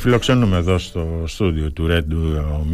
Φιλοξενούμε 0.00 0.56
εδώ 0.56 0.78
στο 0.78 1.24
στούντιο 1.26 1.70
του 1.70 1.86
Red 1.90 2.02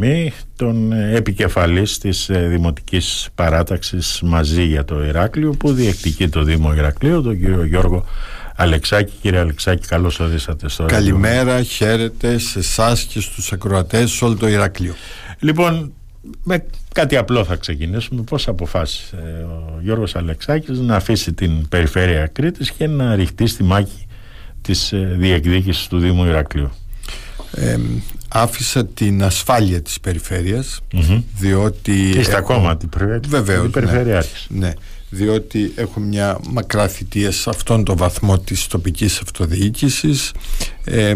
Me 0.01 0.27
τον 0.55 0.91
επικεφαλής 0.91 1.97
της 1.97 2.29
ε, 2.29 2.47
Δημοτικής 2.47 3.29
Παράταξης 3.35 4.19
μαζί 4.23 4.63
για 4.63 4.85
το 4.85 5.03
Ηράκλειο 5.03 5.51
που 5.51 5.73
διεκτικεί 5.73 6.29
το 6.29 6.43
Δήμο 6.43 6.73
Ηρακλείου, 6.73 7.21
τον 7.21 7.39
κύριο 7.39 7.63
Γιώργο 7.63 8.05
Αλεξάκη. 8.55 9.13
Κύριε 9.21 9.39
Αλεξάκη, 9.39 9.87
καλώς 9.87 10.19
ορίσατε 10.19 10.69
στο 10.69 10.85
Καλημέρα, 10.85 11.61
χαίρετε 11.61 12.37
σε 12.37 12.59
εσάς 12.59 13.03
και 13.03 13.19
στους 13.19 13.51
ακροατές 13.51 14.11
σε 14.11 14.25
όλο 14.25 14.35
το 14.35 14.47
Ηράκλειο. 14.47 14.93
Λοιπόν, 15.39 15.93
με 16.43 16.65
κάτι 16.93 17.17
απλό 17.17 17.43
θα 17.43 17.55
ξεκινήσουμε. 17.55 18.21
Πώς 18.21 18.47
αποφάσισε 18.47 19.45
ο 19.49 19.79
Γιώργος 19.81 20.15
Αλεξάκης 20.15 20.79
να 20.79 20.95
αφήσει 20.95 21.33
την 21.33 21.67
περιφέρεια 21.67 22.27
Κρήτης 22.27 22.71
και 22.71 22.87
να 22.87 23.15
ρηχτεί 23.15 23.47
στη 23.47 23.63
μάχη 23.63 24.07
της 24.61 24.91
ε, 24.91 25.15
διεκδίκησης 25.17 25.87
του 25.87 25.99
Δήμου 25.99 26.25
Ηρακλείου; 26.25 26.71
Άφησα 28.27 28.85
την 28.85 29.23
ασφάλεια 29.23 29.81
της 29.81 29.99
περιφερειας 29.99 30.79
διότι 31.37 32.09
και 32.13 32.23
στα 32.23 32.41
κόμμα 32.41 32.77
την 32.77 32.89
βεβαίως, 33.27 33.69
ναι, 33.73 34.19
ναι, 34.47 34.73
διότι 35.09 35.71
έχω 35.75 35.99
μια 35.99 36.39
μακρά 36.49 36.87
θητεία 36.87 37.31
σε 37.31 37.49
αυτόν 37.49 37.83
τον 37.83 37.97
βαθμό 37.97 38.39
της 38.39 38.67
τοπικής 38.67 39.19
αυτοδιοίκησης 39.19 40.31
ε, 40.83 41.13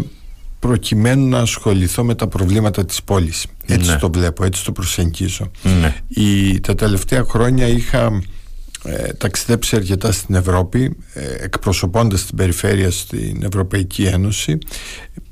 προκειμένου 0.59 1.27
να 1.27 1.39
ασχοληθώ 1.39 2.03
με 2.03 2.15
τα 2.15 2.27
προβλήματα 2.27 2.85
της 2.85 3.03
πόλης. 3.03 3.45
Έτσι 3.65 3.89
ναι. 3.89 3.97
το 3.97 4.11
βλέπω, 4.11 4.43
έτσι 4.43 4.63
το 4.63 4.71
προσεγγίζω. 4.71 5.51
Ναι. 5.81 5.95
Η, 6.07 6.59
τα 6.59 6.75
τελευταία 6.75 7.23
χρόνια 7.23 7.67
είχα 7.67 8.21
ε, 8.83 9.13
ταξιδέψει 9.13 9.75
αρκετά 9.75 10.11
στην 10.11 10.35
Ευρώπη 10.35 10.97
ε, 11.13 11.43
εκπροσωπώντας 11.43 12.25
την 12.25 12.35
περιφέρεια 12.35 12.91
στην 12.91 13.43
Ευρωπαϊκή 13.43 14.03
Ένωση 14.03 14.57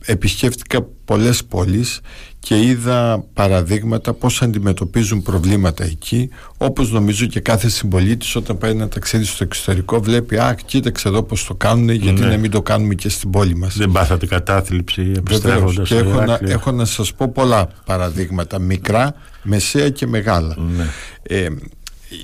επισκέφτηκα 0.06 0.82
πολλές 1.06 1.46
πόλεις 1.46 2.02
και 2.40 2.62
είδα 2.62 3.26
παραδείγματα 3.34 4.14
πώς 4.14 4.42
αντιμετωπίζουν 4.42 5.22
προβλήματα 5.22 5.84
εκεί 5.84 6.30
όπως 6.58 6.92
νομίζω 6.92 7.26
και 7.26 7.40
κάθε 7.40 7.70
συμπολίτης 7.70 8.36
όταν 8.36 8.58
πάει 8.58 8.72
ένα 8.72 8.88
ταξίδι 8.88 9.24
στο 9.24 9.44
εξωτερικό 9.44 10.02
βλέπει 10.02 10.38
α 10.38 10.58
κοίταξε 10.66 11.08
εδώ 11.08 11.24
πως 11.24 11.46
το 11.46 11.56
κάνουν 11.56 11.90
γιατί 11.90 12.22
ναι. 12.22 12.28
να 12.28 12.38
μην 12.38 12.52
το 12.52 12.62
κάνουμε 12.62 12.94
και 12.94 13.10
στην 13.10 13.30
πόλη 13.30 13.56
μας 13.56 13.78
δεν 13.78 13.92
πάθατε 13.92 14.26
κατάθλιψη 14.26 15.12
επιστρέφοντας 15.16 15.88
και 15.88 15.96
έχω 15.96 16.22
να, 16.22 16.40
έχω 16.42 16.72
να 16.72 16.86
σας 16.86 17.14
πω 17.14 17.30
πολλά 17.30 17.68
παραδείγματα 17.86 18.60
μικρά, 18.60 19.14
μεσαία 19.44 19.90
και 19.90 20.08
μεγάλα 20.08 20.56
ναι. 20.78 20.88
ε, 21.24 21.48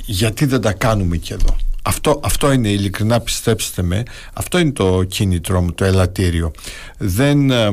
γιατί 0.05 0.45
δεν 0.45 0.61
τα 0.61 0.73
κάνουμε 0.73 1.17
και 1.17 1.33
εδώ; 1.33 1.55
Αυτό, 1.81 2.19
αυτό 2.23 2.51
είναι 2.51 2.69
ειλικρινά 2.69 3.19
πιστέψτε 3.19 3.81
με 3.81 4.03
αυτό 4.33 4.59
είναι 4.59 4.71
το 4.71 5.03
κίνητρό 5.03 5.61
μου 5.61 5.73
το 5.73 5.85
ελαττήριο 5.85 6.51
δεν 6.97 7.51
ε, 7.51 7.69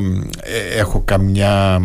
έχω 0.77 1.02
καμιά 1.04 1.80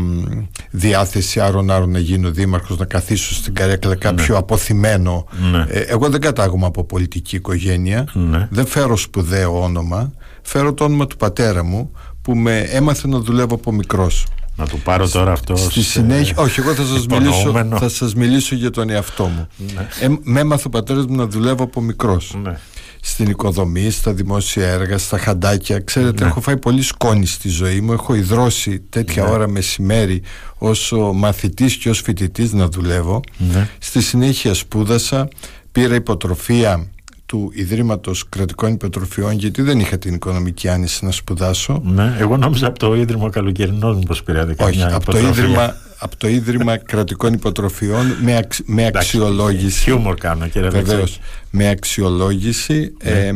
διάθεση 0.69 1.39
άρον 1.39 1.71
άρον 1.71 1.91
να 1.91 1.99
γίνω 1.99 2.31
δήμαρχος 2.31 2.77
να 2.77 2.85
καθίσω 2.85 3.33
στην 3.33 3.53
καρέκλα 3.53 3.89
ναι. 3.89 3.95
κάποιο 3.95 4.33
ναι. 4.33 4.39
αποθυμένο 4.39 5.25
ναι. 5.51 5.65
Ε, 5.69 5.79
εγώ 5.79 6.09
δεν 6.09 6.21
κατάγομαι 6.21 6.65
από 6.65 6.83
πολιτική 6.83 7.35
οικογένεια 7.35 8.07
ναι. 8.13 8.47
δεν 8.51 8.65
φέρω 8.65 8.97
σπουδαίο 8.97 9.63
όνομα 9.63 10.13
φέρω 10.41 10.73
το 10.73 10.83
όνομα 10.83 11.07
του 11.07 11.17
πατέρα 11.17 11.63
μου 11.63 11.91
που 12.21 12.35
με 12.35 12.59
έμαθε 12.59 13.07
να 13.07 13.19
δουλεύω 13.19 13.55
από 13.55 13.71
μικρός 13.71 14.25
να 14.57 14.67
του 14.67 14.79
πάρω 14.79 15.09
τώρα 15.09 15.31
αυτός 15.31 15.61
Στη 15.61 15.81
συνέχεια, 15.81 16.35
όχι 16.37 16.59
εγώ 16.59 16.73
θα 16.73 16.85
σας, 16.85 17.05
μιλήσω, 17.05 17.67
θα 17.77 17.89
σας 17.89 18.15
μιλήσω 18.15 18.55
για 18.55 18.69
τον 18.69 18.89
εαυτό 18.89 19.25
μου 19.25 19.47
ναι. 19.57 19.87
ε, 19.99 20.07
Με 20.23 20.39
έμαθε 20.39 20.67
ο 20.67 20.69
πατέρας 20.69 21.05
μου 21.05 21.15
να 21.15 21.27
δουλεύω 21.27 21.63
από 21.63 21.81
μικρός 21.81 22.35
ναι. 22.43 22.59
Στην 23.01 23.29
οικοδομή, 23.29 23.89
στα 23.89 24.13
δημόσια 24.13 24.67
έργα, 24.67 24.97
στα 24.97 25.17
χαντάκια 25.17 25.79
Ξέρετε 25.79 26.23
ναι. 26.23 26.29
έχω 26.29 26.41
φάει 26.41 26.57
πολύ 26.57 26.81
σκόνη 26.81 27.25
στη 27.25 27.49
ζωή 27.49 27.81
μου 27.81 27.93
Έχω 27.93 28.13
ιδρώσει 28.13 28.79
τέτοια 28.89 29.23
ναι. 29.23 29.29
ώρα 29.29 29.47
μεσημέρι 29.47 30.21
Όσο 30.57 31.13
μαθητής 31.13 31.75
και 31.75 31.89
ως 31.89 32.01
φοιτητής 32.01 32.53
να 32.53 32.67
δουλεύω 32.67 33.21
ναι. 33.37 33.69
Στη 33.79 34.01
συνέχεια 34.01 34.53
σπούδασα 34.53 35.27
Πήρα 35.71 35.95
υποτροφία 35.95 36.87
του 37.27 37.51
Ιδρύματος 37.53 38.29
Κρατικών 38.29 38.73
Υποτροφιών 38.73 39.31
γιατί 39.31 39.61
δεν 39.61 39.79
είχα 39.79 39.97
την 39.97 40.13
οικονομική 40.13 40.67
άνεση 40.67 41.05
να 41.05 41.11
σπουδάσω. 41.11 41.81
Ναι, 41.85 42.15
εγώ 42.19 42.37
νόμιζα 42.37 42.67
από 42.67 42.79
το 42.79 42.95
Ίδρυμα 42.95 43.29
Καλοκαιρινών 43.29 44.01
πως 44.01 44.23
πήρατε 44.23 44.55
Όχι, 44.63 44.83
από 44.83 45.11
το, 45.11 45.17
ίδρυμα, 45.17 45.75
από 45.99 46.17
το 46.17 46.27
Ίδρυμα 46.27 46.77
Κρατικών 46.77 47.33
Υποτροφιών 47.33 48.05
με, 48.21 48.47
με 48.65 48.85
αξιολόγηση. 48.85 49.81
Χιούμορ 49.81 50.15
κάνω 50.15 50.47
κύριε 50.47 50.69
Βεβαίως, 50.69 51.19
με 51.51 51.69
αξιολόγηση 51.69 52.93
ναι. 53.03 53.11
ε, 53.11 53.33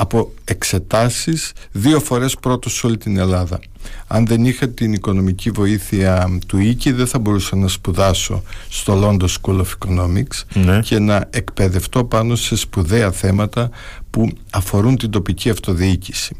από 0.00 0.32
εξετάσεις 0.44 1.52
δύο 1.72 2.00
φορές 2.00 2.36
πρώτος 2.36 2.74
σε 2.74 2.86
όλη 2.86 2.96
την 2.96 3.16
Ελλάδα. 3.16 3.60
Αν 4.06 4.26
δεν 4.26 4.44
είχα 4.44 4.68
την 4.68 4.92
οικονομική 4.92 5.50
βοήθεια 5.50 6.38
του 6.46 6.58
Ίκη 6.58 6.92
δεν 6.92 7.06
θα 7.06 7.18
μπορούσα 7.18 7.56
να 7.56 7.68
σπουδάσω 7.68 8.42
στο 8.68 9.00
London 9.02 9.26
School 9.26 9.60
of 9.60 9.66
Economics 9.78 10.42
ναι. 10.54 10.80
και 10.80 10.98
να 10.98 11.28
εκπαιδευτώ 11.30 12.04
πάνω 12.04 12.34
σε 12.34 12.56
σπουδαία 12.56 13.10
θέματα 13.10 13.70
που 14.10 14.28
αφορούν 14.50 14.96
την 14.96 15.10
τοπική 15.10 15.50
αυτοδιοίκηση. 15.50 16.36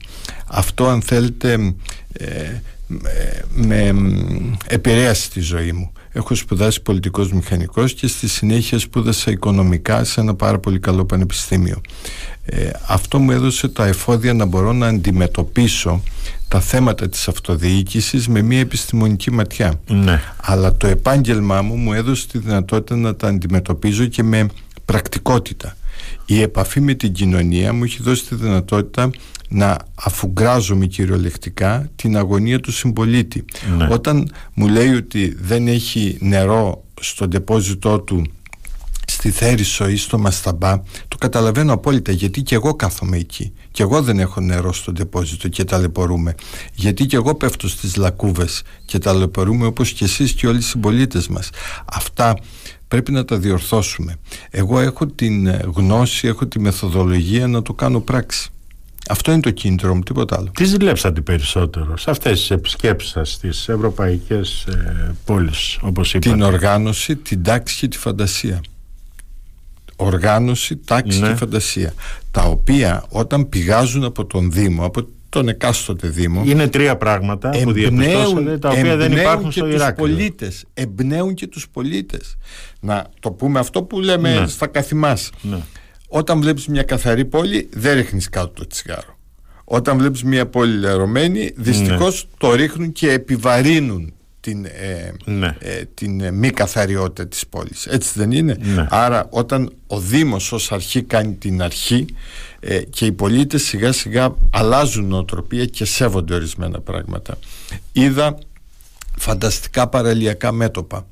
Αυτό 0.47 0.87
αν 0.87 1.03
θέλετε 1.03 1.75
ε, 2.12 2.60
με 3.54 3.94
επηρέασε 4.66 5.31
τη 5.31 5.41
ζωή 5.41 5.72
μου. 5.72 5.92
Έχω 6.12 6.34
σπουδάσει 6.34 6.82
πολιτικός 6.82 7.32
μηχανικός 7.32 7.94
και 7.94 8.06
στη 8.06 8.28
συνέχεια 8.28 8.78
σπούδασα 8.78 9.31
οικονομικά 9.31 10.04
σε 10.04 10.21
ένα 10.21 10.34
πάρα 10.34 10.59
πολύ 10.59 10.78
καλό 10.78 11.04
πανεπιστήμιο. 11.04 11.81
Ε, 12.44 12.71
αυτό 12.87 13.19
μου 13.19 13.31
έδωσε 13.31 13.69
τα 13.69 13.87
εφόδια 13.87 14.34
να 14.34 14.44
μπορώ 14.44 14.72
να 14.72 14.87
αντιμετωπίσω 14.87 16.03
τα 16.48 16.60
θέματα 16.60 17.09
της 17.09 17.28
αυτοδιοίκησης 17.28 18.28
με 18.28 18.43
μια 18.43 18.59
επιστημονική 18.59 19.31
ματιά. 19.31 19.81
Ναι. 19.87 20.22
Αλλά 20.37 20.76
το 20.76 20.87
επάγγελμά 20.87 21.62
μου 21.62 21.76
μου 21.76 21.93
έδωσε 21.93 22.27
τη 22.27 22.38
δυνατότητα 22.38 22.97
να 22.97 23.16
τα 23.16 23.28
αντιμετωπίζω 23.28 24.06
και 24.06 24.22
με 24.22 24.47
πρακτικότητα. 24.84 25.77
Η 26.27 26.41
επαφή 26.42 26.81
με 26.81 26.94
την 26.94 27.12
κοινωνία 27.12 27.72
μου 27.72 27.84
έχει 27.84 28.03
δώσει 28.03 28.25
τη 28.25 28.34
δυνατότητα 28.34 29.10
να 29.50 29.77
αφουγκράζομαι 29.94 30.87
κυριολεκτικά 30.87 31.91
την 31.97 32.16
αγωνία 32.16 32.61
του 32.61 32.72
συμπολίτη. 32.72 33.44
Ναι. 33.77 33.88
Όταν 33.91 34.31
μου 34.55 34.69
λέει 34.69 34.94
ότι 34.94 35.37
δεν 35.41 35.69
έχει 35.69 36.16
νερό 36.21 36.84
στο 37.00 37.28
ντεπόζιτό 37.28 38.00
του 38.00 38.27
στη 39.06 39.31
Θέρισο 39.31 39.89
ή 39.89 39.97
στο 39.97 40.19
Μασταμπά 40.19 40.83
το 41.09 41.16
καταλαβαίνω 41.19 41.72
απόλυτα 41.72 42.12
γιατί 42.12 42.43
και 42.43 42.55
εγώ 42.55 42.75
κάθομαι 42.75 43.16
εκεί. 43.16 43.53
Και 43.71 43.83
εγώ 43.83 44.03
δεν 44.03 44.19
έχω 44.19 44.41
νερό 44.41 44.72
στο 44.72 44.93
ντεπόζιτο 44.93 45.49
και 45.49 45.65
ταλαιπωρούμε. 45.65 46.34
Γιατί 46.75 47.06
και 47.06 47.16
εγώ 47.16 47.34
πέφτω 47.34 47.69
στις 47.69 47.97
λακκούβες 47.97 48.62
και 48.84 48.99
ταλαιπωρούμε 48.99 49.66
όπως 49.66 49.93
και 49.93 50.05
εσείς 50.05 50.33
και 50.33 50.47
όλοι 50.47 50.59
οι 50.59 50.62
συμπολίτες 50.62 51.28
μας. 51.28 51.50
Αυτά 51.84 52.37
πρέπει 52.89 53.12
να 53.12 53.25
τα 53.25 53.39
διορθώσουμε. 53.39 54.16
Εγώ 54.50 54.81
έχω 54.81 55.06
την 55.06 55.49
γνώση, 55.50 56.27
έχω 56.27 56.47
τη 56.47 56.59
μεθοδολογία 56.59 57.47
να 57.47 57.62
το 57.62 57.72
κάνω 57.72 58.00
πράξη 58.00 58.50
αυτό 59.09 59.33
είναι 59.33 59.41
το 59.41 59.50
κίνητρο 59.50 59.94
μου, 59.94 60.00
τίποτα 60.00 60.37
άλλο. 60.37 60.50
Τις 60.55 60.69
ζηλέψατε 60.69 61.21
περισσότερο 61.21 61.97
σε 61.97 62.11
αυτές 62.11 62.41
τις 62.41 62.50
επισκέψεις 62.50 63.11
σας 63.11 63.33
στις 63.33 63.69
ευρωπαϊκές 63.69 64.65
ε, 64.69 65.15
πόλεις, 65.25 65.78
όπως 65.81 66.15
είπατε; 66.15 66.31
Την 66.31 66.43
οργάνωση, 66.43 67.16
την 67.16 67.43
τάξη 67.43 67.78
και 67.78 67.89
τη 67.89 67.99
φαντασία. 67.99 68.60
Οργάνωση, 69.97 70.77
τάξη 70.77 71.21
ναι. 71.21 71.28
και 71.28 71.34
φαντασία. 71.34 71.94
Τα 72.31 72.43
οποία 72.43 73.05
όταν 73.09 73.49
πηγάζουν 73.49 74.05
από 74.05 74.27
τον 74.27 74.50
Δήμο, 74.50 74.84
από 74.84 75.09
τον 75.31 75.49
εκάστοτε 75.49 76.09
Δήμο. 76.09 76.43
Είναι 76.47 76.69
τρία 76.69 76.97
πράγματα 76.97 77.50
που 77.62 77.72
διαπιστώσατε 77.72 78.59
τα 78.59 78.69
οποία 78.69 78.97
δεν 78.97 79.12
υπάρχουν 79.12 79.53
στο 79.53 79.66
Ηράκλειο. 79.66 80.15
Πολίτες, 80.15 80.65
εμπνέουν 80.75 81.34
και 81.34 81.47
τους 81.47 81.69
πολίτες. 81.69 82.37
Να 82.81 83.06
το 83.21 83.31
πούμε 83.31 83.59
αυτό 83.59 83.83
που 83.83 84.00
λέμε 84.00 84.39
ναι. 84.39 84.47
στα 84.47 84.66
καθημάς. 84.66 85.31
Ναι. 85.43 85.59
Όταν 86.12 86.41
βλέπεις 86.41 86.66
μια 86.66 86.82
καθαρή 86.82 87.25
πόλη 87.25 87.69
δεν 87.72 87.94
ρίχνεις 87.94 88.28
κάτω 88.28 88.48
το 88.48 88.66
τσιγάρο. 88.66 89.19
Όταν 89.65 89.98
βλέπεις 89.98 90.22
μια 90.22 90.47
πόλη 90.47 90.78
λερωμένη 90.78 91.53
δυστυχώς 91.56 92.25
ναι. 92.25 92.31
το 92.38 92.54
ρίχνουν 92.54 92.93
και 92.93 93.10
επιβαρύνουν 93.10 94.12
την, 94.41 94.65
ε, 94.65 95.12
ναι. 95.24 95.57
ε, 95.59 95.83
την 95.95 96.21
ε, 96.21 96.30
μη 96.30 96.51
καθαριότητα 96.51 97.27
της 97.28 97.47
πόλης. 97.47 97.86
Έτσι 97.86 98.12
δεν 98.15 98.30
είναι; 98.30 98.57
Ναι. 98.60 98.86
Άρα 98.91 99.27
όταν 99.30 99.72
ο 99.86 100.01
Δήμος 100.01 100.53
ως 100.53 100.72
αρχή 100.72 101.03
κάνει 101.03 101.33
την 101.33 101.62
αρχή 101.62 102.04
και 102.91 103.07
οι 103.07 103.12
πολίτες 103.12 103.62
σιγά 103.62 103.92
σιγά 103.92 104.34
αλλάζουν 104.51 105.07
νοοτροπία 105.07 105.65
και 105.65 105.84
σέβονται 105.84 106.34
ορισμένα 106.34 106.80
πράγματα. 106.80 107.39
Είδα 107.92 108.39
φανταστικά 109.16 109.89
παραλιακά 109.89 110.53
μέτωπα 110.53 111.07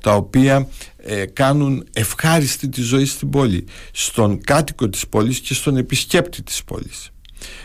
τα 0.00 0.14
οποία 0.14 0.68
ε, 1.06 1.26
κάνουν 1.26 1.86
ευχάριστη 1.92 2.68
τη 2.68 2.80
ζωή 2.82 3.04
στην 3.04 3.30
πόλη 3.30 3.64
στον 3.92 4.40
κάτοικο 4.40 4.88
της 4.88 5.06
πόλης 5.08 5.40
και 5.40 5.54
στον 5.54 5.76
επισκέπτη 5.76 6.42
της 6.42 6.64
πόλης 6.64 7.10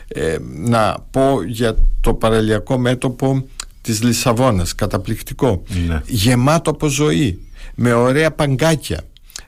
ε, 0.08 0.38
να 0.42 1.06
πω 1.12 1.44
για 1.44 1.76
το 2.02 2.14
παραλιακό 2.14 2.78
μέτωπο 2.78 3.46
της 3.82 4.04
Λισαβόνας 4.04 4.76
καταπληκτικό 4.76 5.64
ναι. 5.88 6.02
γεμάτο 6.06 6.70
από 6.70 6.88
ζωή 6.88 7.40
με 7.76 7.94
ωραία 7.94 8.32
παγκάκια 8.32 9.02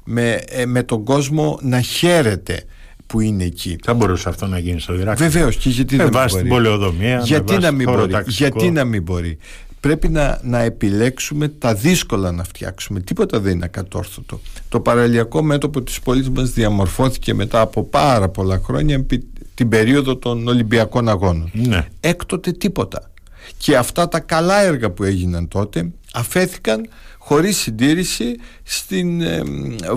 με, 0.04 0.44
ε, 0.48 0.66
με 0.66 0.84
τον 0.84 1.04
κόσμο 1.04 1.60
να 1.62 1.82
χαίρεται 1.82 2.64
που 3.08 3.20
είναι 3.20 3.44
εκεί. 3.44 3.78
Θα 3.84 3.94
μπορούσε 3.94 4.30
αυτό 4.30 4.48
να 4.48 4.60
γίνει 4.60 4.80
στο 4.80 4.94
Ιράκ. 4.94 5.18
Βεβαίως 5.18 5.56
και 5.56 5.70
γιατί 5.70 5.96
με 5.96 6.04
δεν 6.04 6.12
βάση 6.12 6.38
την 6.38 6.48
πολεοδομία, 6.48 7.22
γιατί, 7.24 7.54
με 7.54 7.60
να 7.60 7.72
μην 7.72 7.86
μπορεί, 7.86 7.98
χωροταξικό. 7.98 8.48
γιατί 8.50 8.72
να 8.72 8.84
μην 8.84 9.04
μπορεί. 9.04 9.38
Πρέπει 9.84 10.10
να, 10.10 10.40
να 10.44 10.60
επιλέξουμε 10.60 11.48
τα 11.48 11.74
δύσκολα 11.74 12.32
να 12.32 12.44
φτιάξουμε. 12.44 13.00
Τίποτα 13.00 13.40
δεν 13.40 13.52
είναι 13.52 13.66
ακατόρθωτο. 13.66 14.40
Το 14.70 14.80
παραλιακό 14.80 15.42
μέτωπο 15.42 15.82
της 15.82 16.00
πόλης 16.00 16.30
μας 16.30 16.50
διαμορφώθηκε 16.52 17.34
μετά 17.34 17.62
από 17.62 17.84
πάρα 17.84 18.30
πολλά 18.30 18.62
χρόνια 18.64 18.96
επί 18.96 19.28
την 19.54 19.70
περίοδο 19.70 20.16
των 20.18 20.48
Ολυμπιακών 20.48 21.10
Αγώνων. 21.10 21.52
Ναι. 21.54 21.88
Έκτοτε 22.00 22.52
τίποτα. 22.52 23.12
Και 23.58 23.78
αυτά 23.78 24.08
τα 24.08 24.20
καλά 24.20 24.62
έργα 24.62 24.92
που 24.92 25.04
έγιναν 25.04 25.48
τότε 25.48 25.92
αφέθηκαν 26.14 26.88
χωρίς 27.26 27.58
συντήρηση 27.58 28.36
στην, 28.64 29.22
ε, 29.22 29.42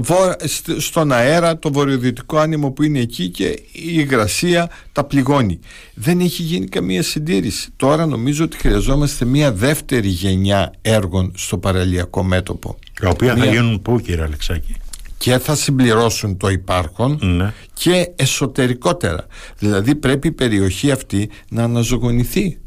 βο- 0.00 0.34
στ- 0.44 0.80
στον 0.80 1.12
αέρα 1.12 1.58
το 1.58 1.72
βορειοδυτικό 1.72 2.38
άνεμο 2.38 2.70
που 2.70 2.82
είναι 2.82 2.98
εκεί 3.00 3.28
και 3.28 3.44
η 3.72 3.82
υγρασία 3.92 4.70
τα 4.92 5.04
πληγώνει 5.04 5.58
δεν 5.94 6.20
έχει 6.20 6.42
γίνει 6.42 6.66
καμία 6.66 7.02
συντήρηση 7.02 7.68
τώρα 7.76 8.06
νομίζω 8.06 8.44
ότι 8.44 8.56
χρειαζόμαστε 8.56 9.24
μια 9.24 9.52
δεύτερη 9.52 10.08
γενιά 10.08 10.72
έργων 10.82 11.32
στο 11.36 11.58
παραλιακό 11.58 12.22
μέτωπο 12.22 12.78
Τα 13.00 13.08
οποία 13.08 13.34
θα 13.36 13.40
Μια- 13.42 13.52
γίνουν 13.52 13.82
πού 13.82 14.00
κύριε 14.00 14.22
Αλεξάκη; 14.24 14.74
και 15.18 15.38
θα 15.38 15.54
συμπληρώσουν 15.54 16.36
το 16.36 16.48
υπάρχον 16.48 17.18
Ναι. 17.22 17.52
και 17.74 18.10
εσωτερικότερα. 18.16 19.26
Δηλαδή 19.58 19.94
πρέπει 19.94 20.28
η 20.28 20.32
περιοχή 20.32 20.90
αυτή 20.90 21.28
να 21.48 21.62
αναζωογονηθεί. 21.62 22.58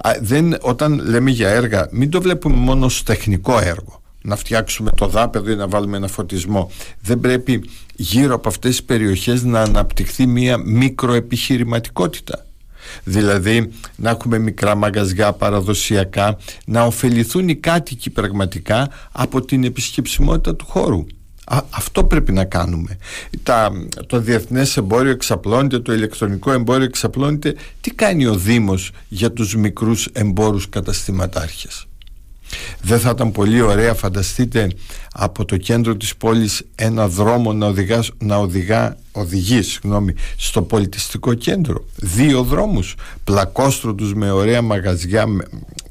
Α, 0.00 0.10
δεν, 0.20 0.56
όταν 0.60 1.00
λέμε 1.04 1.30
για 1.30 1.48
έργα, 1.48 1.88
μην 1.90 2.10
το 2.10 2.20
βλέπουμε 2.22 2.56
μόνο 2.56 2.84
ως 2.84 3.02
τεχνικό 3.02 3.58
έργο. 3.58 4.02
Να 4.22 4.36
φτιάξουμε 4.36 4.90
το 4.90 5.06
δάπεδο 5.06 5.50
ή 5.50 5.56
να 5.56 5.68
βάλουμε 5.68 5.96
ένα 5.96 6.08
φωτισμό. 6.08 6.70
Δεν 7.00 7.20
πρέπει 7.20 7.70
γύρω 7.96 8.34
από 8.34 8.48
αυτές 8.48 8.70
τις 8.70 8.84
περιοχές 8.84 9.42
να 9.42 9.60
αναπτυχθεί 9.60 10.26
μια 10.26 10.56
μικροεπιχειρηματικότητα. 10.56 12.46
Δηλαδή 13.04 13.70
να 13.96 14.10
έχουμε 14.10 14.38
μικρά 14.38 14.74
μαγαζιά 14.74 15.32
παραδοσιακά, 15.32 16.38
να 16.66 16.82
ωφεληθούν 16.82 17.48
οι 17.48 17.56
κάτοικοι 17.56 18.10
πραγματικά 18.10 18.88
από 19.12 19.40
την 19.40 19.64
επισκεψιμότητα 19.64 20.56
του 20.56 20.66
χώρου. 20.66 21.06
Α, 21.48 21.62
αυτό 21.70 22.04
πρέπει 22.04 22.32
να 22.32 22.44
κάνουμε. 22.44 22.98
Τα, 23.42 23.70
το 24.06 24.20
διεθνές 24.20 24.76
εμπόριο 24.76 25.10
εξαπλώνεται, 25.10 25.78
το 25.78 25.92
ηλεκτρονικό 25.92 26.52
εμπόριο 26.52 26.84
εξαπλώνεται. 26.84 27.54
Τι 27.80 27.90
κάνει 27.90 28.26
ο 28.26 28.34
Δήμος 28.34 28.90
για 29.08 29.32
τους 29.32 29.56
μικρούς 29.56 30.08
εμπόρους 30.12 30.68
καταστηματάρχες; 30.68 31.86
Δεν 32.82 33.00
θα 33.00 33.10
ήταν 33.10 33.32
πολύ 33.32 33.60
ωραία 33.60 33.94
φανταστείτε 33.94 34.70
από 35.12 35.44
το 35.44 35.56
κέντρο 35.56 35.96
της 35.96 36.16
πόλης 36.16 36.62
ένα 36.74 37.08
δρόμο 37.08 37.52
να, 37.52 37.66
οδηγάς, 37.66 38.10
να 38.18 38.36
οδηγά, 38.36 38.96
οδηγεί 39.18 39.62
συγγνώμη, 39.62 40.14
στο 40.36 40.62
πολιτιστικό 40.62 41.34
κέντρο. 41.34 41.84
Δύο 41.96 42.42
δρόμους. 42.42 42.94
Πλακόστρωτους 43.24 44.14
με 44.14 44.30
ωραία 44.30 44.62
μαγαζιά 44.62 45.26
με, 45.26 45.44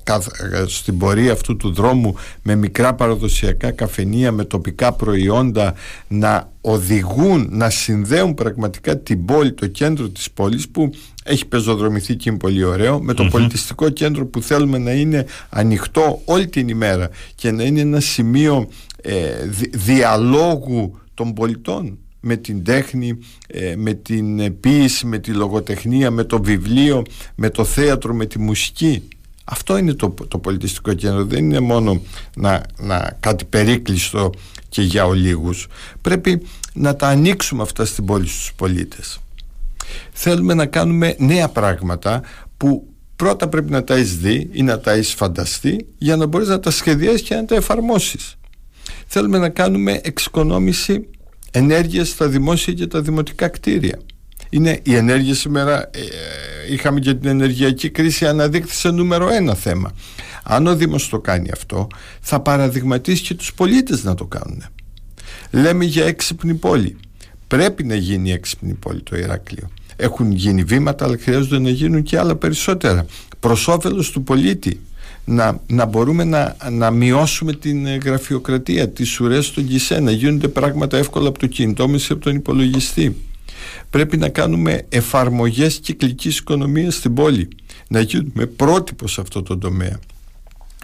καθ- 0.04 0.32
στην 0.68 0.98
πορεία 0.98 1.32
αυτού 1.32 1.58
του 1.58 1.74
δρόμου 1.74 2.16
με 2.44 2.56
μικρά 2.56 2.94
παραδοσιακά 2.94 3.72
καφενεία 3.72 4.32
με 4.32 4.44
τοπικά 4.44 4.92
προϊόντα 4.94 5.74
να 6.08 6.52
οδηγούν, 6.62 7.48
να 7.52 7.70
συνδέουν 7.70 8.34
πραγματικά 8.34 8.98
την 8.98 9.26
πόλη, 9.26 9.54
το 9.54 9.68
κέντρο 9.68 10.10
της 10.10 10.32
πόλης 10.32 10.70
που 10.70 10.90
έχει 11.24 11.46
πεζοδρομηθεί 11.46 12.16
και 12.16 12.30
είναι 12.30 12.38
πολύ 12.38 12.64
ωραίο 12.64 13.02
με 13.02 13.14
το 13.14 13.24
πολιτιστικό 13.26 13.90
κέντρο 13.90 14.26
που 14.26 14.42
θέλουμε 14.42 14.78
να 14.78 14.92
είναι 14.92 15.26
ανοιχτό 15.50 16.22
όλη 16.26 16.48
την 16.48 16.68
ημέρα 16.68 17.10
και 17.36 17.52
να 17.52 17.64
είναι 17.64 17.82
ένα 17.82 18.00
σημείο 18.00 18.68
ε, 19.02 19.46
δι- 19.46 19.76
διαλόγου 19.78 21.00
των 21.14 21.34
πολιτών 21.34 21.98
με 22.20 22.36
την 22.36 22.64
τέχνη, 22.64 23.18
ε, 23.48 23.76
με 23.76 23.94
την 23.94 24.40
ε, 24.40 24.50
ποίηση, 24.50 25.06
με 25.06 25.18
τη 25.18 25.32
λογοτεχνία, 25.32 26.12
με 26.12 26.24
το 26.24 26.42
βιβλίο, 26.42 27.04
με 27.36 27.50
το 27.50 27.64
θέατρο, 27.64 28.14
με 28.14 28.26
τη 28.26 28.40
μουσική. 28.40 29.08
Αυτό 29.44 29.78
είναι 29.78 29.94
το, 29.94 30.14
το 30.28 30.38
πολιτιστικό 30.38 30.94
κέντρο. 30.94 31.26
Δεν 31.26 31.44
είναι 31.44 31.60
μόνο 31.60 32.02
να, 32.36 32.64
να 32.80 33.18
κάτι 33.20 33.46
περίκλειστο 33.46 34.30
και 34.70 34.82
για 34.82 35.06
ολίγους. 35.06 35.68
Πρέπει 36.02 36.42
να 36.74 36.96
τα 36.96 37.08
ανοίξουμε 37.08 37.62
αυτά 37.62 37.86
στην 37.86 38.06
πόλη 38.06 38.28
στους 38.28 38.54
πολίτες. 38.56 39.20
Θέλουμε 40.12 40.54
να 40.54 40.66
κάνουμε 40.66 41.16
νέα 41.18 41.50
πράγματα 41.50 42.22
που 42.58 42.88
πρώτα 43.16 43.48
πρέπει 43.48 43.72
να 43.72 43.84
τα 43.84 43.96
έχεις 43.96 44.18
δει 44.18 44.50
ή 44.52 44.64
να 44.64 44.80
τα 44.80 44.92
έχεις 44.92 45.14
φανταστεί 45.14 45.88
για 45.98 46.16
να 46.16 46.26
μπορείς 46.26 46.48
να 46.48 46.60
τα 46.60 46.72
σχεδιάσεις 46.72 47.22
και 47.22 47.36
να 47.36 47.46
τα 47.46 47.56
εφαρμόσεις. 47.56 48.38
Θέλουμε 49.08 49.38
να 49.38 49.50
κάνουμε 49.50 50.00
εξοικονόμηση 50.04 51.08
ενέργειας 51.58 52.10
στα 52.10 52.28
δημόσια 52.28 52.74
και 52.74 52.88
τα 52.88 53.02
δημοτικά 53.02 53.48
κτίρια. 53.48 54.00
Είναι 54.50 54.80
η 54.84 54.96
ενέργεια 54.96 55.36
σήμερα, 55.36 55.82
ε, 55.82 56.00
είχαμε 56.72 57.00
και 57.00 57.14
την 57.14 57.30
ενεργειακή 57.30 57.90
κρίση, 57.90 58.26
αναδείχθησε 58.26 58.90
νούμερο 58.90 59.30
ένα 59.30 59.54
θέμα. 59.56 59.94
Αν 60.44 60.68
ο 60.68 60.76
Δήμος 60.76 61.10
το 61.10 61.20
κάνει 61.20 61.50
αυτό, 61.54 61.88
θα 62.22 62.40
παραδειγματίσει 62.40 63.22
και 63.22 63.34
τους 63.34 63.54
πολίτες 63.54 64.04
να 64.04 64.16
το 64.16 64.26
κάνουν. 64.26 64.64
Λέμε 65.52 65.86
για 65.86 66.06
έξυπνη 66.06 66.54
πόλη. 66.54 66.98
Πρέπει 67.48 67.84
να 67.84 67.96
γίνει 67.96 68.32
έξυπνη 68.32 68.74
πόλη 68.74 69.02
το 69.02 69.18
Ηράκλειο. 69.18 69.70
Έχουν 69.96 70.32
γίνει 70.32 70.64
βήματα, 70.64 71.06
αλλά 71.06 71.18
χρειάζονται 71.22 71.60
να 71.60 71.70
γίνουν 71.70 72.04
και 72.04 72.18
άλλα 72.18 72.36
περισσότερα. 72.36 73.06
Προς 73.40 73.68
όφελος 73.68 74.12
του 74.12 74.24
πολίτη. 74.24 74.82
Να, 75.30 75.62
να 75.68 75.86
μπορούμε 75.86 76.24
να, 76.24 76.56
να 76.72 76.92
μειώσουμε 76.92 77.54
την 77.54 77.86
ε, 77.86 77.96
γραφειοκρατία, 77.96 78.90
τις 78.90 79.20
ουρές 79.20 79.46
στον 79.46 79.68
ΚΙΣΕ, 79.68 80.00
να 80.00 80.12
γίνονται 80.12 80.48
πράγματα 80.48 80.98
εύκολα 80.98 81.28
από 81.28 81.40
το 81.40 81.48
κινητό 81.48 81.88
μας 81.88 82.08
ή 82.10 82.14
από 82.14 82.22
τον 82.22 82.36
υπολογιστή. 82.36 83.16
Πρέπει 83.90 84.18
να 84.18 84.30
κάνουμε 84.30 84.86
εφαρμογές 84.90 85.80
κυκλικής 85.80 86.38
οικονομίας 86.38 86.96
στην 86.96 87.14
πόλη, 87.14 87.48
να 87.88 88.00
γίνουμε 88.00 88.46
πρότυπος 88.46 89.12
σε 89.12 89.22
αυτό 89.22 89.44
το 89.44 89.58
τομέα. 89.58 90.00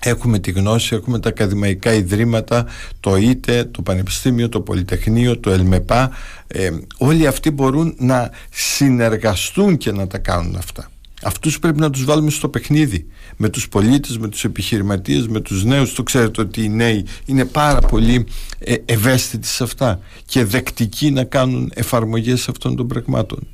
Έχουμε 0.02 0.40
τη 0.40 0.52
γνώση, 0.52 0.96
έχουμε 0.96 1.20
τα 1.20 1.30
ακαδημαϊκά 1.30 1.94
ιδρύματα, 1.94 2.66
το 3.00 3.16
ΙΤΕ, 3.16 3.64
το 3.64 3.82
Πανεπιστήμιο, 3.82 4.50
το 4.50 4.62
Πολυτεχνείο, 4.62 5.40
το 5.40 5.52
ΕΛΜΕΠΑ. 5.52 6.12
Ε, 6.48 6.70
όλοι 6.98 7.28
αυτοί 7.28 7.52
μπορούν 7.52 7.96
να 7.98 8.32
συνεργαστούν 8.52 9.78
και 9.78 9.92
να 9.92 10.08
τα 10.08 10.18
κάνουν 10.18 10.56
αυτά. 10.56 10.92
Αυτούς 11.24 11.60
πρέπει 11.60 11.80
να 11.80 11.90
τους 11.90 12.04
βάλουμε 12.04 12.30
στο 12.30 12.50
παιχνίδι 12.50 13.08
με 13.38 13.50
τους 13.50 13.70
πολίτες, 13.70 14.18
με 14.18 14.28
τους 14.28 14.44
επιχειρηματίες, 14.44 15.28
με 15.28 15.40
τους 15.40 15.64
νέους. 15.64 15.94
Το 15.94 16.04
ξέρετε 16.04 16.42
ότι 16.42 16.64
οι 16.64 16.70
νέοι 16.70 17.06
είναι 17.26 17.46
πάρα 17.46 17.80
πολύ 17.80 18.26
ε, 18.60 18.76
ευαίσθητοι 18.86 19.48
σε 19.48 19.64
αυτά 19.64 20.00
και 20.26 20.46
δεκτικοί 20.46 21.12
να 21.12 21.24
κάνουν 21.24 21.72
εφαρμογές 21.74 22.50
αυτών 22.50 22.76
των 22.76 22.88
πραγμάτων. 22.88 23.48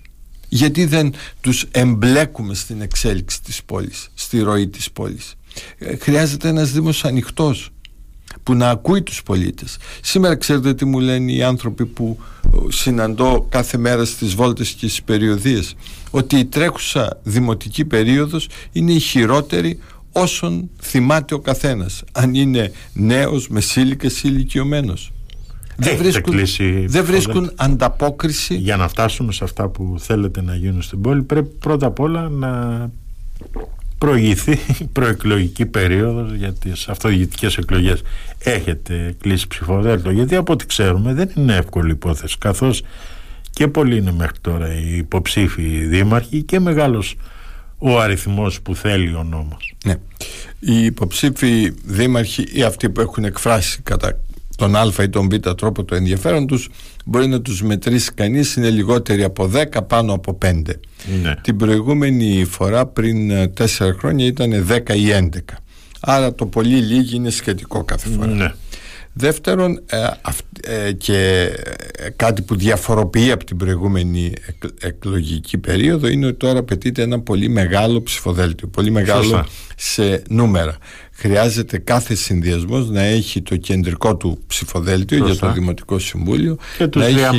Γιατί 0.49 0.85
δεν 0.85 1.13
τους 1.41 1.65
εμπλέκουμε 1.71 2.53
στην 2.53 2.81
εξέλιξη 2.81 3.41
της 3.43 3.63
πόλης, 3.63 4.09
στη 4.13 4.39
ροή 4.39 4.67
της 4.67 4.91
πόλης. 4.91 5.35
Ε, 5.77 5.95
χρειάζεται 5.95 6.47
ένας 6.47 6.71
Δήμος 6.71 7.05
ανοιχτός 7.05 7.71
που 8.49 8.55
να 8.55 8.69
ακούει 8.69 9.01
τους 9.01 9.23
πολίτες. 9.23 9.77
Σήμερα 10.01 10.35
ξέρετε 10.35 10.73
τι 10.73 10.85
μου 10.85 10.99
λένε 10.99 11.31
οι 11.31 11.43
άνθρωποι 11.43 11.85
που 11.85 12.19
ε, 12.45 12.57
συναντώ 12.67 13.45
κάθε 13.49 13.77
μέρα 13.77 14.05
στις 14.05 14.35
βόλτες 14.35 14.69
και 14.69 14.87
στις 14.87 15.03
περιοδίες 15.03 15.75
ότι 16.11 16.35
η 16.35 16.45
τρέχουσα 16.45 17.19
δημοτική 17.23 17.85
περίοδος 17.85 18.47
είναι 18.71 18.91
η 18.91 18.99
χειρότερη 18.99 19.79
όσον 20.11 20.69
θυμάται 20.81 21.33
ο 21.33 21.39
καθένας 21.39 22.03
αν 22.11 22.33
είναι 22.33 22.71
νέος, 22.93 23.47
μεσήλικας 23.47 24.17
ή 24.17 24.21
ηλικιωμένος. 24.23 25.11
Δεν 25.75 25.87
Έχετε 25.87 26.03
βρίσκουν, 26.03 26.33
κλείσει 26.33 26.85
δεν 26.87 27.05
βρίσκουν 27.05 27.41
ψηφοδέλτιο. 27.41 27.65
ανταπόκριση 27.65 28.55
Για 28.55 28.77
να 28.77 28.87
φτάσουμε 28.87 29.31
σε 29.31 29.43
αυτά 29.43 29.67
που 29.67 29.95
θέλετε 29.99 30.41
να 30.41 30.55
γίνουν 30.55 30.81
στην 30.81 31.01
πόλη 31.01 31.23
πρέπει 31.23 31.49
πρώτα 31.59 31.87
απ' 31.87 31.99
όλα 31.99 32.29
να 32.29 32.91
προηγηθεί 33.99 34.59
η 34.81 34.83
προεκλογική 34.93 35.65
περίοδος 35.65 36.33
για 36.33 36.53
τις 36.53 36.87
αυτοδιοικητικές 36.87 37.57
εκλογές. 37.57 38.01
Έχετε 38.39 39.15
κλείσει 39.21 39.47
ψηφοδέλτιο 39.47 40.11
γιατί 40.11 40.35
από 40.35 40.53
ό,τι 40.53 40.65
ξέρουμε 40.65 41.13
δεν 41.13 41.31
είναι 41.35 41.55
εύκολη 41.55 41.91
υπόθεση 41.91 42.37
καθώς 42.37 42.81
και 43.51 43.67
πολλοί 43.67 43.97
είναι 43.97 44.11
μέχρι 44.11 44.37
τώρα 44.41 44.73
οι 44.73 44.97
υποψήφοι 44.97 45.85
δήμαρχοι 45.85 46.43
και 46.43 46.59
μεγάλος 46.59 47.15
ο 47.77 47.99
αριθμός 47.99 48.61
που 48.61 48.75
θέλει 48.75 49.15
ο 49.15 49.23
νόμος. 49.23 49.75
Ναι. 49.85 49.95
Οι 50.59 50.85
υποψήφοι 50.85 51.73
δήμαρχοι 51.83 52.43
ή 52.53 52.63
αυτοί 52.63 52.89
που 52.89 53.01
έχουν 53.01 53.23
εκφράσει 53.23 53.81
κατά 53.83 54.19
τον 54.55 54.75
α 54.75 54.91
ή 55.01 55.09
τον 55.09 55.29
β 55.29 55.35
τρόπο 55.35 55.83
το 55.83 55.95
ενδιαφέρον 55.95 56.47
τους 56.47 56.69
μπορεί 57.05 57.27
να 57.27 57.41
τους 57.41 57.61
μετρήσει 57.61 58.11
κανείς 58.13 58.55
είναι 58.55 58.69
λιγότεροι 58.69 59.23
από 59.23 59.51
10 59.53 59.87
πάνω 59.87 60.13
από 60.13 60.37
5 60.45 60.61
Ναι. 61.23 61.35
την 61.41 61.57
προηγούμενη 61.57 62.45
φορά 62.49 62.85
πριν 62.85 63.31
4 63.57 63.65
χρόνια 63.97 64.25
ήταν 64.25 64.65
10 64.69 64.95
ή 64.95 65.07
11 65.11 65.39
άρα 65.99 66.33
το 66.35 66.45
πολύ 66.45 66.75
λίγοι 66.75 67.15
είναι 67.15 67.29
σχετικό 67.29 67.83
κάθε 67.83 68.09
φορά 68.09 68.27
Ναι. 68.27 68.51
Δεύτερον, 69.13 69.81
ε, 69.89 69.97
αυ- 70.21 70.67
ε, 70.67 70.91
και 70.91 71.49
ε, 71.97 72.09
κάτι 72.15 72.41
που 72.41 72.55
διαφοροποιεί 72.55 73.31
από 73.31 73.43
την 73.45 73.57
προηγούμενη 73.57 74.33
εκ- 74.47 74.83
εκλογική 74.83 75.57
περίοδο 75.57 76.07
είναι 76.07 76.25
ότι 76.25 76.37
τώρα 76.37 76.59
απαιτείται 76.59 77.01
ένα 77.01 77.19
πολύ 77.19 77.49
μεγάλο 77.49 78.01
ψηφοδέλτιο, 78.03 78.67
πολύ 78.67 78.91
μεγάλο 78.91 79.23
Σωστά. 79.23 79.47
σε 79.77 80.21
νούμερα. 80.29 80.77
Χρειάζεται 81.19 81.77
κάθε 81.77 82.15
συνδυασμός 82.15 82.89
να 82.89 83.01
έχει 83.01 83.41
το 83.41 83.55
κεντρικό 83.55 84.15
του 84.15 84.39
ψηφοδέλτιο 84.47 85.25
για 85.25 85.35
το 85.35 85.51
Δημοτικό 85.51 85.99
Συμβούλιο 85.99 86.57
και 86.77 86.87
τους 86.87 87.01
να 87.01 87.07
έχει 87.07 87.37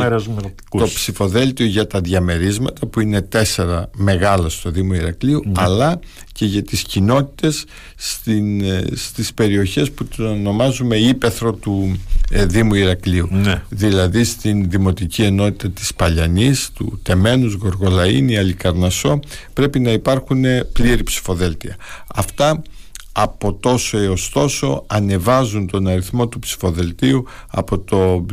το 0.70 0.84
ψηφοδέλτιο 0.84 1.66
για 1.66 1.87
τα 1.87 2.00
διαμερίσματα 2.00 2.87
που 2.87 3.00
είναι 3.00 3.22
τέσσερα 3.22 3.90
μεγάλα 3.96 4.49
στο 4.49 4.70
Δήμο 4.70 4.94
Ηρακλείου 4.94 5.42
ναι. 5.46 5.52
αλλά 5.54 5.99
και 6.32 6.44
για 6.44 6.62
τις 6.62 6.82
κοινότητες 6.82 7.64
στην, 7.96 8.60
ε, 8.60 8.84
στις 8.94 9.34
περιοχές 9.34 9.90
που 9.90 10.04
το 10.04 10.30
ονομάζουμε 10.30 10.96
ύπεθρο 10.96 11.52
του 11.52 12.00
ε, 12.30 12.46
Δήμου 12.46 12.75
Ηρακλείου 12.75 13.28
ναι. 13.30 13.62
δηλαδή 13.68 14.25
στην 14.25 14.70
Δημοτική 14.70 15.22
Ενότητα 15.22 15.70
της 15.70 15.94
Παλιανής 15.94 16.70
του 16.75 17.00
Τεμένους, 17.02 17.54
Γοργολαΐνη, 17.54 18.34
Αλικαρνασσό 18.34 19.20
πρέπει 19.52 19.80
να 19.80 19.90
υπάρχουν 19.90 20.44
πλήρη 20.72 21.02
ψηφοδέλτια 21.02 21.76
αυτά 22.14 22.62
από 23.12 23.54
τόσο 23.54 23.98
έως 23.98 24.30
τόσο 24.30 24.84
ανεβάζουν 24.86 25.66
τον 25.66 25.86
αριθμό 25.86 26.28
του 26.28 26.38
ψηφοδελτίου 26.38 27.26
από 27.46 27.78
το 27.78 28.26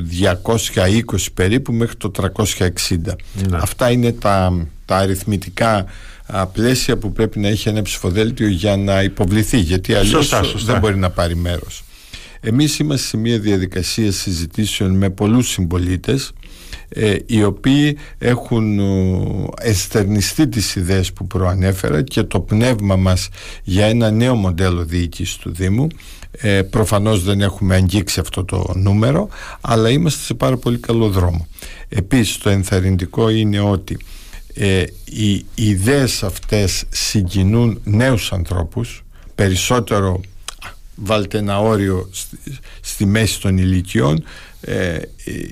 220 0.75 1.01
περίπου 1.33 1.73
μέχρι 1.73 1.95
το 1.95 2.11
360 2.35 2.57
ναι. 2.97 3.13
αυτά 3.51 3.91
είναι 3.91 4.11
τα, 4.11 4.67
τα 4.85 4.97
αριθμητικά 4.97 5.85
πλαίσια 6.53 6.97
που 6.97 7.11
πρέπει 7.11 7.39
να 7.39 7.47
έχει 7.47 7.69
ένα 7.69 7.81
ψηφοδέλτιο 7.81 8.47
για 8.47 8.77
να 8.77 9.03
υποβληθεί 9.03 9.57
γιατί 9.57 9.93
αλλιώς 9.93 10.33
δεν 10.65 10.79
μπορεί 10.79 10.97
να 10.97 11.09
πάρει 11.09 11.35
μέρος. 11.35 11.83
Εμείς 12.39 12.79
είμαστε 12.79 13.07
σε 13.07 13.17
μια 13.17 13.39
διαδικασία 13.39 14.11
συζητήσεων 14.11 14.97
με 14.97 15.09
πολλούς 15.09 15.49
συμπολίτες 15.49 16.23
ε, 16.27 16.46
οι 17.25 17.43
οποίοι 17.43 17.97
έχουν 18.17 18.79
εστερνιστεί 19.61 20.47
τις 20.47 20.75
ιδέες 20.75 21.13
που 21.13 21.27
προανέφερα 21.27 22.01
και 22.01 22.23
το 22.23 22.39
πνεύμα 22.39 22.95
μας 22.95 23.29
για 23.63 23.85
ένα 23.85 24.11
νέο 24.11 24.35
μοντέλο 24.35 24.85
διοίκησης 24.85 25.35
του 25.35 25.53
Δήμου. 25.53 25.87
Ε, 26.31 26.61
προφανώς 26.61 27.23
δεν 27.23 27.41
έχουμε 27.41 27.75
αγγίξει 27.75 28.19
αυτό 28.19 28.45
το 28.45 28.71
νούμερο 28.75 29.27
αλλά 29.61 29.89
είμαστε 29.89 30.23
σε 30.23 30.33
πάρα 30.33 30.57
πολύ 30.57 30.77
καλό 30.77 31.09
δρόμο. 31.09 31.47
Επίσης 31.89 32.37
το 32.37 32.49
ενθαρρυντικό 32.49 33.29
είναι 33.29 33.59
ότι 33.59 33.97
ε, 34.53 34.83
οι 35.05 35.45
ιδέες 35.55 36.23
αυτές 36.23 36.83
συγκινούν 36.89 37.81
νέους 37.83 38.31
ανθρώπους 38.31 39.03
περισσότερο 39.35 40.21
βάλτε 40.97 41.37
ένα 41.37 41.59
όριο 41.59 42.09
στη, 42.11 42.37
στη 42.81 43.05
μέση 43.05 43.41
των 43.41 43.57
ηλικιών. 43.57 44.23
Ε, 44.61 44.99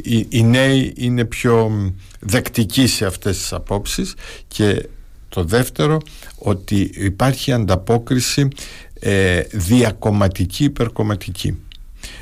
οι, 0.04 0.25
οι, 0.30 0.44
νέοι 0.44 0.94
είναι 0.98 1.25
πιο 1.25 1.72
δεκτικοί 2.20 2.88
σε 2.88 3.06
αυτές 3.06 3.38
τις 3.38 3.54
απόψεις. 3.54 4.14
Και 4.48 4.88
το 5.30 5.44
δεύτερο 5.44 5.98
ότι 6.36 6.92
υπάρχει 6.94 7.52
ανταπόκριση 7.52 8.48
ε, 9.00 9.42
διακομματική 9.52 10.64
υπερκομματική. 10.64 11.58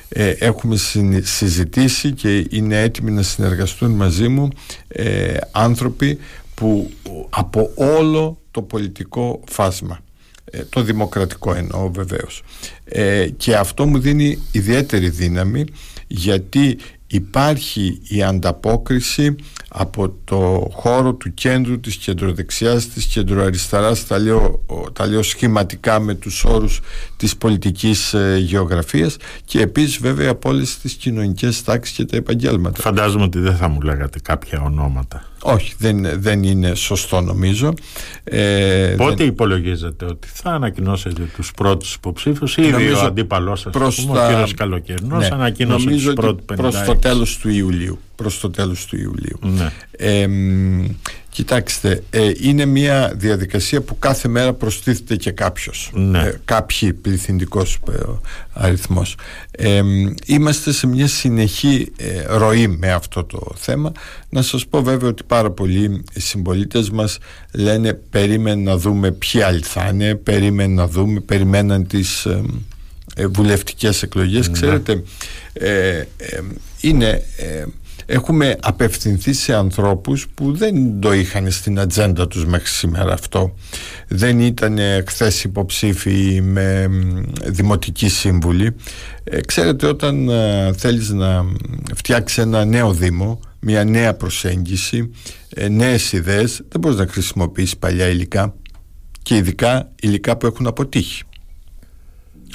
Ε, 0.09 0.29
έχουμε 0.29 0.75
συζητήσει 1.23 2.11
και 2.11 2.47
είναι 2.49 2.81
έτοιμοι 2.81 3.11
να 3.11 3.21
συνεργαστούν 3.21 3.91
μαζί 3.91 4.27
μου 4.27 4.49
ε, 4.87 5.37
άνθρωποι 5.51 6.19
που 6.55 6.91
από 7.29 7.71
όλο 7.75 8.37
το 8.51 8.61
πολιτικό 8.61 9.39
φάσμα 9.45 9.99
ε, 10.45 10.63
το 10.69 10.81
δημοκρατικό 10.81 11.53
εννοώ 11.53 11.91
βεβαίως. 11.91 12.41
Ε, 12.83 13.27
και 13.37 13.55
αυτό 13.55 13.85
μου 13.85 13.99
δίνει 13.99 14.39
ιδιαίτερη 14.51 15.09
δύναμη 15.09 15.65
γιατί 16.07 16.77
υπάρχει 17.07 18.01
η 18.07 18.23
ανταπόκριση 18.23 19.35
από 19.69 20.15
το 20.23 20.69
χώρο 20.71 21.13
του 21.13 21.33
κέντρου 21.33 21.79
της 21.79 21.95
κεντροδεξιάς 21.95 22.87
της 22.87 23.05
κεντροαριστεράς 23.05 24.07
τα 24.07 24.19
λέω, 24.19 24.65
τα 24.93 25.07
λέω 25.07 25.23
σχηματικά 25.23 25.99
με 25.99 26.13
τους 26.13 26.43
όρους 26.43 26.81
της 27.17 27.37
πολιτικής 27.37 28.13
ε, 28.13 28.37
γεωγραφίας 28.37 29.17
και 29.45 29.61
επίσης 29.61 29.97
βέβαια 29.97 30.29
από 30.29 30.49
όλες 30.49 30.77
τις 30.77 30.93
κοινωνικές 30.93 31.63
τάξεις 31.63 31.95
και 31.95 32.05
τα 32.05 32.17
επαγγέλματα. 32.17 32.81
Φαντάζομαι 32.81 33.23
ότι 33.23 33.39
δεν 33.39 33.55
θα 33.55 33.67
μου 33.67 33.81
λέγατε 33.81 34.19
κάποια 34.19 34.61
ονόματα 34.61 35.32
όχι, 35.43 35.73
δεν, 35.77 36.21
δεν 36.21 36.43
είναι 36.43 36.75
σωστό 36.75 37.21
νομίζω. 37.21 37.73
Ε, 38.23 38.93
Πότε 38.97 39.15
δεν... 39.15 39.27
υπολογίζετε 39.27 40.05
ότι 40.05 40.27
θα 40.33 40.49
ανακοινώσετε 40.49 41.21
τους 41.35 41.51
πρώτους 41.51 41.93
υποψήφους 41.93 42.57
ήδη 42.57 42.71
νομίζω 42.71 43.01
ο 43.03 43.05
αντίπαλός 43.05 43.59
σας, 43.59 43.73
προς 43.73 44.01
πούμε, 44.01 44.17
τα... 44.17 44.25
ο 44.25 44.29
κύριος 44.29 44.53
Καλοκαιρινός 44.53 45.29
ναι, 45.29 45.35
ανακοίνωσε 45.35 45.89
τους 45.89 46.13
πρώτους 46.13 46.45
50 46.51 46.55
προς 46.55 46.83
το 46.83 46.95
τέλος 46.95 47.37
του 47.37 47.49
Ιουλίου. 47.49 47.99
Προς 48.15 48.39
το 48.39 48.49
τέλος 48.49 48.85
του 48.85 48.97
Ιουλίου. 48.97 49.39
Ναι. 49.41 49.71
Ε, 49.91 50.27
Κοιτάξτε, 51.33 52.03
ε, 52.09 52.31
είναι 52.41 52.65
μια 52.65 53.13
διαδικασία 53.15 53.81
που 53.81 53.99
κάθε 53.99 54.27
μέρα 54.27 54.53
προστίθεται 54.53 55.15
και 55.15 55.31
κάποιος, 55.31 55.91
ναι. 55.93 56.19
ε, 56.19 56.39
κάποιοι 56.45 56.93
πληθυντικός 56.93 57.79
ε, 57.91 57.97
αριθμός. 58.53 59.15
Ε, 59.51 59.81
είμαστε 60.25 60.71
σε 60.71 60.87
μια 60.87 61.07
συνεχή 61.07 61.91
ε, 61.97 62.23
ροή 62.27 62.67
με 62.67 62.91
αυτό 62.91 63.23
το 63.23 63.51
θέμα. 63.55 63.91
Να 64.29 64.41
σας 64.41 64.67
πω 64.67 64.81
βέβαια 64.81 65.09
ότι 65.09 65.23
πάρα 65.23 65.51
πολλοί 65.51 66.03
συμπολίτες 66.13 66.89
μας 66.89 67.17
λένε 67.51 67.93
περίμενε 67.93 68.61
να 68.61 68.77
δούμε 68.77 69.11
ποιοι 69.11 69.41
άλλοι 69.41 69.61
θα 69.63 69.89
είναι, 69.93 70.15
περίμενε 70.15 70.73
να 70.73 70.87
δούμε, 70.87 71.19
περιμέναν 71.19 71.87
τις 71.87 72.27
βουλευτικές 73.29 74.03
εκλογές. 74.03 74.47
Ναι. 74.47 74.53
Ξέρετε, 74.53 75.03
είναι 76.81 77.23
έχουμε 78.05 78.57
απευθυνθεί 78.61 79.33
σε 79.33 79.53
ανθρώπους 79.53 80.27
που 80.33 80.53
δεν 80.53 80.99
το 80.99 81.13
είχαν 81.13 81.51
στην 81.51 81.79
ατζέντα 81.79 82.27
τους 82.27 82.45
μέχρι 82.45 82.67
σήμερα 82.67 83.13
αυτό. 83.13 83.53
Δεν 84.07 84.39
ήταν 84.39 84.77
χθες 85.07 85.43
υποψήφοι 85.43 86.41
με 86.41 86.89
δημοτική 87.45 88.09
σύμβουλη 88.09 88.75
ε, 89.23 89.41
ξέρετε 89.41 89.87
όταν 89.87 90.29
ε, 90.29 90.73
θέλεις 90.73 91.09
να 91.09 91.45
φτιάξεις 91.95 92.37
ένα 92.37 92.65
νέο 92.65 92.93
δήμο 92.93 93.39
μια 93.59 93.83
νέα 93.83 94.13
προσέγγιση 94.13 95.11
ε, 95.49 95.67
νέες 95.67 96.11
ιδέες 96.11 96.61
δεν 96.69 96.79
μπορείς 96.79 96.97
να 96.97 97.07
χρησιμοποιήσεις 97.07 97.77
παλιά 97.77 98.07
υλικά 98.07 98.53
και 99.21 99.35
ειδικά 99.35 99.91
υλικά 100.01 100.37
που 100.37 100.45
έχουν 100.45 100.67
αποτύχει. 100.67 101.23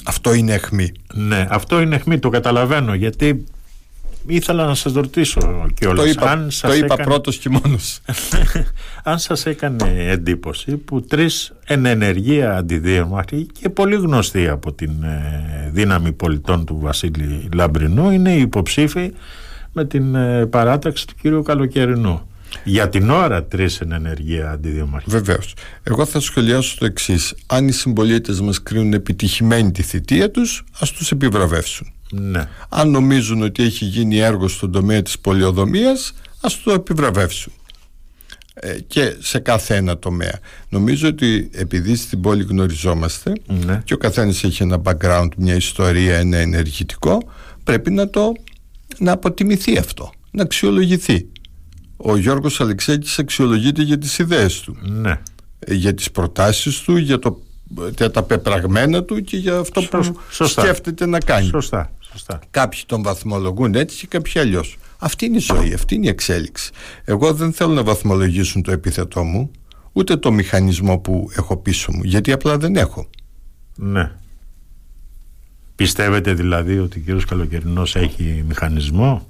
Αυτό 0.05 0.33
είναι 0.33 0.53
αιχμή. 0.53 0.93
Ναι, 1.15 1.47
αυτό 1.51 1.81
είναι 1.81 1.95
αιχμή, 1.95 2.19
το 2.19 2.29
καταλαβαίνω 2.29 2.95
γιατί 2.95 3.45
ήθελα 4.35 4.67
να 4.67 4.75
σας 4.75 4.93
ρωτήσω 4.93 5.67
κιόλας. 5.75 6.05
Το 6.05 6.11
είπα, 6.11 6.31
αν 6.31 6.49
το 6.61 6.75
είπα 6.75 6.97
πρώτος 6.97 7.37
και 7.37 7.49
μόνος. 7.49 8.01
αν 9.11 9.19
σας 9.19 9.47
έκανε 9.47 10.07
εντύπωση 10.09 10.77
που 10.77 11.01
τρεις 11.01 11.53
εν 11.65 11.87
ενεργεία 11.87 12.57
αντιδήμαρχοι 12.57 13.47
και 13.61 13.69
πολύ 13.69 13.97
γνωστοί 13.97 14.49
από 14.49 14.73
την 14.73 14.91
ε, 15.03 15.71
δύναμη 15.73 16.13
πολιτών 16.13 16.65
του 16.65 16.79
Βασίλη 16.81 17.49
Λαμπρινού 17.55 18.11
είναι 18.11 18.35
υποψήφοι 18.35 19.13
με 19.73 19.85
την 19.85 20.15
ε, 20.15 20.47
παράταξη 20.47 21.07
του 21.07 21.15
κύριου 21.21 21.43
Καλοκαιρινού. 21.43 22.23
Για 22.65 22.89
την 22.89 23.11
ώρα 23.11 23.45
τρεις 23.45 23.81
εν 23.81 23.93
ενεργεία 23.93 24.51
αντιδήμαρχοι. 24.51 25.11
Βεβαίως. 25.11 25.55
Εγώ 25.83 26.05
θα 26.05 26.21
σχολιάσω 26.21 26.77
το 26.79 26.85
εξής. 26.85 27.35
Αν 27.47 27.69
οι 27.69 27.73
συμπολίτες 27.73 28.41
μας 28.41 28.63
κρίνουν 28.63 28.93
επιτυχημένη 28.93 29.71
τη 29.71 29.83
θητεία 29.83 30.31
τους, 30.31 30.65
ας 30.79 30.93
τους 30.93 31.11
επιβραβεύσουν. 31.11 31.93
Ναι. 32.11 32.49
Αν 32.69 32.91
νομίζουν 32.91 33.43
ότι 33.43 33.63
έχει 33.63 33.85
γίνει 33.85 34.19
έργο 34.19 34.49
στον 34.49 34.73
τομέα 34.73 35.03
της 35.03 35.19
πολιοδομίας 35.19 36.13
ας 36.41 36.63
το 36.63 36.73
επιβραβεύσουν 36.73 37.53
ε, 38.55 38.79
και 38.87 39.17
σε 39.19 39.39
κάθε 39.39 39.77
ένα 39.77 39.99
τομέα. 39.99 40.39
Νομίζω 40.69 41.09
ότι 41.09 41.51
επειδή 41.53 41.97
στην 41.97 42.21
πόλη 42.21 42.43
γνωριζόμαστε 42.43 43.33
ναι. 43.47 43.83
και 43.85 43.95
ο 43.95 43.97
καθένας 43.97 44.45
έχει 44.45 44.63
ένα 44.63 44.81
background, 44.85 45.29
μια 45.37 45.55
ιστορία, 45.55 46.17
ένα 46.17 46.37
ενεργητικό 46.37 47.19
πρέπει 47.65 47.91
να 47.91 48.11
το 48.11 48.33
να 48.99 49.13
αποτιμηθεί 49.13 49.79
αυτό, 49.79 50.11
να 50.31 50.43
αξιολογηθεί. 50.43 51.29
Ο 51.97 52.17
Γιώργος 52.17 52.61
Αλεξέκης 52.61 53.19
αξιολογείται 53.19 53.83
για 53.83 53.99
τις 53.99 54.19
ιδέες 54.19 54.61
του. 54.61 54.77
Ναι. 54.83 55.21
Ε, 55.59 55.75
για 55.75 55.95
τις 55.95 56.11
προτάσεις 56.11 56.81
του, 56.81 56.97
για, 56.97 57.19
το, 57.19 57.41
για 57.97 58.11
τα 58.11 58.23
πεπραγμένα 58.23 59.05
του 59.05 59.21
και 59.21 59.37
για 59.37 59.59
αυτό 59.59 59.83
που 59.83 60.17
σκέφτεται 60.31 61.07
να 61.07 61.19
κάνει. 61.19 61.47
Σωστά. 61.47 61.93
Σωστά. 62.19 62.41
Κάποιοι 62.51 62.81
τον 62.87 63.03
βαθμολογούν 63.03 63.75
έτσι 63.75 63.97
και 63.97 64.07
κάποιοι 64.07 64.41
αλλιώς. 64.41 64.77
Αυτή 64.99 65.25
είναι 65.25 65.37
η 65.37 65.41
ζωή, 65.41 65.73
αυτή 65.73 65.95
είναι 65.95 66.07
η 66.07 66.09
εξέλιξη. 66.09 66.71
Εγώ 67.05 67.33
δεν 67.33 67.53
θέλω 67.53 67.73
να 67.73 67.83
βαθμολογήσουν 67.83 68.63
το 68.63 68.71
επίθετό 68.71 69.25
μου, 69.25 69.51
ούτε 69.93 70.17
το 70.17 70.31
μηχανισμό 70.33 70.99
που 70.99 71.31
έχω 71.37 71.57
πίσω 71.57 71.93
μου, 71.93 72.01
γιατί 72.05 72.33
απλά 72.33 72.59
δεν 72.59 72.77
έχω. 72.77 73.11
Ναι. 73.75 74.11
Πιστεύετε 75.75 76.33
δηλαδή 76.35 76.79
ότι 76.79 76.99
ο 76.99 77.03
κύριος 77.03 77.25
Καλοκαιρινός 77.25 77.97
έχει 77.97 78.45
μηχανισμό; 78.49 79.29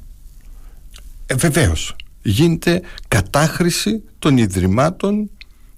Ε, 1.26 1.34
Βεβαίως. 1.34 1.96
Γίνεται 2.22 2.82
κατάχρηση 3.08 4.02
των 4.18 4.36
ιδρυμάτων, 4.36 5.30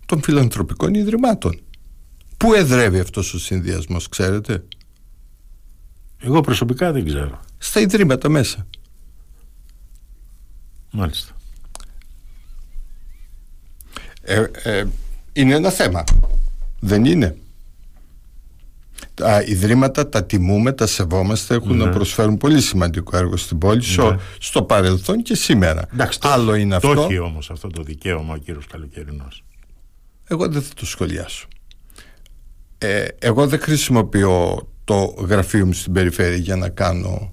των 0.07 0.23
φιλανθρωπικών 0.23 0.95
ιδρυμάτων. 0.95 1.61
Πού 2.37 2.55
εδρεύει 2.55 2.99
αυτός 2.99 3.35
ο 3.35 3.39
συνδυασμός, 3.39 4.09
ξέρετε; 4.09 4.65
Εγώ 6.21 6.41
προσωπικά 6.41 6.93
δεν 6.93 7.05
ξέρω. 7.07 7.41
Στα 7.59 7.81
ιδρύματα 7.81 8.29
μέσα. 8.29 8.67
Μάλιστα. 10.91 11.35
Ε, 14.23 14.45
ε, 14.63 14.85
είναι 15.33 15.55
ένα 15.55 15.71
θέμα. 15.71 16.05
Δεν 16.81 17.05
είναι. 17.05 17.37
τα 19.15 19.43
ιδρύματα 19.43 20.09
τα 20.09 20.25
τιμούμε, 20.25 20.73
τα 20.73 20.87
σεβόμαστε, 20.87 21.55
έχουν 21.55 21.77
να 21.77 21.89
προσφέρουν 21.89 22.37
πολύ 22.37 22.61
σημαντικό 22.61 23.17
έργο 23.17 23.37
στην 23.37 23.59
πόλη 23.59 23.83
ναι. 23.97 24.17
στο 24.39 24.63
παρελθόν 24.63 25.23
και 25.23 25.35
σήμερα. 25.35 25.89
Εντάξει, 25.93 26.19
Άλλο 26.23 26.55
είναι 26.55 26.75
αυτό. 26.75 26.95
Το 26.95 27.03
έχει 27.03 27.19
όμως 27.19 27.51
αυτό 27.51 27.69
το 27.69 27.83
δικαίωμα 27.83 28.35
ο 28.35 28.37
κύριος 28.37 28.67
Καλοκαιρινός. 28.67 29.45
Εγώ 30.25 30.49
δεν 30.49 30.63
θα 30.63 30.75
το 30.75 30.87
σχολιάσω. 30.87 31.49
Ε, 32.79 33.07
εγώ 33.19 33.47
δεν 33.47 33.61
χρησιμοποιώ 33.61 34.69
το 34.85 35.15
γραφείο 35.29 35.67
μου 35.67 35.73
στην 35.73 35.93
περιφέρεια 35.93 36.37
για 36.37 36.57
να 36.57 36.69
κάνω 36.69 37.33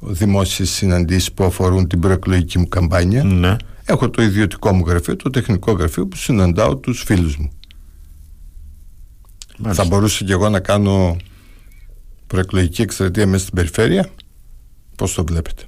δημόσιες 0.00 0.70
συναντήσεις 0.70 1.32
που 1.32 1.44
αφορούν 1.44 1.86
την 1.86 2.00
προεκλογική 2.00 2.58
μου 2.58 2.68
καμπάνια. 2.68 3.24
Ναι. 3.24 3.56
Έχω 3.84 4.10
το 4.10 4.22
ιδιωτικό 4.22 4.72
μου 4.72 4.84
γραφείο, 4.86 5.16
το 5.16 5.30
τεχνικό 5.30 5.72
γραφείο 5.72 6.06
που 6.06 6.16
συναντάω 6.16 6.76
τους 6.76 7.02
φίλους 7.02 7.36
μου. 7.36 7.50
Θα 9.72 9.84
μπορούσα 9.84 10.24
και 10.24 10.32
εγώ 10.32 10.48
να 10.48 10.60
κάνω 10.60 11.16
προεκλογική 12.26 12.82
εκστρατεία 12.82 13.26
μέσα 13.26 13.42
στην 13.42 13.54
περιφέρεια. 13.54 14.08
Πώς 14.96 15.14
το 15.14 15.24
βλέπετε; 15.24 15.62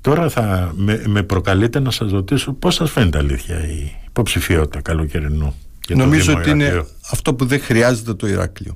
Τώρα 0.00 0.28
θα 0.28 0.72
με, 0.76 1.02
με 1.06 1.22
προκαλείτε 1.22 1.80
να 1.80 1.90
σας 1.90 2.10
ρωτήσω 2.10 2.52
πώς 2.52 2.74
σας 2.74 2.90
φαίνεται 2.90 3.18
αλήθεια 3.18 3.66
η 3.66 3.92
υποψηφιότητα 4.06 4.80
καλοκαιρινού. 4.80 5.54
Νομίζω 5.88 6.34
ότι 6.36 6.50
είναι 6.50 6.86
αυτό 7.10 7.34
που 7.34 7.44
δεν 7.44 7.60
χρειάζεται 7.60 8.14
το 8.14 8.26
Ηράκλειο. 8.26 8.72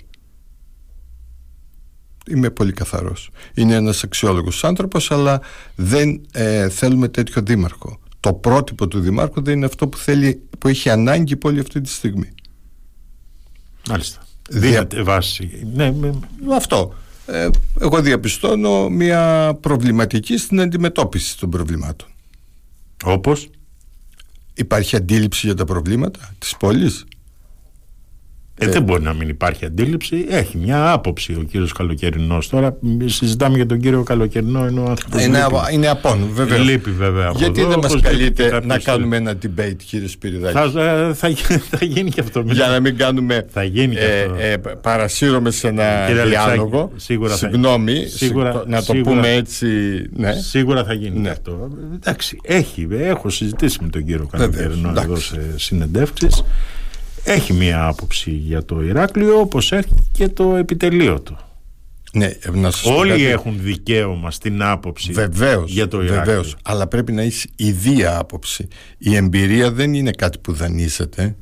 Είμαι 2.28 2.50
πολύ 2.50 2.72
καθαρός. 2.72 3.30
Είναι 3.54 3.74
ένας 3.74 4.02
αξιόλογος 4.02 4.64
άνθρωπος 4.64 5.10
αλλά 5.10 5.40
δεν 5.74 6.20
ε, 6.32 6.68
θέλουμε 6.68 7.08
τέτοιο 7.08 7.42
δήμαρχο. 7.42 7.98
Το 8.20 8.32
πρότυπο 8.32 8.88
του 8.88 9.00
δημάρχου 9.00 9.42
δεν 9.42 9.56
είναι 9.56 9.66
αυτό 9.66 9.88
που, 9.88 9.96
θέλει, 9.96 10.42
που 10.58 10.68
έχει 10.68 10.90
ανάγκη 10.90 11.32
η 11.32 11.36
πόλη 11.36 11.60
αυτή 11.60 11.80
τη 11.80 11.88
στιγμή. 11.88 12.34
Μάλιστα. 13.88 14.26
Δίνεται 14.50 15.02
βάση. 15.02 15.66
Ναι, 15.74 15.92
με... 15.92 16.20
Αυτό. 16.52 16.94
Ε, 17.26 17.48
εγώ 17.80 18.00
διαπιστώνω 18.00 18.88
μια 18.88 19.54
προβληματική 19.60 20.36
στην 20.36 20.60
αντιμετώπιση 20.60 21.38
των 21.38 21.50
προβλημάτων. 21.50 22.08
Όπως; 23.04 23.48
Υπάρχει 24.54 24.96
αντίληψη 24.96 25.46
για 25.46 25.54
τα 25.54 25.64
προβλήματα 25.64 26.34
της 26.38 26.56
πόλης; 26.56 27.04
Ε, 28.58 28.66
δεν 28.66 28.82
μπορεί 28.82 29.02
να 29.02 29.12
μην 29.12 29.28
υπάρχει 29.28 29.64
αντίληψη. 29.64 30.26
Έχει 30.28 30.58
μια 30.58 30.92
άποψη 30.92 31.32
ο 31.32 31.42
κύριος 31.42 31.72
Καλοκαιρινός. 31.72 32.48
Τώρα 32.48 32.76
συζητάμε 33.04 33.56
για 33.56 33.66
τον 33.66 33.80
κύριο 33.80 34.02
Καλοκαιρινό 34.02 34.64
ενώ 34.64 34.84
άνθρωπος. 34.84 35.24
Είναι, 35.24 35.38
είναι 35.72 35.88
απόν, 35.88 36.28
βέβαια. 36.32 36.58
Λείπει, 36.58 36.90
βέβαια. 36.90 37.32
Γιατί 37.36 37.60
εδώ, 37.60 37.70
δεν 37.70 37.78
μας 37.78 38.00
καλείτε 38.00 38.60
να 38.64 38.78
κάνουμε 38.78 39.16
ένα 39.16 39.32
debate, 39.32 39.76
κύριε 39.86 40.08
Σπυριδάκη; 40.08 40.54
Θα, 40.54 40.82
ε, 40.82 41.14
θα, 41.14 41.30
θα, 41.70 41.84
γίνει 41.84 42.10
και 42.10 42.20
αυτό. 42.20 42.42
Για 42.46 42.66
να 42.66 42.80
μην 42.80 42.96
κάνουμε. 42.96 43.46
Θα 43.52 43.64
γίνει 43.64 43.94
και 43.94 44.26
αυτό. 44.30 44.34
Ε, 44.38 44.56
παρασύρωμε 44.80 45.50
σε 45.50 45.68
ένα 45.68 46.06
κύριε 46.06 46.24
διάλογο. 46.24 46.92
Σίγουρα 46.96 47.36
Συγγνώμη, 47.36 48.06
σίγουρα, 48.06 48.62
να 48.66 48.82
το 48.82 48.94
πούμε 48.94 49.32
έτσι. 49.32 49.66
Ναι. 50.12 50.32
Σίγουρα 50.32 50.84
θα 50.84 50.92
γίνει 50.92 51.18
ναι. 51.18 51.30
αυτό. 51.30 51.70
Εντάξει, 51.94 52.38
έχει. 52.42 52.88
Έχω 52.90 53.30
συζητήσει 53.30 53.78
με 53.82 53.88
τον 53.88 54.04
κύριο 54.04 54.26
Καλοκαιρινό 54.30 54.92
εδώ 54.96 55.16
σε 55.16 55.40
συνεντεύξεις 55.56 56.44
έχει 57.24 57.52
μία 57.52 57.86
άποψη 57.86 58.30
για 58.30 58.64
το 58.64 58.82
Ηράκλειο 58.82 59.40
όπως 59.40 59.72
έχει 59.72 59.94
και 60.12 60.28
το 60.28 60.56
επιτελείο 60.56 61.20
του. 61.20 61.38
Ναι, 62.12 62.30
να 62.52 62.70
Όλοι 62.84 63.24
έχουν 63.24 63.54
δικαίωμα 63.60 64.30
στην 64.30 64.62
άποψη 64.62 65.12
βεβαίως, 65.12 65.70
για 65.70 65.88
το 65.88 66.02
Ηράκλειο. 66.02 66.24
Βεβαίως, 66.24 66.56
αλλά 66.62 66.86
πρέπει 66.86 67.12
να 67.12 67.22
έχει 67.22 67.48
ιδία 67.56 68.18
άποψη. 68.18 68.68
Η 68.98 69.16
εμπειρία 69.16 69.72
δεν 69.72 69.94
είναι 69.94 70.10
κάτι 70.10 70.38
που 70.38 70.52
δανείζεται. 70.52 71.36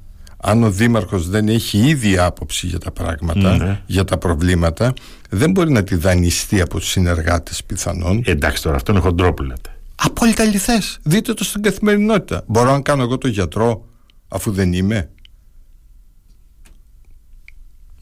Αν 0.45 0.63
ο 0.63 0.71
Δήμαρχος 0.71 1.29
δεν 1.29 1.49
έχει 1.49 1.79
ίδια 1.79 2.25
άποψη 2.25 2.67
για 2.67 2.79
τα 2.79 2.91
πράγματα, 2.91 3.57
ναι. 3.57 3.83
για 3.87 4.05
τα 4.05 4.19
προβλήματα, 4.19 4.93
δεν 5.31 5.51
μπορεί 5.51 5.71
να 5.71 5.85
τη 5.85 5.95
δανειστεί 5.95 6.61
από 6.61 6.79
τους 6.79 6.89
συνεργάτες 6.91 7.65
πιθανόν. 7.65 8.23
Εντάξει 8.27 8.63
τώρα, 8.63 8.77
αυτό 8.77 8.93
είναι 8.93 9.01
χοντρό 9.01 9.35
που 9.35 9.43
λέτε. 9.43 9.77
Απόλυτα 9.95 10.43
αληθές. 10.43 10.99
Δείτε 11.03 11.35
το 11.35 11.45
στην 11.45 11.63
καθημερινότητα. 11.63 12.43
Μπορώ 12.47 12.71
να 12.73 12.81
κάνω 12.81 13.03
εγώ 13.03 13.19
το 13.19 13.29
γιατρό 13.29 13.85
αφού 14.29 14.53
δεν 14.53 14.73
είμαι. 14.73 15.11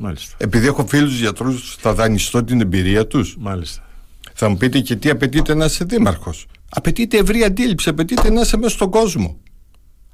Μάλιστα. 0.02 0.36
Επειδή 0.38 0.66
έχω 0.66 0.86
φίλους 0.86 1.18
γιατρούς, 1.18 1.76
θα 1.78 1.94
δανειστώ 1.94 2.44
την 2.44 2.60
εμπειρία 2.60 3.06
τους. 3.06 3.36
Μάλιστα. 3.38 3.86
Θα 4.32 4.48
μου 4.48 4.56
πείτε 4.56 4.80
και 4.80 4.96
τι 4.96 5.10
απαιτείται 5.10 5.54
να 5.54 5.64
είσαι 5.64 5.84
δήμαρχος. 5.84 6.46
Απαιτείται 6.70 7.18
ευρύ 7.18 7.44
αντίληψη, 7.44 7.88
απαιτείται 7.88 8.30
να 8.30 8.40
είσαι 8.40 8.56
μέσα 8.56 8.74
στον 8.74 8.90
κόσμο. 8.90 9.38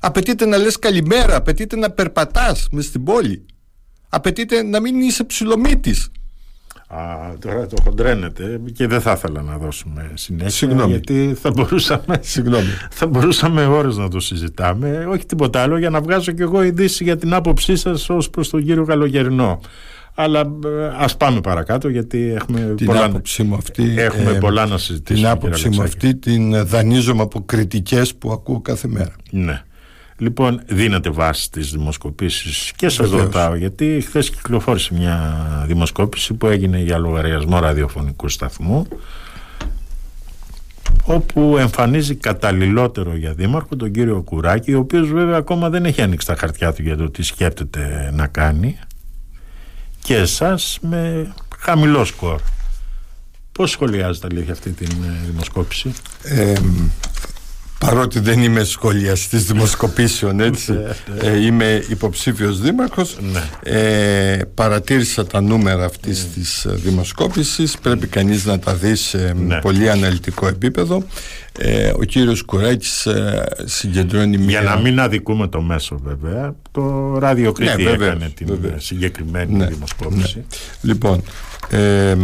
Απαιτείται 0.00 0.46
να 0.46 0.56
λες 0.56 0.78
καλημέρα, 0.78 1.36
απαιτείται 1.36 1.76
να 1.76 1.90
περπατάς 1.90 2.68
μες 2.70 2.84
στην 2.84 3.04
πόλη. 3.04 3.46
Απαιτείται 4.08 4.62
να 4.62 4.80
μην 4.80 5.00
είσαι 5.00 5.24
ψηλομύτη. 5.24 5.94
Α, 6.88 6.98
τώρα 7.38 7.66
το 7.66 7.76
χοντρένετε 7.84 8.60
και 8.72 8.86
δεν 8.86 9.00
θα 9.00 9.12
ήθελα 9.12 9.42
να 9.42 9.56
δώσουμε 9.56 10.10
συνέχεια 10.14 10.50
Συγγνώμη. 10.50 10.90
γιατί 10.90 11.36
θα 11.40 11.50
μπορούσαμε, 11.50 12.18
Συγγνώμη. 12.20 12.66
θα 12.90 13.06
μπορούσαμε 13.06 13.66
ώρες 13.66 13.96
να 13.96 14.08
το 14.08 14.20
συζητάμε. 14.20 15.06
Όχι 15.10 15.26
τίποτα 15.26 15.62
άλλο 15.62 15.78
για 15.78 15.90
να 15.90 16.00
βγάζω 16.00 16.32
κι 16.32 16.42
εγώ 16.42 16.62
ειδήσει 16.62 17.04
για 17.04 17.16
την 17.16 17.34
άποψή 17.34 17.76
σας 17.76 18.10
ως 18.10 18.30
προς 18.30 18.48
τον 18.48 18.64
κύριο 18.64 18.84
Καλογερνό 18.84 19.60
αλλά 20.18 20.40
ε, 20.40 20.44
ας 20.98 21.16
πάμε 21.16 21.40
παρακάτω 21.40 21.88
γιατί 21.88 22.32
έχουμε, 22.36 22.74
την 22.76 22.86
πολλά, 22.86 23.04
άποψή 23.04 23.42
μου 23.42 23.54
αυτή, 23.54 23.94
έχουμε 23.98 24.30
ε, 24.30 24.38
πολλά 24.38 24.66
να 24.66 24.78
συζητήσουμε 24.78 25.28
την 25.28 25.36
άποψή 25.36 25.68
μου 25.68 25.82
αυτή 25.82 26.14
την 26.14 26.66
δανείζομαι 26.66 27.22
από 27.22 27.42
κριτικές 27.46 28.14
που 28.14 28.32
ακούω 28.32 28.60
κάθε 28.60 28.88
μέρα. 28.88 29.12
Ναι 29.30 29.62
Λοιπόν, 30.18 30.62
δίνεται 30.66 31.10
βάση 31.10 31.42
στις 31.42 31.70
δημοσκοπήσεις 31.70 32.72
και 32.76 32.88
σας 32.88 33.10
ρωτάω 33.10 33.54
γιατί 33.54 34.04
χθες 34.06 34.30
κυκλοφόρησε 34.30 34.94
μια 34.94 35.36
δημοσκόπηση 35.66 36.34
που 36.34 36.46
έγινε 36.46 36.78
για 36.78 36.98
λογαριασμό 36.98 37.58
ραδιοφωνικού 37.58 38.28
σταθμού 38.28 38.86
όπου 41.04 41.56
εμφανίζει 41.58 42.14
καταλληλότερο 42.14 43.16
για 43.16 43.32
δήμαρχο 43.32 43.76
τον 43.76 43.90
κύριο 43.92 44.22
Κουράκη 44.22 44.74
ο 44.74 44.78
οποίος 44.78 45.10
βέβαια 45.10 45.36
ακόμα 45.36 45.70
δεν 45.70 45.84
έχει 45.84 46.02
ανοίξει 46.02 46.26
τα 46.26 46.36
χαρτιά 46.36 46.72
του 46.72 46.82
για 46.82 46.96
το 46.96 47.10
τι 47.10 47.22
σκέπτεται 47.22 48.10
να 48.14 48.26
κάνει 48.26 48.78
και 50.02 50.16
εσάς 50.16 50.78
με 50.82 51.32
χαμηλό 51.58 52.04
σκορ. 52.04 52.40
Πώς 53.52 53.70
σχολιάζετε 53.70 54.26
αλήθεια 54.30 54.52
αυτή 54.52 54.70
την 54.70 54.88
ε, 55.02 55.26
δημοσκόπηση; 55.26 55.92
Ε, 56.22 56.54
παρότι 57.78 58.20
δεν 58.20 58.42
είμαι 58.42 58.64
σχολιαστής 58.64 59.44
δημοσκοπήσεων 59.44 60.40
έτσι. 60.40 60.72
Ναι, 60.72 60.78
ναι. 61.22 61.28
ε, 61.28 61.44
είμαι 61.44 61.84
υποψήφιος 61.88 62.60
δήμαρχος. 62.60 63.16
Ναι. 63.32 63.42
ε, 63.78 64.40
παρατήρησα 64.54 65.26
τα 65.26 65.40
νούμερα 65.40 65.84
αυτής 65.84 66.22
mm. 66.22 66.34
της 66.34 66.66
δημοσκόπησης. 66.68 67.78
Πρέπει 67.78 68.06
κανείς 68.06 68.44
να 68.44 68.58
τα 68.58 68.74
δει 68.74 68.94
σε 68.94 69.34
πολύ 69.60 69.90
αναλυτικό 69.90 70.46
επίπεδο. 70.46 71.02
Ε, 71.58 71.92
ο 71.96 72.04
κύριος 72.04 72.42
Κουράκης 72.42 73.06
ε, 73.06 73.46
συγκεντρώνει 73.64 74.38
μια... 74.38 74.60
Για 74.60 74.70
να 74.70 74.76
μην 74.76 75.00
αδικούμε 75.00 75.48
το 75.48 75.60
μέσο 75.60 76.00
βέβαια 76.04 76.54
το 76.70 77.14
ραδιοκρίτη 77.18 77.82
ναι, 77.82 77.90
έκανε 77.90 78.32
την 78.34 78.58
συγκεκριμένη 78.76 79.64
δημοσκόπηση. 79.64 80.44
Λοιπόν 80.80 81.22
ε, 81.70 82.16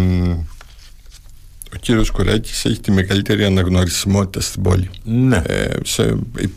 ο 1.75 1.77
κύριος 1.81 2.11
Κουράκης 2.11 2.65
έχει 2.65 2.81
τη 2.81 2.91
μεγαλύτερη 2.91 3.45
αναγνωρισιμότητα 3.45 4.41
στην 4.41 4.63
πόλη 4.63 4.91
ναι. 5.05 5.43
ε, 5.47 5.69
σε 5.83 6.03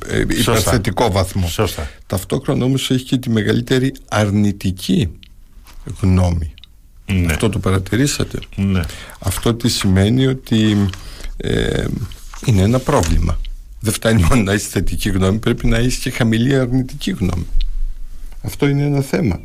ε, 0.07 0.19
υπερθετικό 0.19 1.11
βαθμό 1.11 1.47
Σωστά. 1.47 1.89
ταυτόχρονα 2.07 2.65
όμως 2.65 2.91
έχει 2.91 3.03
και 3.03 3.17
τη 3.17 3.29
μεγαλύτερη 3.29 3.93
αρνητική 4.09 5.09
γνώμη 6.01 6.53
ναι. 7.05 7.33
αυτό 7.33 7.49
το 7.49 7.59
παρατηρήσατε 7.59 8.39
ναι. 8.55 8.81
αυτό 9.19 9.53
τι 9.53 9.69
σημαίνει 9.69 10.27
ότι 10.27 10.89
ε, 11.37 11.85
είναι 12.45 12.61
ένα 12.61 12.79
πρόβλημα 12.79 13.39
δεν 13.79 13.93
φτάνει 13.93 14.23
μόνο 14.29 14.41
να 14.41 14.53
έχει 14.53 14.67
θετική 14.67 15.09
γνώμη 15.09 15.37
πρέπει 15.37 15.67
να 15.67 15.77
έχει 15.77 15.99
και 15.99 16.09
χαμηλή 16.09 16.55
αρνητική 16.55 17.11
γνώμη 17.11 17.45
αυτό 18.41 18.67
είναι 18.67 18.83
ένα 18.83 19.01
θέμα 19.01 19.39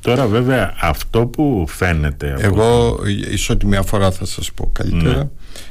Τώρα 0.00 0.26
βέβαια 0.26 0.74
αυτό 0.80 1.26
που 1.26 1.64
φαίνεται 1.68 2.36
Εγώ 2.38 2.98
ισότιμη 3.30 3.76
αφορά 3.76 4.10
θα 4.10 4.24
σας 4.24 4.52
πω 4.52 4.70
καλύτερα. 4.72 5.16
Ναι. 5.16 5.28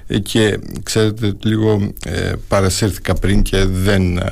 Ε, 0.07 0.19
και 0.19 0.59
ξέρετε 0.83 1.33
λίγο 1.43 1.91
ε, 2.05 2.31
παρασύρθηκα 2.47 3.13
πριν 3.13 3.41
και 3.41 3.65
δεν 3.65 4.17
ε, 4.17 4.25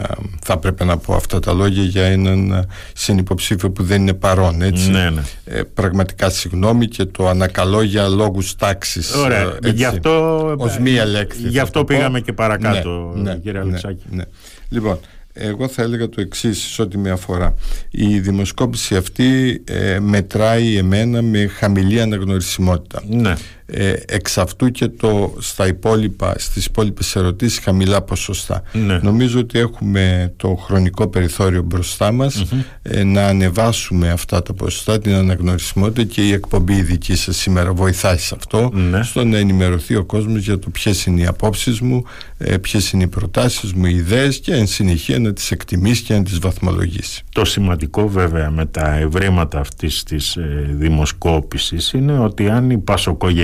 θα 0.44 0.54
έπρεπε 0.54 0.84
να 0.84 0.98
πω 0.98 1.14
αυτά 1.14 1.40
τα 1.40 1.54
λόγια 1.54 1.84
για 1.84 2.04
έναν 2.04 2.52
ε, 2.52 2.66
συνυποψήφιο 2.94 3.72
που 3.72 3.84
δεν 3.84 4.02
είναι 4.02 4.14
παρόν 4.14 4.62
έτσι. 4.62 4.90
Ναι, 4.90 5.10
ναι. 5.10 5.64
πραγματικά 5.64 6.30
συγγνώμη 6.30 6.88
και 6.88 7.06
το 7.06 7.28
ανακαλώ 7.28 7.82
για 7.82 8.08
λόγους 8.08 8.56
τάξης 8.56 9.16
Ωραία, 9.16 9.58
έτσι, 9.62 9.76
γι' 9.76 9.86
αυτό, 9.86 10.56
ως 10.58 10.78
μία 10.78 11.06
λέξη 11.06 11.48
γι' 11.48 11.60
αυτό 11.60 11.84
πήγαμε 11.84 12.20
και 12.20 12.34
παρακάτω 12.34 13.14
ναι, 13.16 13.32
ναι 13.32 13.38
κύριε 13.38 13.60
Αλεξάκη. 13.60 14.06
ναι, 14.10 14.24
Λοιπόν 14.70 15.00
εγώ 15.34 15.68
θα 15.68 15.82
έλεγα 15.82 16.10
το 16.10 16.22
εξής 16.22 16.58
σε 16.62 16.82
ό,τι 16.82 16.98
με 16.98 17.10
αφορά. 17.10 17.56
Η 17.92 18.20
δημοσκόπηση 18.20 18.96
αυτή 18.96 19.62
ε, 19.66 20.00
μετράει 20.00 20.78
εμένα 20.78 21.22
με 21.22 21.48
χαμηλή 21.48 22.02
αναγνωρισιμότητα. 22.02 23.04
Ναι. 23.08 23.34
Ε, 23.66 23.94
εξ 24.08 24.38
αυτού 24.38 24.72
και 24.72 24.88
το, 24.88 25.34
στα 25.40 25.68
υπόλοιπα, 25.68 26.36
στις 26.38 26.66
υπόλοιπες 26.66 27.16
ερωτήσεις 27.16 27.60
χαμηλά 27.60 28.02
ποσοστά. 28.02 28.64
Ναι. 28.74 28.98
Νομίζω 29.02 29.40
ότι 29.40 29.60
έχουμε 29.60 30.34
το 30.38 30.56
χρονικό 30.56 31.08
περιθώριο 31.08 31.62
μπροστά 31.62 32.12
μας 32.12 32.44
ε, 32.82 33.04
να 33.04 33.28
ανεβάσουμε 33.28 34.10
αυτά 34.10 34.42
τα 34.44 34.54
ποσοστά, 34.54 35.00
την 35.00 35.14
αναγνωρισιμότητα 35.14 36.04
και 36.04 36.22
η 36.28 36.32
εκπομπή 36.32 36.82
δική 36.82 37.16
σας 37.16 37.38
σήμερα 37.38 37.74
βοηθάει 37.74 38.18
σε 38.18 38.36
αυτό, 38.38 38.70
Ναι. 38.74 39.04
στο 39.04 39.24
να 39.24 39.38
ενημερωθεί 39.38 39.96
ο 39.96 40.04
κόσμος 40.04 40.42
για 40.44 40.60
το 40.60 40.70
ποιες 40.70 41.06
είναι 41.06 41.22
οι 41.22 41.26
απόψεις 41.26 41.80
μου, 41.80 42.04
ε, 42.38 42.58
ποιες 42.58 42.92
είναι 42.92 43.04
οι 43.04 43.08
προτάσεις 43.08 43.74
μου, 43.74 43.86
οι 43.86 43.96
ιδέες 43.96 44.40
και 44.40 44.54
εν 44.54 44.68
συνεχεία 44.68 45.20
να 45.20 45.34
τις 45.34 45.52
εκτιμήσει 45.52 46.04
και 46.04 46.14
να 46.14 46.24
τις 46.24 46.40
βαθμολογήσει. 46.40 47.24
Το 47.32 47.46
σημαντικό 47.46 48.08
βέβαια 48.08 48.50
με 48.52 48.66
τα 48.66 48.96
ευρήματα 48.96 49.60
αυτής 49.60 50.04
της 50.04 50.36
ε, 50.36 50.70
δημοσκόπησης 50.70 51.92
είναι 51.94 52.20
ότι 52.20 52.50
αν 52.50 52.70
οι 52.70 52.78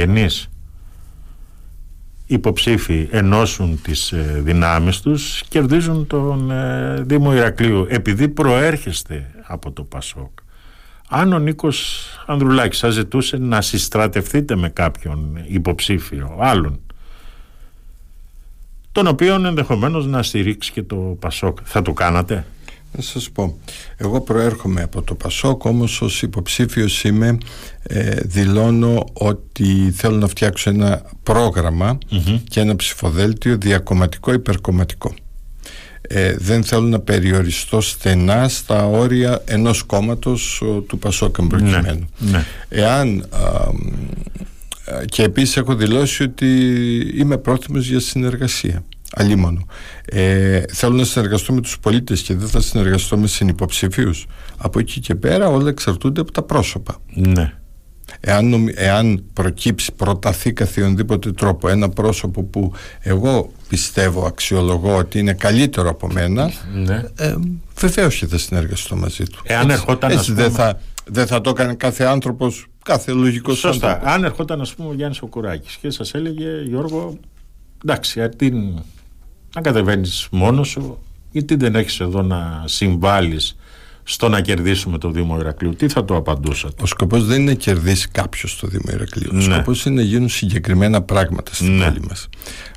πασοκογενείς 0.10 0.50
υποψήφοι 2.26 3.08
ενώσουν 3.12 3.82
τις 3.82 4.12
ε, 4.12 4.41
δυνάμεις 4.43 5.02
τους 5.02 5.43
κερδίζουν 5.48 6.08
τον 6.08 6.52
ε, 6.52 7.02
Δήμο 7.02 7.34
Ηρακλείου 7.34 7.86
επειδή 7.89 8.28
προέρχεστε 8.30 9.32
από 9.43 9.72
το 9.72 9.84
Πασόκ. 9.84 10.32
Αν 11.10 11.34
ο 11.34 11.39
Νίκος 11.39 12.08
Ανδρουλάκης 12.26 12.78
σας 12.78 12.93
ζητούσε 12.93 13.38
να 13.38 13.62
συστρατευτείτε 13.62 14.56
με 14.56 14.69
κάποιον 14.69 15.39
υποψήφιο 15.48 16.38
άλλον 16.39 16.80
τον 18.91 19.08
οποίον 19.08 19.45
ενδεχομένως 19.45 20.08
να 20.08 20.24
στηρίξει 20.24 20.72
και 20.72 20.84
το 20.84 20.95
Πασόκ 20.95 21.58
θα 21.63 21.82
το 21.82 21.93
κάνατε; 21.93 22.45
Να 22.91 23.02
σας 23.02 23.30
πω, 23.30 23.58
εγώ 23.97 24.21
προέρχομαι 24.21 24.82
από 24.82 25.02
το 25.02 25.15
Πασόκ 25.15 25.65
όμως 25.65 26.02
ως 26.02 26.21
υποψήφιος 26.21 27.04
είμαι 27.04 27.38
ε, 27.84 28.15
δηλώνω 28.23 29.06
ότι 29.13 29.91
θέλω 29.95 30.15
να 30.17 30.28
φτιάξω 30.28 30.69
ένα 30.69 31.02
πρόγραμμα 31.23 31.97
και 32.49 32.60
ένα 32.60 32.75
ψηφοδέλτιο 32.75 33.58
διακομματικό 33.58 34.34
υπερκομματικό. 34.34 35.13
Ε, 36.02 36.36
δεν 36.38 36.63
θέλω 36.63 36.88
να 36.88 36.99
περιοριστώ 36.99 37.82
στενά 37.82 38.47
στα 38.47 38.86
όρια 38.86 39.41
ενός 39.45 39.84
κόμματος 39.84 40.62
ο, 40.62 40.80
του 40.80 40.99
Πασόκ 40.99 41.36
εμπροκειμένου. 41.39 42.10
ναι. 42.17 42.45
Εάν 42.69 43.28
α, 43.30 43.39
μ, 43.73 43.93
α, 44.93 45.06
και 45.06 45.23
επίσης 45.23 45.58
έχω 45.58 45.75
δηλώσει 45.75 46.23
ότι 46.23 46.47
είμαι 47.15 47.38
πρόθυμος 47.38 47.88
για 47.88 47.99
συνεργασία 47.99 48.84
αλίμονο 49.15 49.65
ε, 50.06 50.62
θέλω 50.74 50.95
να 50.95 51.04
συνεργαστώ 51.04 51.54
με 51.54 51.62
τους 51.62 51.80
πολίτες 51.80 52.22
και 52.22 52.36
δεν 52.36 52.48
θα 52.48 52.62
συνεργαστώ 52.62 53.17
με 53.17 53.28
συνυποψηφίους 53.28 54.28
από 54.58 54.80
εκεί 54.80 55.00
και 55.00 55.15
πέρα 55.15 55.48
όλα 55.48 55.69
εξαρτούνται 55.69 56.22
από 56.22 56.32
τα 56.32 56.41
πρόσωπα 56.43 56.98
ναι. 57.13 57.54
εάν, 58.19 58.50
νομι- 58.50 58.74
εάν 58.78 59.24
προκύψει, 59.34 59.91
προταθεί 59.91 60.54
καθιονδήποτε 60.54 61.32
τρόπο 61.32 61.69
ένα 61.69 61.89
πρόσωπο 61.89 62.43
που 62.43 62.74
εγώ 63.00 63.52
πιστεύω, 63.69 64.26
αξιολογώ 64.26 64.95
ότι 64.95 65.19
είναι 65.19 65.34
καλύτερο 65.34 65.89
από 65.89 66.08
μένα 66.08 66.52
ναι. 66.74 67.04
ε, 67.17 67.36
βεβαίως 67.80 68.15
και 68.15 68.28
θα 68.28 68.38
συνεργαστώ 68.38 68.95
μαζί 68.95 69.24
του 69.24 69.39
Εάν 69.43 69.69
ερχόταν, 69.69 70.10
έτσι 70.12 70.32
ας 70.32 70.38
δεν, 70.38 70.52
πούμε- 70.52 70.58
θα, 70.58 70.80
δεν 71.06 71.28
θα 71.28 71.41
το 71.41 71.50
έκανε 71.50 71.74
κάθε 71.74 72.04
άνθρωπος 72.04 72.67
κάθε 72.84 73.12
λογικός 73.12 73.58
Σωστά. 73.58 73.88
άνθρωπος. 73.88 74.13
Αν 74.13 74.24
ερχόταν, 74.24 74.62
ας 74.62 74.74
πούμε, 74.74 74.89
ο 74.89 74.93
Γιάννης 74.93 75.22
ο 75.22 75.28
Κουράκης 75.28 75.76
και 75.76 75.89
σας 75.89 76.13
έλεγε, 76.13 76.48
Γιώργο, 76.67 77.17
εντάξει, 77.86 78.19
γιατί 78.19 78.74
να 79.55 79.62
κατεβαίνεις 79.62 80.27
μόνος 80.31 80.67
σου, 80.67 80.97
γιατί 81.31 81.55
δεν 81.55 81.75
έχεις 81.75 81.99
εδώ 81.99 82.21
να 82.21 82.63
συμβάλλεις 82.65 83.55
στο 84.03 84.29
να 84.29 84.41
κερδίσουμε 84.41 84.97
το 84.97 85.12
Δήμο 85.12 85.38
Ηρακλείου, 85.39 85.75
τι 85.75 85.88
θα 85.89 86.05
το 86.05 86.15
απαντούσατε. 86.15 86.83
Ο 86.83 86.85
σκοπός 86.85 87.25
δεν 87.25 87.41
είναι 87.41 87.51
να 87.51 87.57
κερδίσει 87.57 88.07
κάποιος 88.12 88.57
το 88.59 88.67
Δήμο 88.67 88.83
Ηρακλείου. 88.93 89.29
Ο 89.33 89.35
Ναι. 89.35 89.41
σκοπός 89.41 89.85
είναι 89.85 89.95
να 89.95 90.01
γίνουν 90.01 90.29
συγκεκριμένα 90.29 91.01
πράγματα 91.01 91.53
στην 91.53 91.75
Ναι. 91.77 91.85
πόλη 91.85 92.01
μας. 92.09 92.29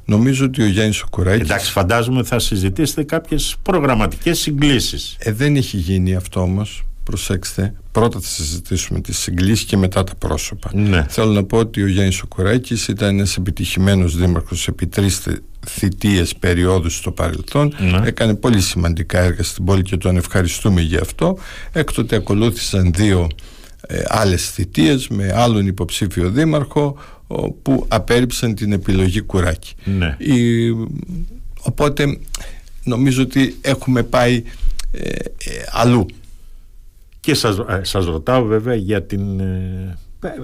Νομίζω 0.04 0.44
ότι 0.44 0.62
ο 0.62 0.66
Γιάννης 0.66 1.00
Οκουράκη. 1.02 1.42
Εντάξει, 1.42 1.70
φαντάζομαι 1.70 2.22
θα 2.22 2.38
συζητήσετε 2.38 3.02
κάποιες 3.02 3.56
προγραμματικές 3.62 4.38
συγκλήσεις. 4.38 5.16
Ε, 5.18 5.32
δεν 5.32 5.56
έχει 5.56 5.76
γίνει 5.76 6.14
αυτό 6.14 6.40
όμως. 6.40 6.82
Προσέξτε, 7.04 7.74
πρώτα 7.92 8.20
θα 8.20 8.28
συζητήσουμε 8.28 9.00
τις 9.00 9.18
συγκλήσεις 9.18 9.64
και 9.64 9.76
μετά 9.76 10.04
τα 10.04 10.14
πρόσωπα. 10.14 10.70
Ναι. 10.74 11.06
Θέλω 11.08 11.30
να 11.32 11.44
πω 11.44 11.58
ότι 11.58 11.82
ο 11.82 11.86
Γιάννης 11.86 12.14
Σοκουράκης 12.14 12.88
ήταν 12.88 13.08
ένας 13.08 13.36
επιτυχημένος 13.36 14.16
δήμαρχος 14.16 14.68
επί 14.68 14.86
τρεις 14.86 15.18
θε- 15.18 15.42
θητείες 15.66 16.34
περιόδους 16.34 16.96
στο 16.96 17.10
παρελθόν. 17.10 17.74
Ναι. 17.78 18.00
Έκανε 18.08 18.34
πολύ 18.34 18.60
σημαντικά 18.60 19.18
έργα 19.20 19.42
στην 19.42 19.64
πόλη 19.64 19.82
και 19.82 19.96
τον 19.96 20.16
ευχαριστούμε 20.16 20.80
για 20.80 21.00
αυτό. 21.00 21.38
Έκτοτε 21.72 22.16
ακολούθησαν 22.16 22.92
δύο 22.94 23.28
ε, 23.86 24.02
άλλες 24.06 24.50
θητείες 24.50 25.08
με 25.08 25.32
άλλον 25.34 25.66
υποψήφιο 25.66 26.30
δήμαρχο 26.30 26.96
ο, 27.26 27.50
που 27.50 27.84
απέρριψαν 27.88 28.54
την 28.54 28.72
επιλογή 28.72 29.20
Κουράκη. 29.20 29.72
Ναι. 29.84 30.16
Η, 30.18 30.70
οπότε 31.60 32.18
νομίζω 32.84 33.22
ότι 33.22 33.56
έχουμε 33.60 34.02
πάει 34.02 34.42
ε, 34.92 35.08
ε, 35.08 35.24
αλλού. 35.70 36.06
Και 37.22 37.34
σας, 37.34 37.58
ε, 37.58 37.80
σας 37.82 38.04
ρωτάω 38.04 38.44
βέβαια 38.44 38.74
για 38.74 39.02
την 39.02 39.40
ε, 39.40 39.96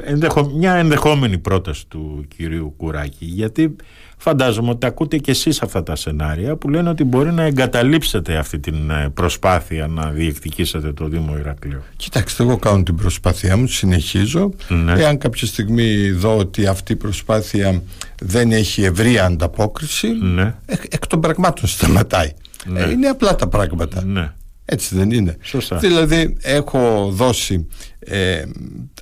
ενδεχο, 0.05 0.51
μια 0.55 0.75
ενδεχόμενη 0.75 1.39
πρόταση 1.39 1.87
του 1.87 2.25
κυρίου 2.37 2.75
Κουράκη 2.77 3.25
γιατί 3.25 3.77
φαντάζομαι 4.17 4.71
ότι 4.71 4.87
ακούτε 4.87 5.19
και 5.19 5.31
εσείς 5.31 5.63
αυτά 5.63 5.83
τα 5.83 5.97
σενάρια 5.97 6.57
που 6.57 6.69
λένε 6.69 6.89
ότι 6.89 7.05
μπορεί 7.05 7.33
να 7.33 7.43
εγκαταλείψετε 7.43 8.37
αυτή 8.37 8.59
την 8.59 8.91
ε, 8.91 9.11
προσπάθεια 9.15 9.87
να 9.87 10.11
διεκδικήσετε 10.11 10.93
το 10.93 11.09
Δήμο 11.09 11.37
Ηρακλείου. 11.39 11.83
Κοιτάξτε, 11.97 12.43
εγώ 12.43 12.57
κάνω 12.57 12.83
την 12.83 12.95
προσπάθειά 12.95 13.57
μου, 13.57 13.67
συνεχίζω. 13.67 14.51
Ναι. 14.69 14.93
Εάν 14.93 15.19
κάποια 15.19 15.47
στιγμή 15.47 16.11
δω 16.11 16.37
ότι 16.37 16.67
αυτή 16.67 16.93
η 16.93 16.97
προσπάθεια 16.97 17.83
δεν 18.21 18.53
έχει 18.53 18.83
ευρία 18.83 19.25
ανταπόκριση, 19.25 20.09
Ναι, 20.09 20.55
εκ, 20.67 20.83
εκ 20.91 21.07
των 21.07 21.21
πραγμάτων 21.21 21.69
σταματάει. 21.69 22.33
Ναι. 22.67 22.81
Ε, 22.81 22.91
είναι 22.91 23.09
απλά 23.09 23.35
τα 23.37 23.49
πράγματα. 23.49 24.05
ναι, 24.05 24.33
Έτσι 24.71 24.95
δεν 24.95 25.11
είναι. 25.11 25.37
Σωστά. 25.41 25.77
Δηλαδή 25.77 26.37
έχω 26.41 27.11
δώσει 27.13 27.67
ε, 27.99 28.45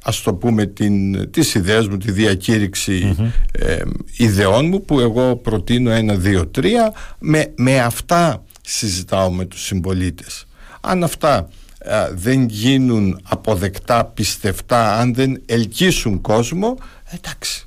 ας 0.03 0.23
το 0.23 0.35
πούμε 0.35 0.67
την, 0.67 1.31
τις 1.31 1.55
ιδέες 1.55 1.89
μου, 1.89 1.97
τη 1.97 2.11
διακηρυξη 2.11 3.17
ε, 3.53 3.83
ιδεών 4.17 4.67
μου 4.67 4.85
που 4.85 5.01
εγώ 5.01 5.37
προτείνω 5.37 5.91
ένα, 5.91 6.15
δύο, 6.15 6.47
τρία 6.47 6.93
με, 7.19 7.53
με 7.57 7.81
αυτά 7.81 8.45
συζητάω 8.61 9.31
με 9.31 9.45
τους 9.45 9.65
συμπολίτες. 9.65 10.47
Αν 10.81 11.05
αυτά 11.05 11.49
ε, 11.79 12.09
δεν 12.13 12.49
γίνουν 12.49 13.21
αποδεκτά, 13.23 14.05
πιστευτά, 14.05 14.99
αν 14.99 15.15
δεν 15.15 15.43
ελκύσουν 15.47 16.21
κόσμο, 16.21 16.77
εντάξει. 17.11 17.65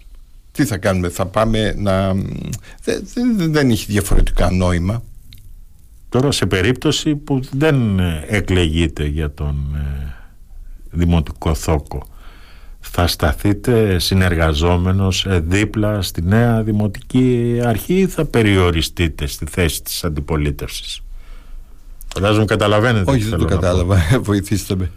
Τι 0.51 0.65
θα 0.65 0.77
κάνουμε, 0.77 1.09
θα 1.09 1.25
πάμε 1.25 1.73
να... 1.77 2.13
Δεν, 2.83 3.07
δεν, 3.13 3.51
δεν 3.51 3.69
έχει 3.69 3.85
διαφορετικά 3.88 4.51
νόημα. 4.51 5.03
Τώρα 6.09 6.31
σε 6.31 6.45
περίπτωση 6.45 7.15
που 7.15 7.39
δεν 7.51 7.99
ε, 7.99 8.23
εκλεγείτε 8.27 9.05
για 9.05 9.33
τον 9.33 9.55
ε, 9.75 10.13
Δημοτικό 10.91 11.53
Θόκο 11.53 12.07
θα 12.79 13.07
σταθείτε 13.07 13.99
συνεργαζόμενος 13.99 15.25
ε, 15.25 15.39
δίπλα 15.39 16.01
στη 16.01 16.21
νέα 16.21 16.63
Δημοτική 16.63 17.59
Αρχή 17.65 17.93
ή 17.93 18.07
θα 18.07 18.25
περιοριστείτε 18.25 19.27
στη 19.27 19.45
θέση 19.45 19.83
της 19.83 20.03
αντιπολίτευσης; 20.03 21.01
Φαντάζομαι 22.13 22.45
καταλαβαίνετε. 22.45 23.11
Όχι, 23.11 23.23
τι 23.23 23.29
δεν 23.29 23.39
το 23.39 23.47
θέλω 23.47 23.49
να 23.49 23.55
πω. 23.55 23.61
κατάλαβα. 23.61 24.01
Βοηθήστε 24.29 24.75
με. 24.75 24.91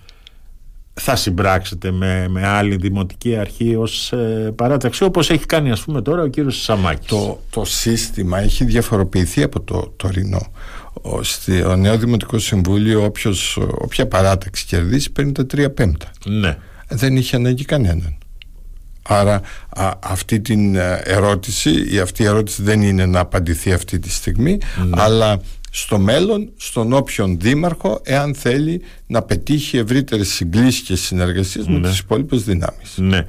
Θα 0.94 1.16
συμπράξετε 1.16 1.90
με, 1.90 2.29
με 2.29 2.46
άλλη 2.46 2.77
Δημοτική 2.77 3.37
Αρχή 3.37 3.77
ως 3.77 4.12
ε, 4.12 4.53
παράταξη 4.57 5.05
όπως 5.05 5.31
έχει 5.31 5.46
κάνει 5.46 5.70
ας 5.70 5.83
πούμε 5.83 6.03
τώρα 6.03 6.22
ο 6.22 6.27
κύριος 6.27 6.62
Σαμάκης. 6.62 7.07
Το, 7.07 7.40
το 7.51 7.64
σύστημα 7.64 8.38
έχει 8.38 8.64
διαφοροποιηθεί 8.64 9.42
από 9.42 9.61
το 9.61 9.92
τωρινό. 9.96 10.46
Ο, 11.03 11.23
στη, 11.23 11.62
ο 11.62 11.77
νέο 11.77 11.99
Δημοτικό 11.99 12.38
Συμβούλιο, 12.38 13.05
όποιος, 13.05 13.57
όποια 13.57 14.07
παράταξη 14.09 14.67
κερδίσει, 14.67 15.11
παίρνει 15.12 15.33
τα 15.33 15.47
τρία 15.47 15.71
πέμπτα. 15.71 16.11
Ναι. 16.27 16.57
Δεν 16.88 17.17
είχε 17.17 17.37
ανάγκη 17.37 17.65
κανέναν. 17.65 18.17
Άρα 19.03 19.41
α, 19.69 19.93
αυτή 20.03 20.41
την 20.41 20.77
ε, 20.77 21.01
ερώτηση, 21.05 21.95
η 21.95 21.99
αυτή 21.99 22.23
η 22.23 22.27
ερώτηση 22.27 22.62
δεν 22.62 22.83
είναι 22.83 23.07
να 23.07 23.21
απαντηθεί 23.21 23.73
αυτή 23.73 23.99
τη 23.99 24.11
στιγμή, 24.11 24.59
αλλά 24.91 25.41
στο 25.71 25.99
μέλλον, 25.99 26.53
στον 26.57 26.93
όποιον 26.93 27.38
δήμαρχο, 27.41 28.01
εάν 28.05 28.35
θέλει 28.35 28.83
να 29.07 29.23
πετύχει 29.23 29.77
ευρύτερες 29.77 30.29
συγκλήσεις 30.29 30.81
και 30.81 30.97
συνεργασίες 30.97 31.67
με 31.67 31.81
τις 31.81 31.99
υπόλοιπες 31.99 32.45
δυνάμεις. 32.45 32.93
ναι. 32.97 33.27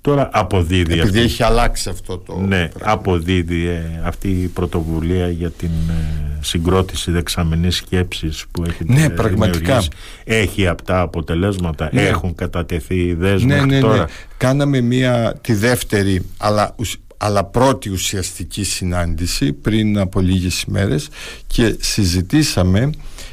Τώρα 0.00 0.28
αποδίδει 0.32 0.92
Επειδή 0.92 1.00
αυτή 1.02 1.20
έχει 1.20 1.42
αλλάξει 1.42 1.88
αυτό 1.88 2.18
το 2.18 2.38
Ναι, 2.38 2.68
πράγμα. 2.68 2.92
αποδίδει 2.92 3.66
ε, 3.66 4.00
αυτή 4.04 4.28
η 4.28 4.46
πρωτοβουλία 4.46 5.28
για 5.28 5.50
την 5.50 5.70
ε, 5.90 6.38
συγκρότηση 6.40 7.10
δεξαμενής 7.10 7.76
σκέψης 7.76 8.44
που 8.50 8.64
έχει 8.64 8.84
Ναι, 8.86 9.02
ε, 9.04 9.08
πραγματικά. 9.08 9.58
δημιουργήσει. 9.58 9.88
Έχει 10.24 10.66
αυτά 10.66 11.00
αποτελέσματα, 11.00 11.88
Ναι. 11.92 12.02
έχουν 12.02 12.34
κατατεθεί 12.34 12.94
ιδέες 12.96 13.42
ναι, 13.42 13.54
μέχρι 13.54 13.68
ναι, 13.70 13.80
τώρα. 13.80 13.96
ναι. 13.96 14.04
Κάναμε 14.36 14.80
μία 14.80 15.38
τη 15.40 15.54
δεύτερη 15.54 16.22
αλλά, 16.36 16.74
ουσ- 16.78 17.00
αλλά 17.16 17.44
πρώτη 17.44 17.90
ουσιαστική 17.90 18.64
συνάντηση 18.64 19.52
πριν 19.52 19.98
από 19.98 20.20
λίγες 20.20 20.62
ημέρες 20.62 21.08
και 21.46 21.76
συζητήσαμε 21.80 22.90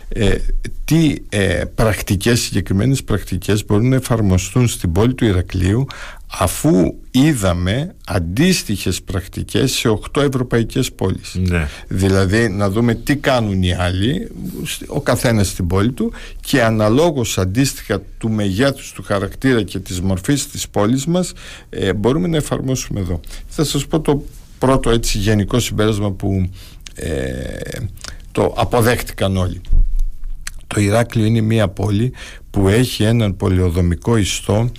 ε, 0.09 0.35
τι 0.85 1.15
ε, 1.29 1.63
πρακτικές, 1.75 2.39
συγκεκριμένες 2.39 3.03
πρακτικές 3.03 3.65
μπορούν 3.65 3.89
να 3.89 3.95
εφαρμοστούν 3.95 4.67
στην 4.67 4.91
πόλη 4.91 5.13
του 5.13 5.25
Ηρακλείου 5.25 5.85
αφού 6.39 6.95
είδαμε 7.11 7.95
αντίστοιχες 8.05 9.01
πρακτικές 9.01 9.71
σε 9.71 9.99
8 10.13 10.21
ευρωπαϊκές 10.21 10.91
πόλεις. 10.91 11.35
Ναι. 11.35 11.67
δηλαδή 11.87 12.49
να 12.49 12.69
δούμε 12.69 12.93
τι 12.93 13.15
κάνουν 13.15 13.63
οι 13.63 13.73
άλλοι 13.73 14.31
ο 14.87 15.01
καθένας 15.01 15.47
στην 15.47 15.67
πόλη 15.67 15.91
του 15.91 16.11
και 16.41 16.63
αναλόγως 16.63 17.37
αντίστοιχα 17.37 18.01
του 18.17 18.29
μεγέθους 18.29 18.91
του 18.91 19.03
χαρακτήρα 19.03 19.63
και 19.63 19.79
της 19.79 20.01
μορφής 20.01 20.47
της 20.47 20.69
πόλης 20.69 21.05
μας 21.05 21.33
ε, 21.69 21.93
μπορούμε 21.93 22.27
να 22.27 22.37
εφαρμόσουμε 22.37 22.99
εδώ. 22.99 23.19
Θα 23.47 23.63
σας 23.63 23.87
πω 23.87 23.99
το 23.99 24.23
πρώτο 24.59 24.89
έτσι 24.89 25.17
γενικό 25.17 25.59
συμπέρασμα 25.59 26.11
που 26.11 26.49
ε, 26.95 27.39
το 28.31 28.53
αποδέχτηκαν 28.57 29.37
όλοι. 29.37 29.61
Το 30.67 30.79
Ηράκλειο 30.81 31.25
είναι 31.25 31.41
μια 31.41 31.67
πόλη 31.67 32.13
που 32.49 32.67
έχει 32.67 33.03
έναν 33.03 33.35
πολιοδομικό 33.35 34.17
ιστό 34.17 34.71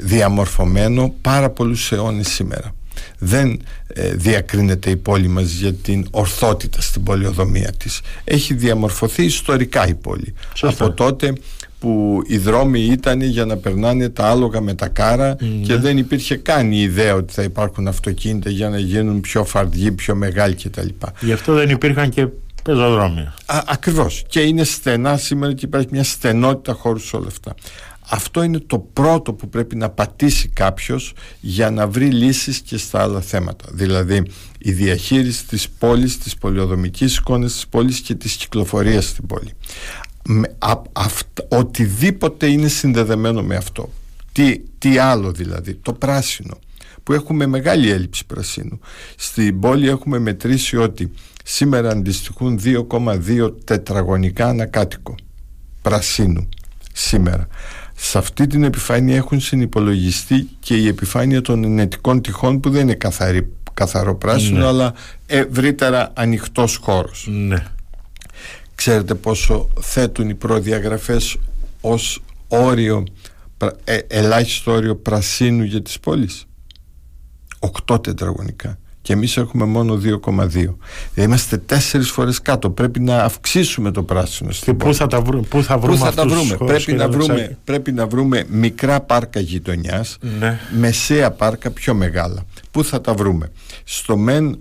διαμορφωμένο 0.00 1.14
πάρα 1.20 1.50
πολλούς 1.50 1.92
αιώνες 1.92 2.28
σήμερα. 2.28 2.74
Δεν 3.18 3.62
ε, 3.86 4.14
διακρίνεται 4.14 4.90
η 4.90 4.96
πόλη 4.96 5.28
μας 5.28 5.50
για 5.50 5.72
την 5.72 6.06
ορθότητα 6.10 6.80
στην 6.80 7.02
πολιοδομία 7.02 7.72
της. 7.76 8.00
Έχει 8.24 8.54
διαμορφωθεί 8.54 9.24
ιστορικά 9.24 9.86
η 9.88 9.94
πόλη. 9.94 10.34
Σωστά. 10.54 10.84
Από 10.84 10.94
τότε 10.94 11.32
που 11.78 12.22
οι 12.26 12.38
δρόμοι 12.38 12.80
ήταν 12.80 13.20
για 13.20 13.44
να 13.44 13.56
περνάνε 13.56 14.08
τα 14.08 14.26
άλογα 14.26 14.60
με 14.60 14.74
τα 14.74 14.88
κάρα 14.88 15.36
και 15.64 15.76
δεν 15.76 15.98
υπήρχε 15.98 16.36
καν 16.36 16.72
η 16.72 16.80
ιδέα 16.80 17.14
ότι 17.14 17.32
θα 17.32 17.42
υπάρχουν 17.42 17.88
αυτοκίνητα 17.88 18.50
για 18.50 18.68
να 18.68 18.78
γίνουν 18.78 19.20
πιο 19.20 19.44
φαρδιοί, 19.44 19.92
πιο 19.92 20.14
μεγάλοι 20.14 20.54
κτλ. 20.54 20.88
Γι' 21.20 21.32
αυτό 21.32 21.52
δεν 21.52 21.70
υπήρχαν 21.70 22.08
και 22.08 22.28
πεζοδρόμια. 22.62 23.34
Α, 23.46 23.62
ακριβώς 23.66 24.24
και 24.28 24.40
είναι 24.40 24.64
στενά 24.64 25.16
σήμερα 25.16 25.52
και 25.52 25.64
υπάρχει 25.64 25.88
μια 25.90 26.04
στενότητα 26.04 26.72
χώρου 26.72 26.98
σε 26.98 27.16
όλα 27.16 27.26
αυτά 27.26 27.54
αυτό 28.14 28.42
είναι 28.42 28.58
το 28.58 28.78
πρώτο 28.78 29.32
που 29.32 29.48
πρέπει 29.48 29.76
να 29.76 29.90
πατήσει 29.90 30.48
κάποιος 30.48 31.14
για 31.40 31.70
να 31.70 31.86
βρει 31.86 32.10
λύσεις 32.10 32.60
και 32.60 32.76
στα 32.76 33.02
άλλα 33.02 33.20
θέματα. 33.20 33.64
Δηλαδή 33.72 34.22
η 34.58 34.72
διαχείριση 34.72 35.46
της 35.46 35.68
πόλης 35.70 36.18
της 36.18 36.36
πολιοδομικής 36.36 37.16
εικόνας 37.16 37.52
της 37.52 37.66
πόλης 37.68 38.00
και 38.00 38.14
της 38.14 38.36
κυκλοφορίας 38.36 39.04
στην 39.08 39.26
πόλη. 39.26 39.50
Με, 40.24 40.56
α, 40.58 40.82
αυτα- 40.92 41.46
οτιδήποτε 41.48 42.46
είναι 42.46 42.68
συνδεδεμένο 42.68 43.42
με 43.42 43.56
αυτό 43.56 43.92
τι, 44.32 44.58
τι 44.78 44.98
άλλο 44.98 45.32
δηλαδή 45.32 45.74
το 45.74 45.92
πράσινο 45.92 46.58
που 47.02 47.12
έχουμε 47.12 47.46
μεγάλη 47.46 47.90
έλλειψη 47.90 48.26
πρασίνου. 48.26 48.80
Στην 49.16 49.60
πόλη 49.60 49.88
έχουμε 49.88 50.18
μετρήσει 50.18 50.76
ότι 50.76 51.12
σήμερα 51.44 51.90
αντιστοιχούν 51.90 52.60
2,2 52.64 53.52
τετραγωνικά 53.64 54.46
ανακάτοικο 54.46 55.14
πρασίνου 55.82 56.48
σήμερα 56.92 57.48
σε 58.04 58.18
αυτή 58.18 58.46
την 58.46 58.62
επιφάνεια 58.64 59.16
έχουν 59.16 59.40
συνυπολογιστεί 59.40 60.48
και 60.60 60.76
η 60.76 60.86
επιφάνεια 60.86 61.40
των 61.42 61.64
ενετικών 61.64 62.22
τυχών 62.22 62.60
που 62.60 62.70
δεν 62.70 62.80
είναι 62.82 62.94
καθαρή, 62.94 63.52
καθαρό 63.74 64.14
πράσινο 64.16 64.58
Ναι. 64.58 64.66
αλλά 64.66 64.94
ευρύτερα 65.26 66.10
ανοιχτός 66.14 66.76
χώρος 66.76 67.26
Ναι. 67.30 67.64
ξέρετε 68.74 69.14
πόσο 69.14 69.68
θέτουν 69.80 70.28
οι 70.28 70.34
προδιαγραφές 70.34 71.36
ως 71.80 72.22
όριο 72.48 73.04
πρα- 73.56 73.76
ε, 73.84 73.98
ελάχιστο 74.06 74.72
όριο 74.72 74.96
πρασίνου 74.96 75.62
για 75.62 75.82
τις 75.82 76.00
πόλεις; 76.00 76.46
8 77.58 78.02
τετραγωνικά 78.02 78.78
και 79.02 79.12
εμείς 79.12 79.36
έχουμε 79.36 79.64
μόνο 79.64 79.94
2,2 79.94 79.98
Δηλαδή 80.48 80.74
είμαστε 81.16 81.56
τέσσερις 81.56 82.10
φορές 82.10 82.40
κάτω 82.42 82.70
πρέπει 82.70 83.00
να 83.00 83.22
αυξήσουμε 83.24 83.90
το 83.90 84.02
πράσινο 84.02 84.48
Και 84.50 84.54
στην 84.56 84.76
πού 84.76 84.84
πόλη 84.84 84.94
θα 84.94 85.06
τα 85.06 85.20
βρούμε, 85.20 85.46
πού 85.48 85.62
θα 85.62 85.78
βρούμε 85.78 85.96
Πού 85.98 86.04
θα 86.04 86.12
τα 86.12 86.22
αυτούς 86.22 86.32
τους 86.36 86.40
βρούμε; 86.42 86.56
χώρους, 86.56 86.72
Πρέπει 86.72 86.84
κύριε 86.84 86.98
να 87.06 87.08
βρούμε, 87.10 87.32
Αλεξάκη; 87.32 87.56
πρέπει 87.64 87.92
να 87.92 88.06
βρούμε 88.06 88.44
μικρά 88.48 89.00
πάρκα 89.00 89.40
γειτονιάς, 89.40 90.18
Ναι. 90.38 90.58
μεσαία 90.78 91.30
πάρκα 91.30 91.70
πιο 91.70 91.94
μεγάλα. 91.94 92.44
Πού 92.70 92.84
θα 92.84 93.00
τα 93.00 93.14
βρούμε; 93.14 93.50
Στο 93.84 94.16
μεν 94.16 94.44
ε, 94.46 94.58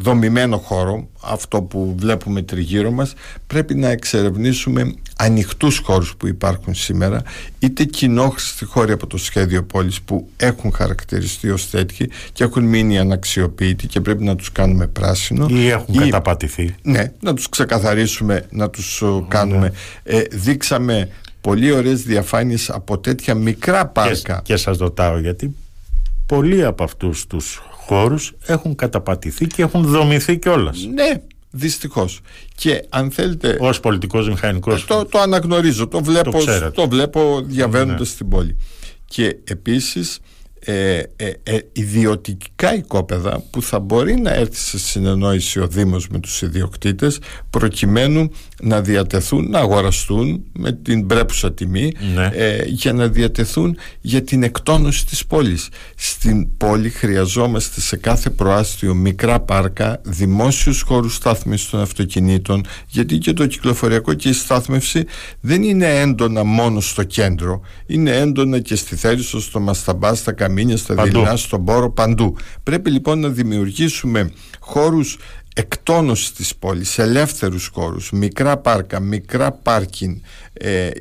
δομημένο 0.00 0.56
χώρο, 0.58 1.08
αυτό 1.20 1.62
που 1.62 1.94
βλέπουμε 1.98 2.42
τριγύρω 2.42 2.90
μας, 2.90 3.14
πρέπει 3.46 3.74
να 3.74 3.88
εξερευνήσουμε 3.88 4.94
ανοιχτούς 5.16 5.78
χώρους 5.78 6.16
που 6.16 6.26
υπάρχουν 6.26 6.74
σήμερα, 6.74 7.22
είτε 7.58 7.84
κοινόχρηστοι 7.84 8.64
χώροι 8.64 8.92
από 8.92 9.06
το 9.06 9.16
σχέδιο 9.18 9.62
πόλης 9.64 10.00
που 10.00 10.28
έχουν 10.36 10.72
χαρακτηριστεί 10.72 11.50
ως 11.50 11.70
τέτοιοι 11.70 12.10
και 12.32 12.44
έχουν 12.44 12.64
μείνει 12.64 12.98
αναξιοποιητοί 12.98 13.86
και 13.86 14.00
πρέπει 14.00 14.24
να 14.24 14.36
τους 14.36 14.52
κάνουμε 14.52 14.86
πράσινο. 14.86 15.46
Ή 15.50 15.68
έχουν 15.68 15.98
καταπατηθεί. 15.98 16.74
Ναι, 16.82 17.12
να 17.20 17.34
τους 17.34 17.48
ξεκαθαρίσουμε, 17.48 18.46
να 18.50 18.70
τους 18.70 19.02
ο, 19.02 19.26
κάνουμε. 19.28 19.72
Ε, 20.02 20.20
δείξαμε 20.30 21.08
πολύ 21.40 21.72
ωραίες 21.72 22.02
διαφάνειες 22.02 22.70
από 22.70 22.98
τέτοια 22.98 23.34
μικρά 23.34 23.82
Και, 23.82 23.90
πάρκα. 23.92 24.40
και 24.44 24.56
σας 24.56 24.76
ρωτάω 24.76 25.18
γιατί 25.18 25.54
πολλοί 26.26 26.64
από 26.64 26.84
αυτούς 26.84 27.26
τους 27.26 27.62
χώρους 27.86 28.32
έχουν 28.46 28.74
καταπατηθεί 28.74 29.46
και 29.46 29.62
έχουν 29.62 29.82
δομηθεί 29.84 30.38
κιόλας. 30.38 30.86
Ναι, 30.94 31.12
δυστυχώς. 31.50 32.20
Και 32.54 32.84
αν 32.88 33.10
θέλετε... 33.10 33.56
Ως 33.60 33.80
πολιτικός 33.80 34.26
ε, 34.26 34.30
μηχανικός. 34.30 34.84
το, 34.84 35.04
το 35.04 35.18
αναγνωρίζω, 35.18 35.88
το 35.88 36.02
βλέπω, 36.02 36.30
Το 36.30 36.38
ξέρετε. 36.38 36.70
το 36.70 36.88
βλέπω 36.88 37.40
διαβαίνοντας 37.44 38.08
Ναι. 38.10 38.14
την 38.16 38.28
πόλη. 38.28 38.56
Και 39.04 39.36
επίσης 39.44 40.18
ε, 40.64 41.02
ε, 41.16 41.32
ε, 41.42 41.58
ιδιωτικά 41.72 42.74
οικόπεδα 42.74 43.42
που 43.50 43.62
θα 43.62 43.78
μπορεί 43.78 44.14
να 44.20 44.34
έρθει 44.34 44.56
σε 44.56 44.78
συνεννόηση 44.78 45.60
ο 45.60 45.66
Δήμος 45.66 46.08
με 46.08 46.18
τους 46.18 46.42
ιδιοκτήτες 46.42 47.18
προκειμένου 47.50 48.30
να 48.62 48.80
διατεθούν, 48.80 49.50
να 49.50 49.58
αγοραστούν 49.58 50.44
με 50.52 50.72
την 50.72 51.06
πρέπουσα 51.06 51.52
τιμή 51.52 51.92
Ναι. 52.14 52.30
ε, 52.32 52.64
για 52.66 52.92
να 52.92 53.08
διατεθούν 53.08 53.76
για 54.00 54.22
την 54.22 54.42
εκτόνωση 54.42 55.06
της 55.06 55.26
πόλης. 55.26 55.68
Στην 55.96 56.56
πόλη 56.56 56.90
χρειαζόμαστε 56.90 57.80
σε 57.80 57.96
κάθε 57.96 58.30
προάστιο 58.30 58.94
μικρά 58.94 59.40
πάρκα, 59.40 60.00
δημόσιους 60.04 60.80
χώρους 60.82 61.14
στάθμευσης 61.14 61.70
των 61.70 61.80
αυτοκινήτων 61.80 62.64
γιατί 62.88 63.18
και 63.18 63.32
το 63.32 63.46
κυκλοφοριακό 63.46 64.14
και 64.14 64.28
η 64.28 64.32
στάθμευση 64.32 65.04
δεν 65.40 65.62
είναι 65.62 66.00
έντονα 66.00 66.44
μόνο 66.44 66.80
στο 66.80 67.02
κέντρο 67.02 67.60
είναι 67.86 68.10
έντονα 68.16 68.60
και 68.60 68.74
στη 68.74 68.96
Θέρισο, 68.96 69.40
στο 69.40 69.60
Μασταμπά, 69.60 70.14
στα 70.14 70.32
Καμίνια, 70.54 70.76
στα 70.76 70.94
Παντού. 70.94 71.10
Δειλινά, 71.10 71.36
στον 71.36 71.64
Πόρο, 71.64 71.90
παντού. 71.90 72.36
Πρέπει 72.62 72.90
λοιπόν 72.90 73.20
να 73.20 73.28
δημιουργήσουμε 73.28 74.30
χώρους 74.58 75.18
εκτόνωσης 75.54 76.32
της 76.32 76.54
πόλης, 76.54 76.98
ελεύθερους 76.98 77.70
χώρους, 77.74 78.10
μικρά 78.10 78.56
πάρκα, 78.56 79.00
μικρά 79.00 79.52
πάρκιν 79.52 80.22
ε, 80.52 80.86
ε, 80.86 80.92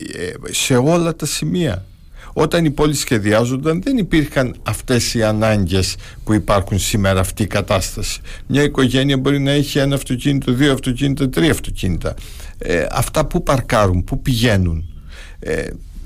σε 0.52 0.76
όλα 0.76 1.16
τα 1.16 1.26
σημεία. 1.26 1.86
Όταν 2.34 2.66
οι 2.66 2.72
πόλεις 2.72 3.00
σχεδιάζονταν 3.00 3.82
δεν 3.82 3.98
υπήρχαν 3.98 4.56
αυτές 4.64 5.14
οι 5.14 5.24
ανάγκες 5.24 5.96
που 6.24 6.34
υπάρχουν 6.34 6.80
σήμερα 6.80 7.20
αυτή 7.20 7.44
η 7.44 7.48
κατάσταση. 7.48 8.22
Μια 8.48 8.64
οικογένεια 8.64 9.18
μπορεί 9.18 9.40
να 9.40 9.52
έχει 9.52 9.80
ένα 9.80 9.96
αυτοκίνητο, 9.96 10.54
δύο 10.54 10.74
αυτοκίνητα, 10.74 11.30
τρία 11.30 11.52
αυτοκίνητα. 11.52 12.14
Ε, 12.58 12.86
αυτά 12.92 13.26
που 13.26 13.44
παρκάρουν, 13.44 14.04
που 14.04 14.22
πηγαίνουν. 14.22 14.86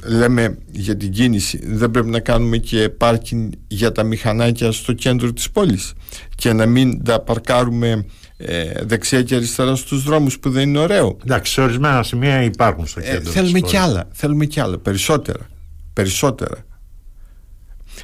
Ε, 0.04 0.10
λέμε 0.10 0.58
για 0.72 0.98
την 0.98 1.12
κίνηση 1.12 1.60
δεν 1.64 1.92
πρέπει 1.92 2.10
να 2.10 2.20
κάνουμε 2.20 2.58
και 2.58 2.90
πάρκινγκ 2.90 3.52
για 3.68 3.92
τα 3.92 4.04
μηχανάκια 4.04 4.72
στο 4.72 4.94
κέντρο 4.94 5.34
της 5.34 5.52
πόλης 5.52 5.94
και 6.36 6.54
να 6.54 6.66
μην 6.66 7.04
τα 7.04 7.20
παρκάρουμε 7.20 8.06
ε, 8.38 8.84
δεξιά 8.86 9.24
και 9.24 9.36
αριστερά 9.36 9.76
στους 9.76 10.04
δρόμους 10.04 10.40
που 10.40 10.50
δεν 10.50 10.70
είναι 10.70 10.80
ωραίο 10.80 11.18
Εντάξει, 11.24 11.52
σε 11.54 11.62
ορισμένα 11.62 12.04
σημεία 12.04 12.44
υπάρχουν 12.44 12.88
στο 12.88 13.00
ε, 13.00 13.04
κέντρο. 13.04 13.20
της 13.20 13.32
θέλουμε 13.32 13.60
πόλης. 13.60 13.70
κι 13.70 13.78
άλλα 13.78 14.08
θέλουμε 14.12 14.46
κι 14.46 14.60
άλλα, 14.60 14.78
περισσότερα 14.78 15.50
περισσότερα 15.94 16.66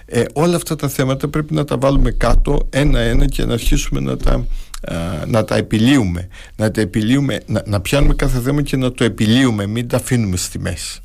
ε, 0.06 0.24
όλα 0.34 0.56
αυτά 0.56 0.76
τα 0.76 0.88
θέματα 0.88 1.28
πρέπει 1.28 1.54
να 1.54 1.66
τα 1.66 1.78
βάλουμε 1.78 2.12
κάτω 2.12 2.68
ένα-ένα 2.70 3.26
και 3.26 3.46
να 3.46 3.54
αρχίσουμε 3.54 4.00
να 4.00 4.18
τα, 4.18 4.46
α, 4.82 5.26
να 5.28 5.44
τα 5.44 5.56
επιλύουμε 5.56 6.28
να 6.56 6.72
τα 6.72 6.82
επιλύουμε, 6.82 7.40
να, 7.46 7.64
να 7.66 7.82
πιάνουμε 7.82 8.14
κάθε 8.14 8.40
θέμα 8.40 8.62
και 8.62 8.78
να 8.78 8.92
το 8.92 9.04
επιλύουμε 9.04 9.66
μην 9.66 9.88
τα 9.88 9.98
αφήνουμε 9.98 10.38
στη 10.38 10.60
μέση 10.60 11.02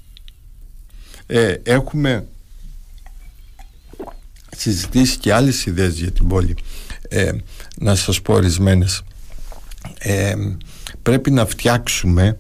ε, 1.31 1.55
έχουμε 1.63 2.27
συζητήσει 4.57 5.19
και 5.19 5.33
άλλες 5.33 5.67
ιδέες 5.67 5.99
για 5.99 6.11
την 6.11 6.27
πόλη. 6.27 6.57
Ε, 7.09 7.31
να 7.79 7.95
σας 7.95 8.23
πω 8.23 8.35
ορισμένες. 8.35 9.03
Ε, 9.99 10.35
πρέπει 11.03 11.31
να 11.31 11.47
φτιάξουμε 11.47 12.39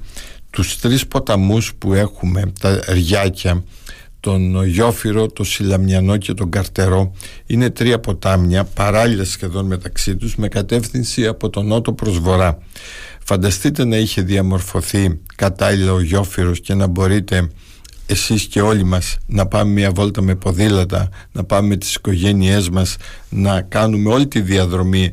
τους 0.50 0.78
τρεις 0.80 1.06
ποταμούς 1.06 1.74
που 1.74 1.94
έχουμε 1.94 2.52
τα 2.60 2.84
ριάκια 2.88 3.64
τον 4.20 4.64
Γιόφυρο, 4.64 5.26
το 5.26 5.44
Σιλαμιανό 5.44 6.16
και 6.16 6.34
τον 6.34 6.50
Καρτερό. 6.50 7.12
Είναι 7.46 7.70
τρία 7.70 7.98
ποτάμια 7.98 8.64
παράλληλα 8.64 9.24
σχεδόν 9.24 9.66
μεταξύ 9.66 10.16
τους 10.16 10.36
με 10.36 10.48
κατεύθυνση 10.48 11.26
από 11.26 11.50
τον 11.50 11.66
νότο 11.66 11.92
προς 11.92 12.18
βορρά. 12.18 12.58
Φανταστείτε 13.24 13.84
να 13.84 13.96
είχε 13.96 14.22
διαμορφωθεί 14.22 15.20
κατάλληλα 15.36 15.92
ο 15.92 16.00
Γιόφυρος 16.00 16.60
και 16.60 16.74
να 16.74 16.86
μπορείτε 16.86 17.48
εσείς 18.08 18.44
και 18.46 18.60
όλοι 18.60 18.84
μας 18.84 19.18
να 19.26 19.46
πάμε 19.46 19.72
μια 19.72 19.90
βόλτα 19.90 20.22
με 20.22 20.34
ποδήλατα 20.34 21.08
να 21.32 21.44
πάμε 21.44 21.68
με 21.68 21.76
τις 21.76 21.94
οικογένειές 21.94 22.68
μας 22.68 22.96
να 23.28 23.60
κάνουμε 23.60 24.12
όλη 24.12 24.26
τη 24.26 24.40
διαδρομή 24.40 25.12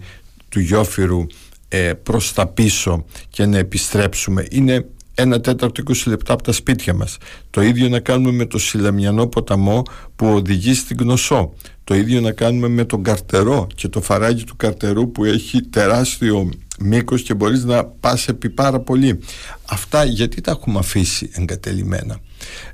του 0.49 0.59
Γιόφυρου 0.59 1.25
ε, 1.67 1.93
προς 1.93 2.33
τα 2.33 2.47
πίσω 2.47 3.05
και 3.29 3.45
να 3.45 3.57
επιστρέψουμε 3.57 4.45
είναι 4.49 4.85
ένα 5.15 5.41
τέταρτο 5.41 5.83
20 5.87 5.93
λεπτά 6.05 6.33
από 6.33 6.43
τα 6.43 6.51
σπίτια 6.51 6.93
μας. 6.93 7.17
Το 7.49 7.61
ίδιο 7.61 7.89
να 7.89 7.99
κάνουμε 7.99 8.31
με 8.31 8.45
το 8.45 8.57
Σιλαμιανό 8.57 9.27
ποταμό 9.27 9.83
που 10.15 10.27
οδηγεί 10.27 10.73
στην 10.73 10.97
Γνωσό. 10.99 11.53
Το 11.83 11.95
ίδιο 11.95 12.21
να 12.21 12.31
κάνουμε 12.31 12.67
με 12.67 12.85
τον 12.85 13.03
Καρτερό 13.03 13.67
και 13.75 13.87
το 13.87 14.01
φαράγγι 14.01 14.43
του 14.43 14.55
Καρτερού 14.55 15.11
που 15.11 15.25
έχει 15.25 15.61
τεράστιο 15.61 16.49
μήκος 16.79 17.21
και 17.21 17.33
μπορείς 17.33 17.63
να 17.63 17.85
πας 17.85 18.27
επί 18.27 18.49
πάρα 18.49 18.79
πολύ. 18.79 19.19
Αυτά 19.65 20.03
γιατί 20.03 20.41
τα 20.41 20.51
έχουμε 20.51 20.79
αφήσει 20.79 21.29
εγκατελειμμένα. 21.33 22.17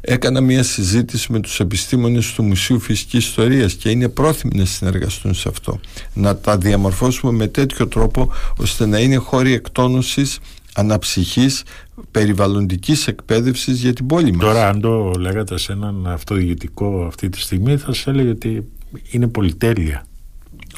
Έκανα 0.02 0.42
μια 0.42 0.64
συζήτηση 0.64 1.32
με 1.32 1.40
τους 1.40 1.60
επιστήμονες 1.60 2.34
του 2.34 2.44
Μουσείου 2.44 2.80
Φυσικής 2.80 3.26
Ιστορίας 3.26 3.74
και 3.74 3.90
είναι 3.90 4.10
πρόθυμοι 4.10 4.52
να 4.56 4.66
συνεργαστούν 4.66 5.34
σε 5.34 5.50
αυτό. 5.50 5.80
Να 6.14 6.38
τα 6.38 6.58
διαμορφώσουμε 6.58 7.32
με 7.32 7.48
τέτοιο 7.48 7.88
τρόπο 7.88 8.32
ώστε 8.58 8.86
να 8.86 9.00
είναι 9.00 9.16
χώροι 9.16 9.54
εκτόνωσης 9.54 10.40
αναψυχής 10.74 11.64
περιβαλλοντικής 12.12 13.08
εκπαίδευσης 13.08 13.82
για 13.82 13.94
την 13.94 14.06
πόλη 14.06 14.32
μας. 14.32 14.46
Τώρα 14.46 14.70
αν 14.70 14.82
το 14.82 15.12
λέγατε 15.20 15.58
σε 15.58 15.72
έναν 15.72 16.08
αυτοδιοικητικό 16.08 17.06
αυτή 17.06 17.30
τη 17.30 17.40
στιγμή 17.40 17.78
θα 17.78 17.94
σας 17.94 18.08
έλεγε 18.08 18.30
ότι 18.30 18.64
είναι 19.12 19.28
πολυτέλεια. 19.28 20.06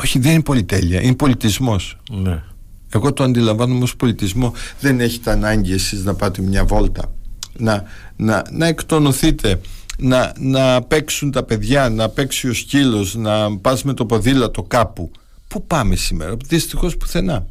Όχι 0.01 0.19
δεν 0.19 0.31
είναι 0.31 0.41
πολυτέλεια, 0.41 1.01
είναι 1.01 1.15
πολιτισμός. 1.15 1.97
Ναι. 2.11 2.43
Εγώ 2.93 3.13
το 3.13 3.23
αντιλαμβάνομαι 3.23 3.83
ως 3.83 3.95
πολιτισμό 3.95 4.53
δεν 4.79 4.99
έχετε 4.99 5.31
ανάγκη 5.31 5.73
εσείς 5.73 6.03
να 6.03 6.13
πάτε 6.13 6.41
μια 6.41 6.65
βόλτα. 6.65 7.15
Να, 7.57 7.83
να, 8.15 8.43
να 8.51 8.67
εκτονωθείτε 8.67 9.59
να, 9.97 10.33
να 10.39 10.81
παίξουν 10.81 11.31
τα 11.31 11.43
παιδιά 11.43 11.89
να 11.89 12.09
παίξει 12.09 12.49
ο 12.49 12.53
σκύλος 12.53 13.15
να 13.15 13.57
πας 13.57 13.83
με 13.83 13.93
το 13.93 14.05
ποδήλατο 14.05 14.63
κάπου. 14.63 15.11
Πού 15.47 15.67
πάμε 15.67 15.95
σήμερα, 15.95 16.35
δυστυχώς 16.47 16.97
πουθενά. 16.97 17.47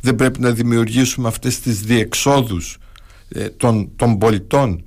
Δεν 0.00 0.16
πρέπει 0.16 0.40
να 0.40 0.50
δημιουργήσουμε 0.50 1.28
αυτές 1.28 1.60
τις 1.60 1.80
διεξόδους 1.80 2.78
ε, 3.28 3.48
των, 3.48 3.90
των 3.96 4.18
πολιτών 4.18 4.84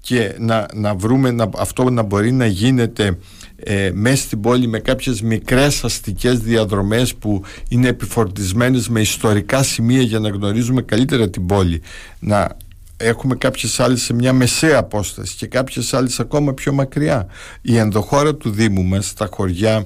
και 0.00 0.36
να, 0.38 0.66
να 0.74 0.94
βρούμε 0.94 1.30
να, 1.30 1.50
αυτό 1.56 1.90
να 1.90 2.02
μπορεί 2.02 2.32
να 2.32 2.46
γίνεται 2.46 3.18
ε, 3.64 3.90
μέσα 3.94 4.22
στην 4.22 4.40
πόλη 4.40 4.66
με 4.66 4.78
κάποιες 4.78 5.22
μικρές 5.22 5.84
αστικές 5.84 6.38
διαδρομές 6.38 7.14
που 7.14 7.42
είναι 7.68 7.88
επιφορτισμένες 7.88 8.88
με 8.88 9.00
ιστορικά 9.00 9.62
σημεία 9.62 10.02
για 10.02 10.18
να 10.18 10.28
γνωρίζουμε 10.28 10.82
καλύτερα 10.82 11.30
την 11.30 11.46
πόλη. 11.46 11.82
Να 12.18 12.56
έχουμε 12.96 13.34
κάποιες 13.34 13.80
άλλες 13.80 14.02
σε 14.02 14.14
μια 14.14 14.32
μεσαία 14.32 14.78
απόσταση 14.78 15.36
και 15.36 15.46
κάποιες 15.46 15.94
άλλες 15.94 16.20
ακόμα 16.20 16.54
πιο 16.54 16.72
μακριά. 16.72 17.26
Η 17.62 17.76
ενδοχώρα 17.76 18.34
του 18.34 18.50
Δήμου 18.50 18.82
μας 18.82 19.12
τα 19.12 19.28
χωριά 19.32 19.74
ε, 19.76 19.84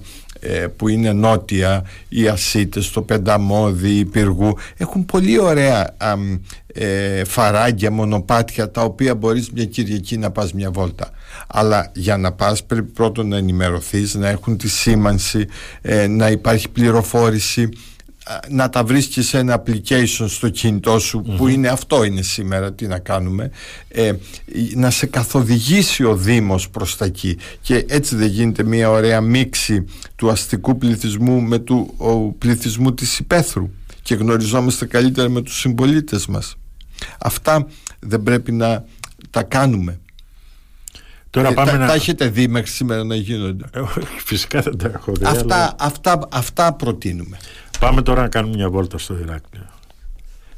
που 0.76 0.88
είναι 0.88 1.12
νότια, 1.12 1.84
οι 2.08 2.28
Ασίτες, 2.28 2.90
το 2.90 3.02
Πενταμόδι, 3.02 3.90
οι 3.90 4.04
Πυργού 4.04 4.58
έχουν 4.76 5.04
πολύ 5.04 5.38
ωραία 5.38 5.94
ε, 6.78 7.24
φαράγγια, 7.24 7.90
μονοπάτια 7.90 8.70
τα 8.70 8.82
οποία 8.82 9.14
μπορείς 9.14 9.50
μια 9.50 9.64
Κυριακή 9.64 10.16
να 10.18 10.30
πας 10.30 10.52
μια 10.52 10.70
βόλτα. 10.70 11.10
Αλλά 11.46 11.90
για 11.94 12.16
να 12.16 12.32
πας 12.32 12.64
πρέπει 12.64 12.92
πρώτον 12.92 13.28
να 13.28 13.36
ενημερωθείς 13.36 14.14
να 14.14 14.28
έχουν 14.28 14.56
τη 14.56 14.68
σήμανση 14.68 15.46
ε, 15.82 16.06
να 16.06 16.30
υπάρχει 16.30 16.68
πληροφόρηση 16.68 17.68
να 18.48 18.68
τα 18.68 18.84
βρίσκεις 18.84 19.28
σε 19.28 19.38
ένα 19.38 19.62
application 19.62 20.26
στο 20.28 20.48
κινητό 20.48 20.98
σου 20.98 21.22
που 21.36 21.48
είναι 21.48 21.68
αυτό 21.68 22.04
είναι 22.04 22.22
σήμερα 22.22 22.72
τι 22.72 22.86
να 22.86 22.98
κάνουμε 22.98 23.50
ε, 23.88 24.12
να 24.74 24.90
σε 24.90 25.06
καθοδηγήσει 25.06 26.04
ο 26.04 26.16
Δήμος 26.16 26.70
προς 26.70 26.96
τα 26.96 27.04
εκεί. 27.04 27.38
Και 27.60 27.84
έτσι 27.88 28.16
δεν 28.16 28.28
γίνεται 28.28 28.62
μια 28.62 28.90
ωραία 28.90 29.20
μίξη 29.20 29.84
του 30.16 30.30
αστικού 30.30 30.78
πληθυσμού 30.78 31.40
με 31.40 31.58
του 31.58 31.94
ο 31.96 32.16
πληθυσμού 32.32 32.94
της 32.94 33.18
υπαίθρου. 33.18 33.70
Και 34.02 34.14
γνωριζόμαστε 34.14 34.86
καλύτερα 34.86 35.28
με 35.28 35.42
τους 35.42 35.58
συμπολίτες 35.60 36.26
μας. 36.26 36.56
Αυτά 37.18 37.66
δεν 37.98 38.22
πρέπει 38.22 38.52
να 38.52 38.84
τα 39.30 39.42
κάνουμε 39.42 40.00
Τώρα 41.36 41.48
ε, 41.48 41.52
πάμε 41.54 41.70
τα, 41.70 41.76
να... 41.78 41.86
τα 41.86 41.92
έχετε 41.92 42.28
δει 42.28 42.48
μέχρι 42.48 42.70
σήμερα 42.70 43.04
να 43.04 43.14
γίνονται 43.14 43.64
ε, 43.72 43.80
Φυσικά 44.24 44.60
δεν 44.60 44.78
τα 44.78 44.90
έχω 44.94 45.12
δει 45.12 45.24
αυτά, 45.24 45.54
αλλά... 45.54 45.74
αυτά, 45.78 46.18
αυτά 46.30 46.72
προτείνουμε 46.72 47.36
Πάμε 47.78 48.02
τώρα 48.02 48.22
να 48.22 48.28
κάνουμε 48.28 48.56
μια 48.56 48.70
βόλτα 48.70 48.98
στο 48.98 49.14
Ηράκλειο. 49.14 49.70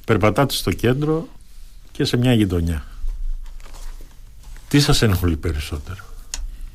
Περπατάτε 0.04 0.54
στο 0.54 0.70
κέντρο 0.70 1.28
και 1.92 2.04
σε 2.04 2.16
μια 2.16 2.32
γειτονιά. 2.32 2.84
Τι 4.68 4.80
σας 4.80 5.02
ενοχλεί 5.02 5.36
περισσότερο; 5.36 6.04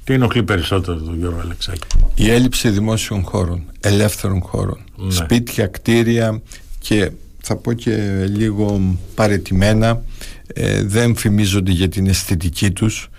Τι 0.04 0.14
ενοχλεί 0.14 0.44
περισσότερο 0.44 0.98
τον 0.98 1.18
Γιώργο 1.18 1.40
Αλεξάκη; 1.40 1.88
Η 2.16 2.30
έλλειψη 2.30 2.70
δημόσιων 2.70 3.24
χώρων, 3.24 3.64
ελεύθερων 3.80 4.42
χώρων. 4.42 4.80
Ναι. 4.96 5.12
Σπίτια, 5.12 5.68
κτίρια 5.68 6.42
και 6.80 7.12
θα 7.42 7.56
πω 7.56 7.74
και 7.74 8.26
λίγο 8.26 8.98
παρετημένα 9.16 10.02
ε, 10.48 10.84
δεν 10.84 11.16
φημίζονται 11.16 11.72
για 11.72 11.90
την 11.90 12.08
αισθητική 12.08 12.72
τους 12.72 13.10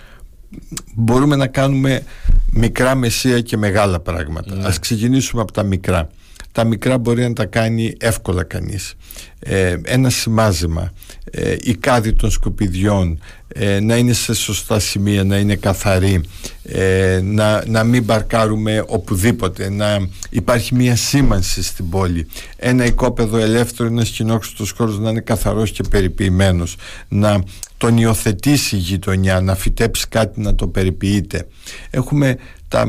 μπορούμε 0.95 1.37
να 1.37 1.47
κάνουμε 1.47 2.03
μικρά 2.51 2.95
μεσαία 2.95 3.41
και 3.41 3.57
μεγάλα 3.57 4.01
πράγματα. 4.01 4.55
Ναι. 4.55 4.67
ας 4.67 4.79
ξεκινήσουμε 4.79 5.43
από 5.43 5.53
τα 5.53 5.63
μικρά. 5.63 6.09
Τα 6.53 6.65
μικρά 6.65 6.99
μπορεί 6.99 7.23
να 7.23 7.33
τα 7.33 7.45
κάνει 7.45 7.95
εύκολα 7.99 8.43
κανείς. 8.43 8.95
Ε, 9.39 9.77
ένα 9.85 10.11
σημάζεμα 10.11 10.93
ε, 11.31 11.57
η 11.61 11.75
κάδη 11.75 12.13
των 12.13 12.31
σκουπιδιών 12.31 13.19
ε, 13.57 13.81
να 13.81 13.97
είναι 13.97 14.13
σε 14.13 14.35
σωστά 14.35 14.79
σημεία 14.79 15.25
να 15.25 15.37
είναι 15.37 15.55
καθαρή 15.55 16.21
ε, 16.65 17.21
να, 17.23 17.65
να 17.67 17.85
μην 17.85 18.07
παρκάρουμε 18.07 18.85
οπουδήποτε 18.87 19.71
να 19.71 20.09
υπάρχει 20.31 20.75
μια 20.75 20.97
σήμανση 20.97 21.63
στην 21.63 21.89
πόλη. 21.89 22.27
Ένα 22.57 22.85
οικόπεδο 22.85 23.37
ελεύθερο 23.39 23.89
ένας 23.89 24.09
κοινόχρηστος 24.09 24.71
χώρος 24.71 24.99
να 24.99 25.11
είναι 25.11 25.21
καθαρός 25.21 25.71
και 25.71 25.83
περιποιημένος 25.91 26.77
να 27.09 27.43
τον 27.77 27.99
υιοθετήσει 27.99 28.77
η 28.77 28.79
γειτονιά 28.79 29.41
να 29.41 29.55
φυτέψει 29.55 30.09
κάτι 30.09 30.41
να 30.41 30.55
το 30.55 30.67
περιποιείται. 30.67 31.47
Έχουμε 31.91 32.37
τα 32.69 32.85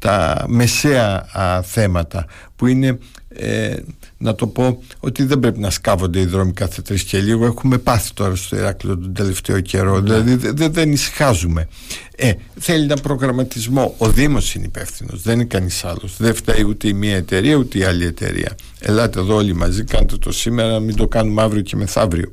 τα 0.00 0.44
μεσαία 0.48 1.26
θέματα 1.64 2.26
που 2.56 2.66
είναι 2.66 2.98
ε, 3.28 3.76
να 4.18 4.34
το 4.34 4.46
πω 4.46 4.82
ότι 5.00 5.24
δεν 5.24 5.38
πρέπει 5.38 5.58
να 5.58 5.70
σκάβονται 5.70 6.20
οι 6.20 6.24
δρόμοι 6.24 6.52
κάθε 6.52 6.82
τρεις 6.82 7.02
και 7.02 7.18
λίγο. 7.18 7.46
Έχουμε 7.46 7.78
πάθει 7.78 8.12
τώρα 8.14 8.34
στο 8.34 8.56
Ηράκλειο 8.56 8.98
τον 8.98 9.14
τελευταίο 9.14 9.60
καιρό. 9.60 10.00
Ναι. 10.00 10.00
δηλαδή 10.00 10.34
δεν, 10.52 10.72
δεν 10.72 10.92
ησυχάζουμε 10.92 11.68
ε, 12.22 12.32
θέλει 12.58 12.84
ένα 12.84 12.96
προγραμματισμό. 12.96 13.94
Ο 13.98 14.10
Δήμος 14.10 14.54
είναι 14.54 14.64
υπεύθυνος, 14.64 15.22
δεν 15.22 15.34
είναι 15.34 15.44
κανείς 15.44 15.84
άλλος. 15.84 16.16
Δεν 16.16 16.34
φταίει 16.34 16.62
ούτε 16.62 16.88
η 16.88 16.92
μία 16.92 17.16
εταιρεία 17.16 17.54
ούτε 17.54 17.78
η 17.78 17.82
άλλη 17.82 18.04
εταιρεία. 18.04 18.56
Ελάτε 18.78 19.20
εδώ 19.20 19.34
όλοι 19.34 19.54
μαζί 19.54 19.84
κάντε 19.84 20.16
το 20.16 20.32
σήμερα 20.32 20.78
μην 20.80 20.96
το 20.96 21.08
κάνουμε 21.08 21.42
αύριο 21.42 21.62
και 21.62 21.76
μεθαύριο. 21.76 22.32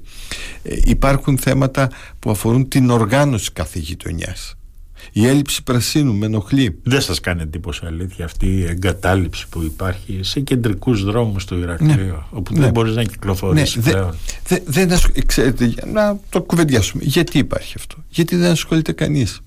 Ε, 0.63 0.75
υπάρχουν 0.83 1.37
θέματα 1.37 1.89
που 2.19 2.31
αφορούν 2.31 2.67
την 2.67 2.89
οργάνωση 2.89 3.51
κάθε 3.51 3.79
γειτονιάς 3.79 4.56
η 5.11 5.27
έλλειψη 5.27 5.63
πρασίνου 5.63 6.13
με 6.13 6.25
ενοχλεί. 6.25 6.79
Δεν 6.83 7.01
σας 7.01 7.19
κάνει 7.19 7.41
εντύπωση 7.41 7.81
αλήθεια 7.85 8.25
αυτή 8.25 8.45
η 8.45 8.63
εγκατάλειψη 8.63 9.47
που 9.49 9.63
υπάρχει 9.63 10.19
σε 10.23 10.39
κεντρικούς 10.39 11.03
δρόμους 11.03 11.45
του 11.45 11.57
Ηρακλείου, 11.57 12.05
ναι. 12.05 12.17
όπου 12.29 12.53
ναι. 12.53 12.59
δεν 12.59 12.71
μπορείς 12.71 12.95
να 12.95 13.03
κυκλοφορήσει 13.03 13.79
ναι. 13.79 13.91
πλέον. 13.91 14.15
Δε, 14.47 14.59
δε, 14.65 14.85
δεν 14.85 14.99
ξέρετε, 15.25 15.73
να 15.93 16.19
το 16.29 16.41
κουβεντιάσουμε. 16.41 17.03
Γιατί 17.05 17.37
υπάρχει 17.37 17.73
αυτό, 17.77 17.95
Γιατί 18.09 18.35
δεν 18.35 18.51
ασχολείται 18.51 18.91
κανείς; 18.91 19.41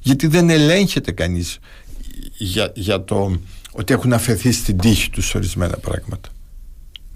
Γιατί 0.00 0.26
δεν 0.26 0.50
ελέγχεται 0.50 1.12
κανείς 1.12 1.58
για, 2.36 2.72
για 2.74 3.04
το 3.04 3.40
ότι 3.72 3.92
έχουν 3.92 4.12
αφαιθεί 4.12 4.52
στην 4.52 4.78
τύχη 4.78 5.10
τους 5.10 5.34
ορισμένα 5.34 5.76
πράγματα; 5.76 6.28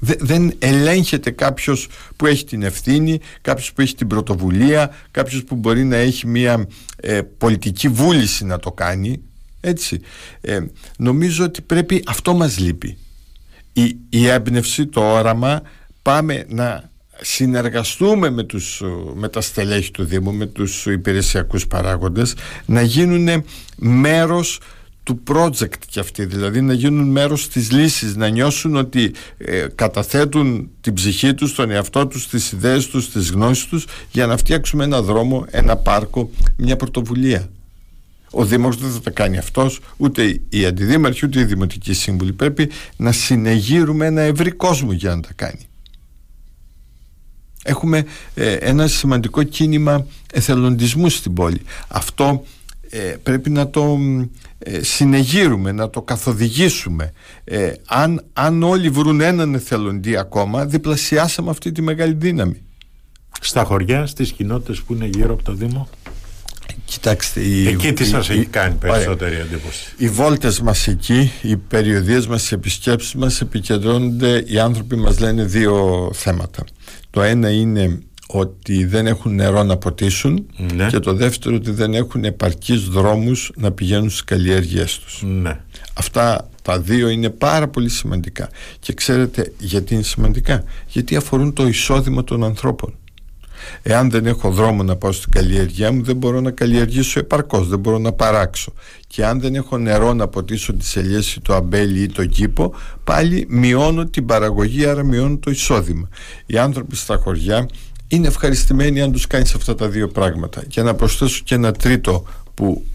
Δεν 0.05 0.55
ελέγχεται 0.59 1.31
κάποιος 1.31 1.89
που 2.17 2.27
έχει 2.27 2.45
την 2.45 2.63
ευθύνη, 2.63 3.21
κάποιος 3.41 3.73
που 3.73 3.81
έχει 3.81 3.95
την 3.95 4.07
πρωτοβουλία, 4.07 4.95
κάποιος 5.11 5.45
που 5.45 5.55
μπορεί 5.55 5.85
να 5.85 5.97
έχει 5.97 6.27
μια 6.27 6.67
ε, 6.97 7.21
πολιτική 7.39 7.89
βούληση 7.89 8.45
να 8.45 8.59
το 8.59 8.73
κάνει. 8.73 9.23
Έτσι. 9.61 10.01
Ε, 10.41 10.61
νομίζω 10.99 11.45
ότι 11.45 11.63
πρέπει, 11.63 12.03
αυτό 12.07 12.35
μας 12.35 12.59
λείπει. 12.59 12.97
Η, 13.73 13.97
η 14.09 14.27
έμπνευση, 14.29 14.87
το 14.87 15.13
όραμα, 15.13 15.63
πάμε 16.03 16.45
να 16.49 16.91
συνεργαστούμε 17.21 18.31
με, 18.31 18.43
τους, 18.43 18.83
με 19.15 19.29
τα 19.29 19.41
στελέχη 19.41 19.91
του 19.91 20.05
Δήμου, 20.05 20.33
με 20.33 20.47
τους 20.47 20.87
υπηρεσιακούς 20.87 21.67
παράγοντες, 21.67 22.35
να 22.67 22.83
γίνουν 22.83 23.45
μέρος 23.77 24.61
του 25.03 25.23
project 25.29 25.79
και 25.89 26.01
αυτοί 26.01 26.25
δηλαδή 26.25 26.61
να 26.61 26.73
γίνουν 26.73 27.09
μέρος 27.09 27.49
της 27.49 27.71
λύσης 27.71 28.17
να 28.17 28.29
νιώσουν 28.29 28.77
ότι 28.77 29.15
ε, 29.39 29.67
καταθέτουν 29.75 30.71
την 30.81 30.95
ψυχή 30.95 31.35
τους, 31.35 31.55
τον 31.55 31.71
εαυτό 31.71 32.07
τους, 32.07 32.29
τις 32.29 32.53
ιδέες 32.53 32.87
τους, 32.87 33.11
τις 33.11 33.31
γνώσεις 33.31 33.67
τους 33.67 33.87
για 34.11 34.27
να 34.27 34.37
φτιάξουμε 34.37 34.85
ένα 34.85 35.03
δρόμο, 35.03 35.47
ένα 35.51 35.77
πάρκο, 35.77 36.31
μια 36.57 36.77
πρωτοβουλία. 36.77 37.51
Ο 38.31 38.45
Δήμος 38.45 38.77
δεν 38.77 38.91
θα 38.91 39.01
τα 39.01 39.11
κάνει 39.11 39.39
αυτός 39.39 39.81
ούτε 39.97 40.41
η 40.49 40.65
Αντιδήμαρχη 40.67 41.27
ούτε 41.27 41.41
η 41.41 41.45
Δημοτική 41.45 41.93
Σύμβουλη. 41.93 42.33
Πρέπει 42.33 42.71
να 42.97 43.13
συνεγείρουμε 43.13 44.07
ένα 44.07 44.21
ευρύ 44.21 44.51
κόσμο 44.51 44.93
για 44.93 45.15
να 45.15 45.21
τα 45.21 45.33
κάνει. 45.37 45.67
Έχουμε 47.63 48.05
ε, 48.35 48.53
ένα 48.53 48.87
σημαντικό 48.87 49.43
κίνημα 49.43 50.07
εθελοντισμού 50.33 51.09
στην 51.09 51.35
πόλη. 51.35 51.61
Αυτό 51.89 52.45
ε, 52.91 53.17
πρέπει 53.23 53.51
να 53.51 53.69
το 53.69 53.99
ε, 54.01 54.29
συνεγείρουμε, 54.81 55.73
να 55.73 55.91
το 55.91 56.03
καθοδηγήσουμε. 56.03 57.13
Ε, 57.45 57.73
αν, 57.87 58.25
αν 58.33 58.63
όλοι 58.63 58.89
βρουν 58.89 59.21
έναν 59.21 59.55
εθελοντή 59.55 60.17
ακόμα, 60.17 60.67
διπλασιάσαμε 60.67 61.51
αυτή 61.51 61.73
τη 61.73 61.83
μεγάλη 61.83 62.15
δύναμη. 62.19 62.63
Στα 63.41 63.65
χωριά, 63.65 64.07
στις 64.07 64.33
κοινότητες 64.33 64.83
που 64.83 64.95
είναι 64.95 65.07
γύρω 65.07 65.33
από 65.33 65.43
το 65.43 65.53
Δήμο; 65.53 65.89
Κοιτάξτε, 66.85 67.41
η, 67.41 67.69
εκεί 67.69 67.93
τι 67.93 68.05
σας 68.05 68.31
έχει 68.31 68.45
κάνει 68.45 68.75
περισσότερη 68.75 69.37
εντύπωση; 69.37 69.93
Οι 69.97 70.09
βόλτες 70.09 70.61
μας 70.61 70.87
εκεί, 70.87 71.33
οι 71.43 71.57
περιοδίες 71.57 72.27
μας, 72.27 72.51
οι 72.51 72.55
επισκέψεις 72.55 73.15
μας 73.15 73.41
επικεντρώνονται, 73.41 74.45
οι 74.47 74.59
άνθρωποι 74.59 74.97
μας 74.97 75.19
λένε 75.19 75.45
δύο 75.45 76.11
θέματα. 76.15 76.65
Το 77.11 77.23
ένα 77.23 77.51
είναι 77.51 78.03
ότι 78.35 78.85
δεν 78.85 79.07
έχουν 79.07 79.35
νερό 79.35 79.63
να 79.63 79.77
ποτίσουν 79.77 80.47
ναι. 80.75 80.87
και 80.87 80.99
το 80.99 81.15
δεύτερο 81.15 81.57
ότι 81.57 81.71
δεν 81.71 81.95
έχουν 81.95 82.25
επαρκείς 82.25 82.89
δρόμους 82.89 83.53
να 83.57 83.73
πηγαίνουν 83.73 84.11
στις 84.11 84.25
καλλιέργειές 84.25 84.99
τους. 84.99 85.23
Ναι. 85.27 85.61
Αυτά 85.95 86.49
τα 86.63 86.81
δύο 86.81 87.09
είναι 87.09 87.31
πάρα 87.31 87.69
πολύ 87.69 87.89
σημαντικά. 87.89 88.49
Και 88.79 88.93
ξέρετε 88.93 89.53
γιατί 89.59 89.95
είναι 89.95 90.03
σημαντικά; 90.03 90.65
Γιατί 90.87 91.17
αφορούν 91.17 91.53
το 91.53 91.67
εισόδημα 91.67 92.25
των 92.25 92.45
ανθρώπων. 92.45 92.95
Εάν 93.83 94.11
δεν 94.11 94.27
έχω 94.27 94.51
δρόμο 94.51 94.83
να 94.83 94.97
πάω 94.97 95.13
στην 95.13 95.33
καλλιέργειά 95.33 95.93
μου, 95.93 96.03
δεν 96.03 96.17
μπορώ 96.17 96.41
να 96.41 96.51
καλλιεργήσω 96.51 97.19
επαρκώς, 97.19 97.69
δεν 97.69 97.79
μπορώ 97.79 97.99
να 97.99 98.13
παράξω. 98.13 98.73
Και 99.07 99.25
αν 99.25 99.41
δεν 99.41 99.55
έχω 99.55 99.79
νερό 99.79 100.13
να 100.13 100.29
ποτίσω 100.29 100.73
τις 100.73 100.97
ελιές 100.97 101.35
ή 101.35 101.41
το 101.41 101.55
αμπέλι 101.55 102.03
ή 102.03 102.07
το 102.07 102.27
κήπο, 102.27 102.75
πάλι 103.05 103.47
μειώνω 103.49 104.05
την 104.05 104.27
παραγωγή, 104.27 104.87
άρα 104.87 105.03
μειώνω 105.03 105.37
το 105.37 105.51
εισόδημα. 105.51 106.09
Οι 106.47 106.59
άνθρωποι 106.59 106.97
στα 106.97 107.17
χωριά 107.17 107.67
είναι 108.17 108.27
ευχαριστημένοι 108.27 109.01
αν 109.01 109.13
τους 109.13 109.27
κάνεις 109.27 109.55
αυτά 109.55 109.75
τα 109.75 109.89
δύο 109.89 110.09
πράγματα. 110.09 110.65
Και 110.69 110.83
να 110.83 110.95
προσθέσω 110.95 111.43
και 111.45 111.55
ένα 111.55 111.73
τρίτο 111.73 112.25
που 112.55 112.87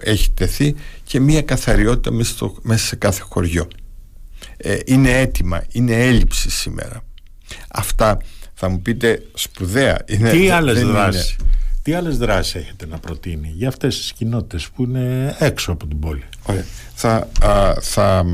έχει 0.00 0.30
τεθεί 0.30 0.74
και 1.04 1.20
μία 1.20 1.42
καθαριότητα 1.42 2.10
μέσα, 2.10 2.30
στο, 2.30 2.56
μέσα 2.62 2.86
σε 2.86 2.96
κάθε 2.96 3.22
χωριό. 3.22 3.68
Ε, 4.56 4.78
είναι 4.84 5.18
έτοιμα, 5.18 5.64
είναι 5.72 6.06
έλλειψη 6.06 6.50
σήμερα. 6.50 7.04
Αυτά 7.68 8.18
θα 8.54 8.68
μου 8.68 8.80
πείτε 8.82 9.22
σπουδαία. 9.34 10.04
Είναι, 10.06 10.30
Τι 10.30 10.50
άλλες 10.50 10.82
δράσεις; 10.82 11.36
Τι 11.88 11.94
άλλες 11.94 12.18
δράσεις 12.18 12.54
έχετε 12.54 12.86
να 12.86 12.98
προτείνει 12.98 13.52
για 13.54 13.68
αυτές 13.68 13.98
τις 13.98 14.12
κοινότητες 14.12 14.68
που 14.74 14.82
είναι 14.82 15.36
έξω 15.38 15.72
από 15.72 15.86
την 15.86 15.98
πόλη; 15.98 16.22
Ωραία. 16.46 16.64
Θα, 16.94 17.28
α, 17.40 17.74
θα 17.80 18.24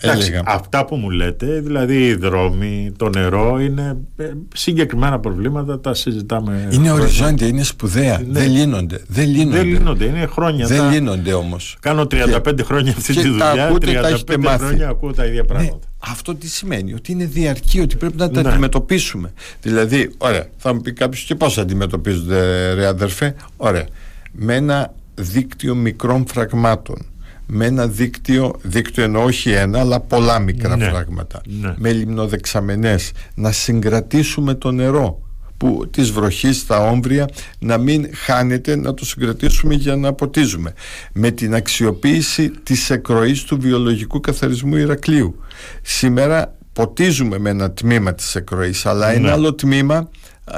έλεγα... 0.00 0.42
Αυτά 0.44 0.84
που 0.84 0.96
μου 0.96 1.10
λέτε, 1.10 1.60
δηλαδή 1.60 2.06
οι 2.06 2.14
δρόμοι, 2.14 2.92
το 2.96 3.08
νερό, 3.08 3.60
είναι 3.60 3.96
ε, 4.16 4.30
συγκεκριμένα 4.54 5.18
προβλήματα, 5.18 5.80
τα 5.80 5.94
συζητάμε. 5.94 6.68
Είναι 6.70 6.90
οριζόντια, 6.90 7.46
είναι 7.46 7.62
σπουδαία. 7.62 8.18
Ναι. 8.18 8.38
Δεν 8.38 8.50
λύνονται. 8.50 9.02
Δεν 9.06 9.28
λύνονται. 9.28 9.56
Δεν 9.56 9.66
λύνονται, 9.66 10.04
είναι 10.04 10.26
χρόνια. 10.26 10.66
Δεν 10.66 10.78
τα... 10.78 10.90
λύνονται 10.90 11.32
όμως. 11.32 11.76
Κάνω 11.80 12.02
35 12.02 12.54
και... 12.56 12.62
χρόνια 12.62 12.94
αυτή 12.96 13.14
τη 13.14 13.28
δουλειά, 13.28 13.66
ακούτε, 13.66 14.00
35 14.28 14.56
χρόνια 14.58 14.88
ακούω 14.88 15.12
τα 15.12 15.24
ίδια 15.24 15.40
ναι, 15.40 15.46
πράγματα. 15.46 15.74
Ναι. 15.74 15.91
Αυτό 16.04 16.34
τι 16.34 16.48
σημαίνει, 16.48 16.94
ότι 16.94 17.12
είναι 17.12 17.24
διαρκή, 17.24 17.80
ότι 17.80 17.96
πρέπει 17.96 18.16
να 18.16 18.30
τα 18.30 18.42
ναι. 18.42 18.48
αντιμετωπίσουμε. 18.48 19.32
Δηλαδή, 19.62 20.14
ωραία, 20.18 20.46
θα 20.56 20.74
μου 20.74 20.80
πει 20.80 20.92
κάποιος 20.92 21.22
και 21.22 21.34
πώς 21.34 21.58
αντιμετωπίζονται, 21.58 22.72
ρε 22.74 22.86
αδερφέ. 22.86 23.34
Ωραία. 23.56 23.86
Με 24.32 24.54
ένα 24.54 24.94
δίκτυο 25.14 25.74
μικρών 25.74 26.26
φραγμάτων 26.26 27.06
με 27.46 27.66
ένα 27.66 27.86
δίκτυο, 27.86 28.54
δίκτυο 28.62 29.04
εννοώ 29.04 29.24
όχι 29.24 29.50
ένα 29.50 29.80
αλλά 29.80 30.00
πολλά 30.00 30.38
μικρά 30.38 30.76
ναι, 30.76 30.88
φράγματα 30.88 31.40
ναι. 31.44 31.74
με 31.76 31.92
λιμνοδεξαμενές 31.92 33.12
να 33.34 33.52
συγκρατήσουμε 33.52 34.54
το 34.54 34.70
νερό 34.70 35.20
που 35.62 35.88
της 35.90 36.10
βροχής 36.10 36.58
στα 36.58 36.78
όμβρια 36.90 37.28
να 37.58 37.78
μην 37.78 38.08
χάνεται 38.14 38.76
να 38.76 38.94
το 38.94 39.04
συγκρατήσουμε 39.04 39.74
για 39.74 39.96
να 39.96 40.12
ποτίζουμε. 40.12 40.72
Με 41.12 41.30
την 41.30 41.54
αξιοποίηση 41.54 42.50
της 42.50 42.90
εκροής 42.90 43.42
του 43.42 43.60
βιολογικού 43.60 44.20
καθαρισμού 44.20 44.76
Ηρακλείου. 44.76 45.40
Σήμερα 45.82 46.54
ποτίζουμε 46.72 47.38
με 47.38 47.50
ένα 47.50 47.70
τμήμα 47.70 48.14
της 48.14 48.34
εκροής 48.34 48.86
αλλά 48.86 49.08
ναι. 49.08 49.14
ένα 49.14 49.32
άλλο 49.32 49.54
τμήμα 49.54 50.08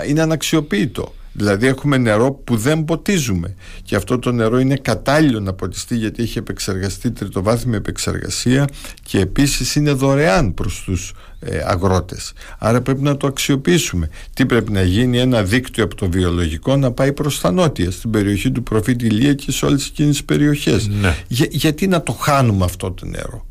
είναι 0.08 0.20
αναξιοποίητο 0.22 1.14
Δηλαδή 1.36 1.66
έχουμε 1.66 1.96
νερό 1.96 2.32
που 2.32 2.56
δεν 2.56 2.84
ποτίζουμε 2.84 3.54
και 3.82 3.96
αυτό 3.96 4.18
το 4.18 4.32
νερό 4.32 4.58
είναι 4.58 4.76
κατάλληλο 4.76 5.40
να 5.40 5.52
ποτιστεί 5.52 5.96
γιατί 5.96 6.22
έχει 6.22 6.38
επεξεργαστεί 6.38 7.10
τριτοβάθμια 7.10 7.76
επεξεργασία 7.76 8.64
και 9.02 9.18
επίσης 9.18 9.74
είναι 9.74 9.92
δωρεάν 9.92 10.54
προς 10.54 10.82
τους 10.84 11.12
ε, 11.40 11.62
αγρότες. 11.66 12.32
Άρα 12.58 12.80
πρέπει 12.80 13.02
να 13.02 13.16
το 13.16 13.26
αξιοποιήσουμε. 13.26 14.08
Τι 14.34 14.46
πρέπει 14.46 14.72
να 14.72 14.82
γίνει 14.82 15.18
ένα 15.18 15.42
δίκτυο 15.42 15.84
από 15.84 15.94
το 15.94 16.10
βιολογικό 16.10 16.76
να 16.76 16.92
πάει 16.92 17.12
προς 17.12 17.40
τα 17.40 17.50
νότια 17.50 17.90
στην 17.90 18.10
περιοχή 18.10 18.50
του 18.50 18.62
προφήτη 18.62 19.06
Ηλία 19.06 19.34
και 19.34 19.52
σε 19.52 19.66
όλες 19.66 19.86
εκείνες 19.86 20.10
τις 20.10 20.24
περιοχές. 20.24 20.88
Ναι. 20.88 21.16
γιατί 21.50 21.86
να 21.86 22.02
το 22.02 22.12
χάνουμε 22.12 22.64
αυτό 22.64 22.92
το 22.92 23.06
νερό; 23.06 23.46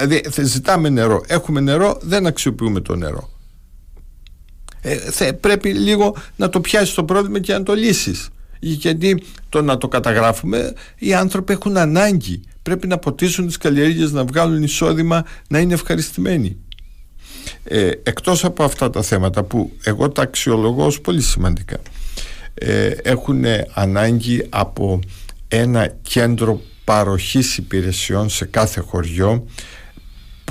Ε, 0.00 0.06
δηλαδή 0.06 0.42
ζητάμε 0.42 0.88
νερό, 0.88 1.22
έχουμε 1.26 1.60
νερό, 1.60 1.98
δεν 2.02 2.26
αξιοποιούμε 2.26 2.80
το 2.80 2.96
νερό 2.96 3.39
ε, 4.82 5.32
πρέπει 5.32 5.72
λίγο 5.72 6.16
να 6.36 6.48
το 6.48 6.60
πιάσεις 6.60 6.94
το 6.94 7.04
πρόβλημα 7.04 7.38
και 7.38 7.52
να 7.52 7.62
το 7.62 7.74
λύσεις. 7.74 8.28
γιατί 8.58 9.22
το 9.48 9.62
να 9.62 9.78
το 9.78 9.88
καταγράφουμε 9.88 10.72
οι 10.98 11.14
άνθρωποι 11.14 11.52
έχουν 11.52 11.76
ανάγκη 11.76 12.40
πρέπει 12.62 12.86
να 12.86 12.98
ποτίσουν 12.98 13.46
τις 13.46 13.56
καλλιέργειες 13.56 14.12
να 14.12 14.24
βγάλουν 14.24 14.62
εισόδημα 14.62 15.24
να 15.48 15.58
είναι 15.58 15.74
ευχαριστημένοι 15.74 16.56
ε, 17.64 17.90
εκτός 18.02 18.44
από 18.44 18.64
αυτά 18.64 18.90
τα 18.90 19.02
θέματα 19.02 19.42
που 19.42 19.72
εγώ 19.82 20.10
τα 20.10 20.22
αξιολογώ 20.22 20.84
ως 20.84 21.00
πολύ 21.00 21.22
σημαντικά 21.22 21.76
ε, 22.54 22.88
έχουν 23.02 23.44
ανάγκη 23.74 24.46
από 24.48 25.00
ένα 25.48 25.94
κέντρο 26.02 26.60
παροχής 26.84 27.56
υπηρεσιών 27.56 28.28
σε 28.28 28.44
κάθε 28.44 28.80
χωριό 28.80 29.46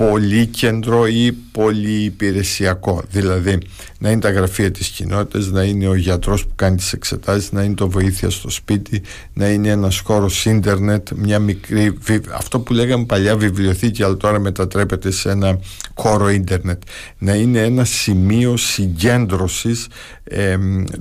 πολύκεντρο 0.08 1.06
ή 1.06 1.32
πολυυπηρεσιακό. 1.32 3.02
Δηλαδή 3.10 3.58
να 3.98 4.10
είναι 4.10 4.20
τα 4.20 4.30
γραφεία 4.30 4.70
της 4.70 4.88
κοινότητας 4.88 5.46
να 5.46 5.62
είναι 5.62 5.88
ο 5.88 5.94
γιατρός 5.94 6.46
που 6.46 6.52
κάνει 6.56 6.76
τις 6.76 6.92
εξετάσεις 6.92 7.52
να 7.52 7.62
είναι 7.62 7.74
το 7.74 7.90
βοήθεια 7.90 8.30
στο 8.30 8.50
σπίτι 8.50 9.02
να 9.32 9.48
είναι 9.48 9.68
ένας 9.68 9.98
χώρος 9.98 10.44
ίντερνετ 10.44 11.08
μια 11.14 11.38
μικρή, 11.38 11.98
αυτό 12.32 12.60
που 12.60 12.72
λέγαμε 12.72 13.04
παλιά 13.04 13.36
βιβλιοθήκη 13.36 14.02
αλλά 14.02 14.16
τώρα 14.16 14.38
μετατρέπεται 14.38 15.10
σε 15.10 15.30
ένα 15.30 15.58
χώρο 15.94 16.30
ίντερνετ. 16.30 16.82
Να 17.18 17.34
είναι 17.34 17.62
ένα 17.62 17.84
σημείο 17.84 18.56
συγκέντρωσης 18.56 19.86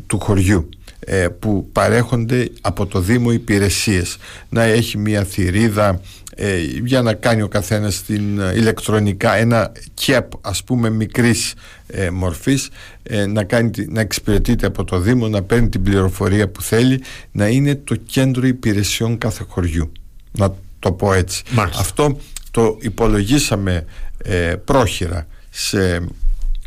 του 0.08 0.20
χωριού 0.20 0.70
ε, 1.00 1.28
που 1.40 1.70
παρέχονται 1.72 2.50
από 2.62 2.86
το 2.86 3.00
Δήμο 3.00 3.32
υπηρεσίες. 3.32 4.18
Να 4.50 4.64
έχει 4.64 4.98
μια 4.98 5.24
θηρίδα 5.24 6.02
ε, 6.42 6.58
για 6.84 7.02
να 7.02 7.14
κάνει 7.14 7.42
ο 7.42 7.48
καθένας 7.48 8.04
την 8.04 8.40
ε, 8.40 8.54
ηλεκτρονικά 8.56 9.36
ένα 9.36 9.72
κεπ 9.94 10.32
ας 10.42 10.64
πούμε 10.64 10.90
μικρής 10.90 11.54
ε, 11.88 12.10
μορφής 12.10 12.70
ε, 13.04 13.26
να, 13.26 13.44
κάνει, 13.44 13.72
να 13.88 14.02
εξυπηρετείται 14.02 14.66
από 14.66 14.84
το 14.84 15.00
Δήμο 15.00 15.28
να 15.28 15.42
παίρνει 15.42 15.70
την 15.70 15.84
πληροφορία 15.84 16.50
που 16.50 16.62
θέλει 16.62 17.02
να 17.32 17.48
είναι 17.48 17.76
το 17.76 17.96
κέντρο 17.96 18.48
υπηρεσιών 18.48 19.18
κάθε 19.18 19.46
χωριού. 19.50 19.92
Να 20.32 20.54
το 20.80 20.92
πω 20.92 21.14
έτσι. 21.14 21.44
Αυτό 21.56 22.18
το 22.52 22.78
υπολογίσαμε 22.82 23.86
πρόχειρα 24.66 25.28
σε 25.50 26.02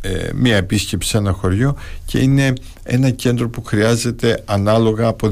ε, 0.05 0.30
μία 0.34 0.57
επίσκεψη 0.57 1.09
σε 1.09 1.16
ένα 1.16 1.32
χωριό 1.32 1.76
και 2.05 2.18
είναι 2.18 2.53
ένα 2.82 3.11
κέντρο 3.11 3.48
που 3.48 3.62
χρειάζεται 3.62 4.42
ανάλογα 4.44 5.07
από 5.07 5.28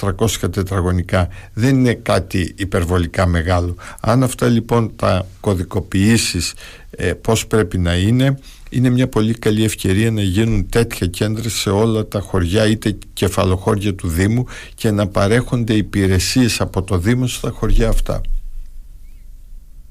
200 0.00 0.14
300 0.18 0.50
τετραγωνικά. 0.52 1.28
Δεν 1.52 1.74
είναι 1.78 1.94
κάτι 1.94 2.54
υπερβολικά 2.58 3.26
μεγάλο. 3.26 3.76
Αν 4.00 4.22
αυτά 4.22 4.48
λοιπόν 4.48 4.92
τα 4.96 5.26
κωδικοποιήσεις 5.40 6.54
ε, 6.90 7.12
πώς 7.12 7.46
πρέπει 7.46 7.78
να 7.78 7.94
είναι 7.94 8.38
είναι 8.68 8.90
μια 8.90 9.08
πολύ 9.08 9.34
καλή 9.34 9.64
ευκαιρία 9.64 10.10
να 10.10 10.22
γίνουν 10.22 10.68
τέτοια 10.68 11.06
κέντρα 11.06 11.48
σε 11.48 11.70
όλα 11.70 12.06
τα 12.06 12.20
χωριά 12.20 12.66
είτε 12.66 12.98
κεφαλοχώρια 13.12 13.94
του 13.94 14.08
Δήμου 14.08 14.46
και 14.74 14.90
να 14.90 15.06
παρέχονται 15.06 15.74
υπηρεσίες 15.74 16.60
από 16.60 16.82
το 16.82 16.98
Δήμο 16.98 17.26
στα 17.26 17.50
χωριά 17.50 17.88
αυτά. 17.88 18.20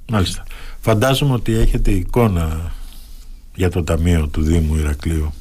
Μάλιστα. 0.09 0.43
Φαντάζομαι 0.79 1.33
ότι 1.33 1.53
έχετε 1.53 1.91
εικόνα 1.91 2.71
για 3.55 3.69
το 3.69 3.83
Ταμείο 3.83 4.27
του 4.27 4.41
Δήμου 4.41 4.75
Ηρακλείου. 4.75 5.33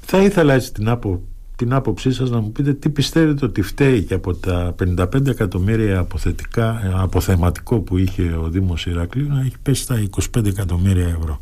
Θα 0.00 0.22
ήθελα 0.22 0.54
έτσι 0.54 0.72
την, 0.72 0.88
άπο, 0.88 1.22
την 1.56 1.72
άποψή 1.72 2.12
σας 2.12 2.30
να 2.30 2.40
μου 2.40 2.52
πείτε 2.52 2.74
τι 2.74 2.90
πιστεύετε 2.90 3.44
ότι 3.44 3.62
φταίει 3.62 4.02
και 4.02 4.14
από 4.14 4.34
τα 4.34 4.74
55 4.98 5.26
εκατομμύρια 5.26 5.98
αποθετικά, 5.98 6.92
αποθεματικό 6.94 7.80
που 7.80 7.98
είχε 7.98 8.22
ο 8.22 8.48
Δήμος 8.48 8.86
Ηρακλείου 8.86 9.28
να 9.28 9.40
έχει 9.40 9.56
πέσει 9.62 9.82
στα 9.82 10.02
25 10.36 10.46
εκατομμύρια 10.46 11.08
ευρώ. 11.18 11.40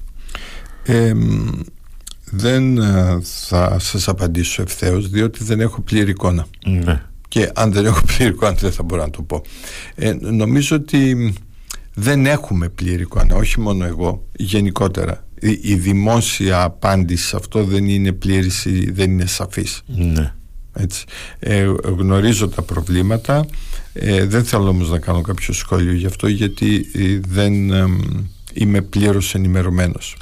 δεν 2.30 2.78
ε, 2.78 3.18
θα 3.22 3.78
σας 3.78 4.08
απαντήσω 4.08 4.62
ευθέως 4.62 5.08
διότι 5.08 5.44
δεν 5.44 5.60
έχω 5.60 5.80
πλήρη 5.80 6.10
εικόνα. 6.10 6.46
Ναι. 6.66 7.02
Και 7.28 7.50
αν 7.54 7.72
δεν 7.72 7.86
έχω 7.86 8.00
πλήρη 8.16 8.32
εικόνα 8.32 8.52
δεν 8.52 8.72
θα 8.72 8.82
μπορώ 8.82 9.02
να 9.02 9.10
το 9.10 9.22
πω. 9.22 9.42
Ε, 9.94 10.12
νομίζω 10.20 10.76
ότι 10.76 11.34
δεν 11.94 12.26
έχουμε 12.26 12.68
πλήρη 12.68 13.02
εικόνα, 13.02 13.34
όχι 13.34 13.60
μόνο 13.60 13.84
εγώ, 13.84 14.26
γενικότερα 14.36 15.24
η, 15.40 15.74
δημόσια 15.74 16.62
απάντηση 16.62 17.26
σε 17.26 17.36
αυτό 17.36 17.64
δεν 17.64 17.88
είναι 17.88 18.12
πλήρης 18.12 18.64
ή 18.64 18.90
δεν 18.90 19.10
είναι 19.10 19.26
σαφής 19.26 19.82
ναι. 19.86 20.32
Έτσι. 20.72 21.04
Ε, 21.38 21.72
γνωρίζω 21.82 22.48
τα 22.48 22.62
προβλήματα 22.62 23.46
ε, 23.92 24.26
δεν 24.26 24.44
θέλω 24.44 24.68
όμως 24.68 24.90
να 24.90 24.98
κάνω 24.98 25.20
κάποιο 25.20 25.54
σχόλιο 25.54 25.92
γι' 25.92 26.06
αυτό 26.06 26.28
γιατί 26.28 26.86
ε, 26.94 27.20
δεν 27.28 27.52
είμαι 28.52 28.80
πλήρως 28.80 29.34
ενημερωμένος 29.34 30.16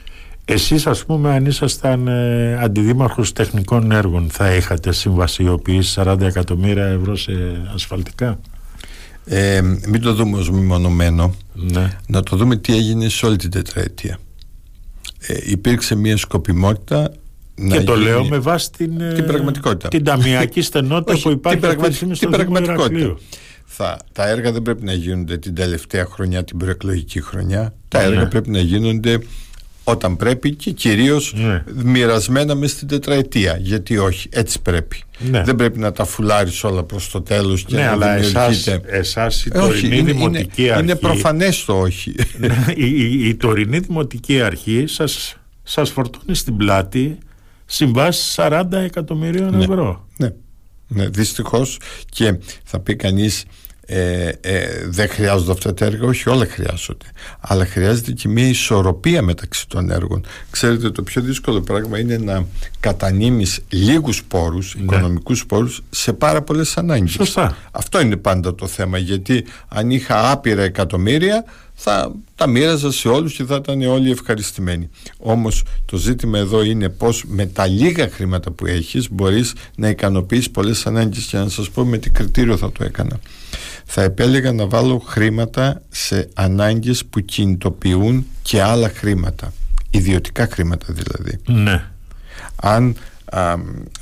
Εσείς 0.44 0.86
ας 0.86 1.04
πούμε 1.04 1.34
αν 1.34 1.46
ήσασταν 1.46 2.08
ε, 2.08 2.58
αντιδήμαρχος 2.62 3.32
τεχνικών 3.32 3.92
έργων 3.92 4.28
θα 4.30 4.54
είχατε 4.54 4.92
συμβασιοποιήσει 4.92 6.00
40 6.04 6.20
εκατομμύρια 6.20 6.86
ευρώ 6.86 7.16
σε 7.16 7.32
ασφαλτικά; 7.74 8.40
Ε, 9.24 9.60
μην 9.88 10.00
το 10.00 10.14
δούμε 10.14 10.38
ως 10.38 10.50
μεμονωμένο. 10.50 11.34
Ναι. 11.54 11.96
Να 12.06 12.22
το 12.22 12.36
δούμε 12.36 12.56
τι 12.56 12.76
έγινε 12.76 13.08
σε 13.08 13.26
όλη 13.26 13.36
την 13.36 13.50
τετραετία. 13.50 14.18
Ε, 15.18 15.36
υπήρξε 15.44 15.94
μια 15.94 16.16
σκοπιμότητα 16.16 17.12
να 17.54 17.76
και 17.76 17.84
το 17.84 17.96
λέω 17.96 18.24
με 18.24 18.38
βάση 18.38 18.72
την, 18.72 19.14
την 19.14 19.26
πραγματικότητα. 19.26 19.88
Την 19.88 20.04
ταμιακή 20.04 20.62
στενότητα 20.70 21.18
που 21.22 21.30
υπάρχει 21.30 21.60
την, 21.60 21.78
πραγμα... 21.78 22.14
την 22.14 22.30
πραγματικότητα. 22.30 23.16
Θα, 23.64 23.98
τα 24.12 24.28
έργα 24.28 24.52
δεν 24.52 24.62
πρέπει 24.62 24.84
να 24.84 24.92
γίνονται 24.92 25.38
την 25.38 25.54
τελευταία 25.54 26.04
χρονιά, 26.04 26.44
την 26.44 26.58
προεκλογική 26.58 27.20
χρονιά. 27.20 27.74
Τα 27.88 28.00
έργα 28.00 28.20
ναι. 28.20 28.26
πρέπει 28.26 28.50
να 28.50 28.60
γίνονται 28.60 29.18
όταν 29.90 30.16
πρέπει 30.16 30.54
και 30.54 30.70
κυρίως 30.70 31.34
ναι. 31.36 31.64
μοιρασμένα 31.74 32.54
μες 32.54 32.70
στην 32.70 32.88
τετραετία 32.88 33.56
γιατί 33.60 33.98
όχι, 33.98 34.28
έτσι 34.32 34.62
πρέπει 34.62 35.02
ναι. 35.18 35.42
δεν 35.42 35.56
πρέπει 35.56 35.78
να 35.78 35.92
τα 35.92 36.04
φουλάρεις 36.04 36.64
όλα 36.64 36.82
προς 36.82 37.10
το 37.10 37.22
τέλος 37.22 37.64
και 37.64 37.76
ναι, 37.76 37.82
να 37.82 37.90
αλλά 37.90 38.16
εσάς, 38.16 38.66
εσάς 38.86 39.44
η 39.44 39.50
τωρινή 39.50 39.98
είναι, 39.98 40.12
δημοτική 40.12 40.62
είναι, 40.62 40.70
αρχή 40.70 40.82
είναι 40.82 40.94
προφανές 40.96 41.64
το 41.64 41.80
όχι 41.80 42.14
ναι, 42.38 42.64
η, 42.74 42.86
η, 42.86 43.28
η, 43.28 43.34
τωρινή 43.34 43.78
δημοτική 43.78 44.40
αρχή 44.40 44.84
σας, 44.86 45.36
σας 45.62 45.90
φορτώνει 45.90 46.34
στην 46.34 46.56
πλάτη 46.56 47.18
συμβάσεις 47.64 48.34
40 48.38 48.64
εκατομμυρίων 48.72 49.56
ναι. 49.56 49.64
ευρώ 49.64 50.06
ναι, 50.16 50.28
ναι, 50.88 51.08
δυστυχώς 51.08 51.78
και 52.08 52.38
θα 52.64 52.80
πει 52.80 52.96
κανείς 52.96 53.44
ε, 53.90 54.28
ε, 54.40 54.86
δεν 54.88 55.08
χρειάζονται 55.08 55.52
αυτά 55.52 55.74
τα 55.74 55.84
έργα, 55.84 56.06
όχι 56.06 56.28
όλα 56.28 56.46
χρειάζονται. 56.46 57.06
Αλλά 57.40 57.66
χρειάζεται 57.66 58.12
και 58.12 58.28
μια 58.28 58.48
ισορροπία 58.48 59.22
μεταξύ 59.22 59.68
των 59.68 59.90
έργων. 59.90 60.24
Ξέρετε, 60.50 60.90
το 60.90 61.02
πιο 61.02 61.22
δύσκολο 61.22 61.60
πράγμα 61.60 61.98
είναι 61.98 62.16
να 62.16 62.46
κατανείμεις 62.80 63.60
λίγους 63.68 64.24
πόρους, 64.24 64.74
ναι. 64.74 64.82
οικονομικούς 64.82 65.46
πόρους, 65.46 65.82
σε 65.90 66.12
πάρα 66.12 66.42
πολλές 66.42 66.76
ανάγκες. 66.76 67.10
Σωστά. 67.10 67.56
Αυτό 67.70 68.00
είναι 68.00 68.16
πάντα 68.16 68.54
το 68.54 68.66
θέμα, 68.66 68.98
γιατί 68.98 69.44
αν 69.68 69.90
είχα 69.90 70.30
άπειρα 70.30 70.62
εκατομμύρια, 70.62 71.44
θα 71.74 72.12
τα 72.34 72.46
μοίραζα 72.46 72.92
σε 72.92 73.08
όλους 73.08 73.34
και 73.34 73.44
θα 73.44 73.54
ήταν 73.54 73.82
όλοι 73.82 74.10
ευχαριστημένοι. 74.10 74.90
Όμως 75.18 75.62
το 75.84 75.96
ζήτημα 75.96 76.38
εδώ 76.38 76.62
είναι 76.62 76.88
πως 76.88 77.24
με 77.26 77.46
τα 77.46 77.66
λίγα 77.66 78.08
χρήματα 78.08 78.50
που 78.50 78.66
έχεις 78.66 79.10
μπορείς 79.10 79.52
να 79.76 79.88
ικανοποιείς 79.88 80.50
πολλές 80.50 80.86
ανάγκες 80.86 81.24
και 81.24 81.36
να 81.36 81.48
σας 81.48 81.70
πω 81.70 81.84
με 81.84 81.98
τι 81.98 82.10
κριτήριο 82.10 82.56
θα 82.56 82.72
το 82.72 82.84
έκανα 82.84 83.20
θα 83.90 84.02
επέλεγα 84.02 84.52
να 84.52 84.66
βάλω 84.66 84.98
χρήματα 84.98 85.82
σε 85.88 86.28
ανάγκες 86.34 87.04
που 87.04 87.20
κινητοποιούν 87.20 88.26
και 88.42 88.62
άλλα 88.62 88.88
χρήματα. 88.88 89.52
Ιδιωτικά 89.90 90.48
χρήματα 90.50 90.86
δηλαδή. 90.92 91.38
Ναι. 91.46 91.84
αν 92.56 92.96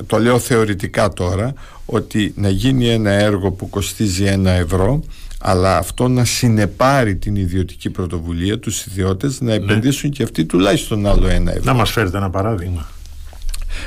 το 0.06 0.18
λέω 0.18 0.38
θεωρητικά 0.38 1.08
τώρα 1.08 1.54
ότι 1.84 2.32
να 2.36 2.48
γίνει 2.48 2.88
ένα 2.88 3.10
έργο 3.10 3.50
που 3.50 3.68
κοστίζει 3.68 4.24
ένα 4.24 4.50
ευρώ 4.50 5.02
αλλά 5.40 5.76
αυτό 5.76 6.08
να 6.08 6.24
συνεπάρει 6.24 7.16
την 7.16 7.36
ιδιωτική 7.36 7.90
πρωτοβουλία 7.90 8.58
τους 8.58 8.86
ιδιώτες 8.86 9.40
να 9.40 9.46
ναι. 9.46 9.54
επενδύσουν 9.54 10.10
και 10.10 10.22
αυτοί 10.22 10.44
τουλάχιστον 10.44 11.06
άλλο 11.06 11.26
ένα 11.26 11.50
ευρώ. 11.50 11.64
Να 11.64 11.74
μας 11.74 11.90
φέρετε 11.90 12.16
ένα 12.16 12.30
παράδειγμα. 12.30 12.88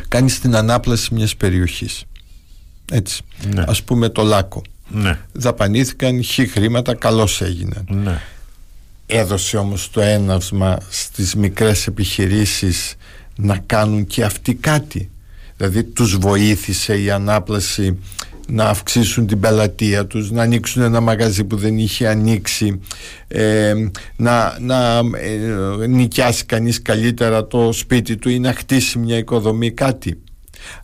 Κάνεις 0.07 0.39
την 0.39 0.55
ανάπλαση 0.55 1.13
μιας 1.13 1.35
περιοχής. 1.35 2.03
Έτσι. 2.91 3.21
Ναι. 3.53 3.63
ας 3.67 3.83
πούμε 3.83 4.09
το 4.09 4.23
Λάκο 4.23 4.61
ναι. 4.89 5.19
δαπανήθηκαν 5.31 6.23
χι 6.23 6.47
χρήματα 6.47 6.95
καλώς 6.95 7.41
έγιναν 7.41 7.87
ναι. 7.89 8.21
έδωσε 9.05 9.57
όμως 9.57 9.89
το 9.89 10.01
έναυσμα 10.01 10.77
στις 10.89 11.35
μικρές 11.35 11.87
επιχειρήσεις 11.87 12.95
να 13.35 13.57
κάνουν 13.57 14.05
και 14.05 14.23
αυτοί 14.23 14.53
κάτι 14.53 15.09
δηλαδή 15.57 15.83
τους 15.83 16.17
βοήθησε 16.17 17.01
η 17.01 17.11
ανάπλαση 17.11 17.97
να 18.49 18.65
αυξήσουν 18.65 19.27
την 19.27 19.39
πελατεία 19.39 20.05
τους 20.05 20.31
να 20.31 20.41
ανοίξουν 20.41 20.81
ένα 20.81 21.01
μαγαζί 21.01 21.43
που 21.43 21.55
δεν 21.55 21.77
είχε 21.77 22.07
ανοίξει 22.07 22.79
ε, 23.27 23.73
να, 24.15 24.57
να 24.59 25.01
ε, 25.19 25.87
νοικιάσει 25.87 26.45
κανείς 26.45 26.81
καλύτερα 26.81 27.47
το 27.47 27.71
σπίτι 27.71 28.17
του 28.17 28.29
ή 28.29 28.39
να 28.39 28.53
χτίσει 28.53 28.97
μια 28.97 29.17
οικοδομή 29.17 29.71
κάτι 29.71 30.21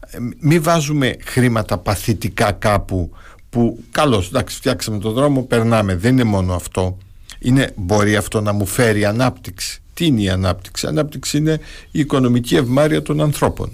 ε, 0.09 0.17
μην 0.39 0.63
βάζουμε 0.63 1.15
χρήματα 1.25 1.77
παθητικά 1.77 2.51
κάπου 2.51 3.11
που 3.55 3.83
καλώς 3.91 4.27
εντάξει 4.27 4.55
φτιάξαμε 4.55 4.99
το 4.99 5.11
δρόμο 5.11 5.41
περνάμε. 5.41 5.95
Δεν 5.95 6.11
είναι 6.11 6.23
μόνο 6.23 6.53
αυτό. 6.53 6.97
Είναι, 7.39 7.71
μπορεί 7.75 8.15
αυτό 8.15 8.41
να 8.41 8.53
μου 8.53 8.65
φέρει 8.65 9.05
ανάπτυξη. 9.05 9.81
Τι 9.93 10.05
είναι 10.05 10.21
η 10.21 10.29
ανάπτυξη; 10.29 10.85
Η 10.85 10.89
ανάπτυξη 10.89 11.37
είναι 11.37 11.59
η 11.91 11.99
οικονομική 11.99 12.55
ευμάρεια 12.55 13.01
των 13.01 13.21
ανθρώπων. 13.21 13.71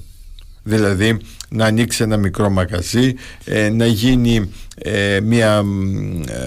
Δηλαδή 0.63 1.17
να 1.49 1.65
ανοίξει 1.65 2.03
ένα 2.03 2.17
μικρό 2.17 2.49
μαγαζί 2.49 3.13
ε, 3.43 3.69
να 3.69 3.85
γίνει 3.85 4.49
ε, 4.75 5.19
μια 5.23 5.63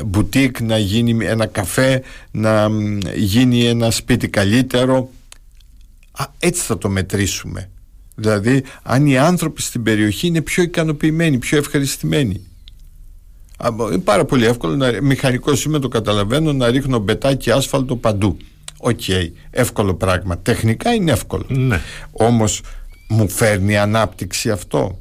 μπουτίκ 0.07 0.61
να 0.61 0.78
γίνει 0.78 1.26
ένα 1.26 1.47
καφέ 1.47 2.03
να 2.30 2.68
γίνει 3.14 3.64
ένα 3.64 3.91
σπίτι 3.91 4.28
καλύτερο. 4.28 5.11
Α, 6.12 6.24
έτσι 6.39 6.62
θα 6.62 6.78
το 6.78 6.89
μετρήσουμε. 6.89 7.70
Δηλαδή 8.14 8.64
αν 8.82 9.07
οι 9.07 9.18
άνθρωποι 9.18 9.62
στην 9.62 9.82
περιοχή 9.82 10.26
είναι 10.26 10.41
πιο 10.41 10.62
ικανοποιημένοι 10.62 11.39
πιο 11.39 11.59
ευχαριστημένοι. 11.59 12.32
είναι 12.32 12.41
πάρα 14.05 14.24
πολύ 14.24 14.44
εύκολο. 14.44 14.76
Να, 14.76 15.02
μηχανικός 15.02 15.64
είμαι, 15.64 15.78
το 15.78 15.88
καταλαβαίνω, 15.88 16.52
να 16.52 16.70
ρίχνω 16.70 16.98
μπετάκι 16.98 17.50
άσφαλτο 17.50 17.96
παντού. 17.96 18.36
Οκ, 18.78 19.00
εύκολο 19.50 19.94
πράγμα. 19.94 20.38
Τεχνικά 20.38 20.92
είναι 20.92 21.12
εύκολο. 21.12 21.44
Ναι. 21.48 21.80
Όμως 22.12 22.61
μου 23.09 23.28
φέρνει 23.28 23.76
ανάπτυξη 23.76 24.50
αυτό. 24.50 24.98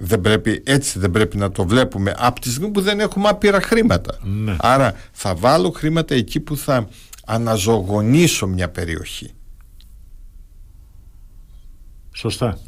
Δεν 0.00 0.20
πρέπει, 0.20 0.62
έτσι 0.64 0.98
δεν 0.98 1.10
πρέπει 1.10 1.36
να 1.36 1.50
το 1.50 1.66
βλέπουμε 1.66 2.14
από 2.18 2.40
τη 2.40 2.50
στιγμή 2.50 2.70
που 2.70 2.80
δεν 2.80 3.00
έχουμε 3.00 3.28
άπειρα 3.28 3.60
χρήματα. 3.60 4.18
Ναι. 4.22 4.56
Άρα 4.58 4.94
θα 5.12 5.34
βάλω 5.34 5.70
χρήματα 5.70 6.14
εκεί 6.14 6.40
που 6.40 6.56
θα 6.56 6.88
αναζωογονήσω 7.26 8.46
μια 8.46 8.68
περιοχή. 8.68 9.30
Σωστά. 12.18 12.58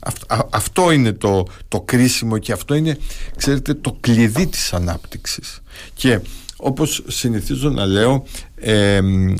αυτό 0.50 0.90
είναι 0.90 1.12
το, 1.12 1.46
το 1.68 1.80
κρίσιμο 1.80 2.38
και 2.38 2.52
αυτό 2.52 2.74
είναι, 2.74 2.98
ξέρετε, 3.36 3.74
το 3.74 3.96
κλειδί 4.00 4.46
της 4.46 4.72
ανάπτυξης. 4.72 5.62
Και 5.94 6.20
όπως 6.56 7.02
συνηθίζω 7.06 7.70
να 7.70 7.86
λέω, 7.86 8.24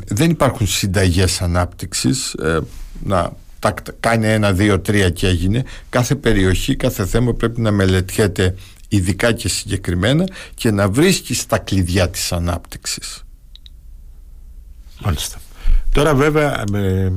δεν 0.07 0.31
υπάρχουν 0.31 0.67
συνταγές 0.67 1.43
ανάπτυξης, 1.43 2.33
ε, 2.33 2.61
να 3.05 3.33
τα 3.59 3.75
κάνει 4.01 4.27
ένα, 4.27 4.53
δύο, 4.53 4.81
τρία 4.81 5.11
και 5.11 5.27
έγινε. 5.27 5.65
Κάθε 5.89 6.15
περιοχή, 6.15 6.77
κάθε 6.77 7.07
θέμα 7.07 7.35
πρέπει 7.35 7.61
να 7.61 7.71
μελετιέται 7.71 8.55
ειδικά 8.89 9.33
και 9.33 9.49
συγκεκριμένα 9.49 10.25
και 10.55 10.71
να 10.71 10.89
βρίσκει 10.89 11.37
τα 11.47 11.59
κλειδιά 11.59 12.09
της 12.11 12.33
ανάπτυξης. 12.33 13.25
Μάλιστα. 15.01 15.39
Τώρα 15.93 16.15
βέβαια 16.15 16.65
με, 16.71 17.13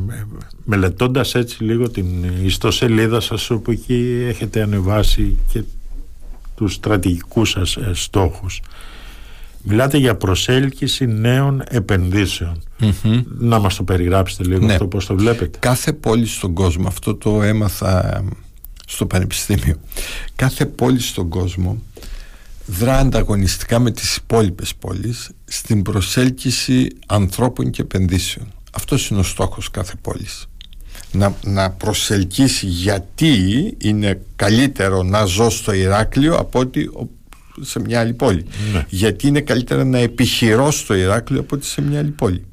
μελετώντας 0.63 1.35
έτσι 1.35 1.63
λίγο 1.63 1.89
την 1.89 2.05
ιστοσελίδα 2.43 3.19
σας 3.19 3.49
όπου 3.49 3.71
εκεί 3.71 4.25
έχετε 4.27 4.61
ανεβάσει 4.61 5.37
και 5.51 5.63
τους 6.55 6.73
στρατηγικούς 6.73 7.49
σας 7.49 7.75
ε, 7.75 7.91
στόχους. 7.93 8.61
Μιλάτε 9.61 9.97
για 9.97 10.15
προσέλκυση 10.15 11.05
νέων 11.05 11.63
να 13.37 13.59
μας 13.59 13.75
το 13.75 13.83
περιγράψετε 13.83 14.43
λίγο 14.43 14.65
ναι. 14.65 14.73
αυτό 14.73 14.87
πώς 14.87 15.05
το 15.05 15.15
βλέπετε. 15.15 15.57
Κάθε 15.59 15.93
πόλη 15.93 16.25
στον 16.25 16.53
κόσμο 16.53 16.87
αυτό 16.87 17.15
το 17.15 17.41
έμαθα 17.41 18.23
στο 18.87 19.05
πανεπιστήμιο. 19.05 19.75
Κάθε 20.35 20.65
πόλη 20.65 20.99
στον 20.99 21.29
κόσμο 21.29 21.81
δρά 22.65 22.97
ανταγωνιστικά 22.97 23.79
με 23.79 23.91
τις 23.91 24.15
υπόλοιπες 24.15 24.75
πόλεις 24.75 25.29
στην 25.45 25.81
προσέλκυση 25.81 26.87
ανθρώπων 27.07 27.69
και 27.69 27.81
επενδύσεων 27.81 28.47
αυτός 28.75 29.07
είναι 29.07 29.19
ο 29.19 29.23
στόχος 29.23 29.71
κάθε 29.71 29.93
πόλης. 30.01 30.47
Να, 31.11 31.35
να 31.43 31.71
προσελκύσει 31.71 32.65
γιατί 32.65 33.33
είναι 33.77 34.21
καλύτερο 34.35 35.03
να 35.03 35.25
ζω 35.25 35.49
στο 35.49 35.73
Ηράκλειο 35.73 36.35
από 36.35 36.59
ότι 36.59 36.89
σε 37.61 37.79
μια 37.79 37.99
άλλη 37.99 38.13
πόλη. 38.13 38.45
Ναι. 38.73 38.85
γιατί 38.89 39.27
είναι 39.27 39.41
καλύτερα 39.41 39.83
να 39.83 39.97
επιχειρώ 39.97 40.71
στο 40.71 40.93
Ηράκλειο 40.93 41.39
από 41.39 41.55
ότι 41.55 41.65
σε 41.65 41.81
μια 41.81 41.99
άλλη 41.99 42.09
πόλη. 42.09 42.45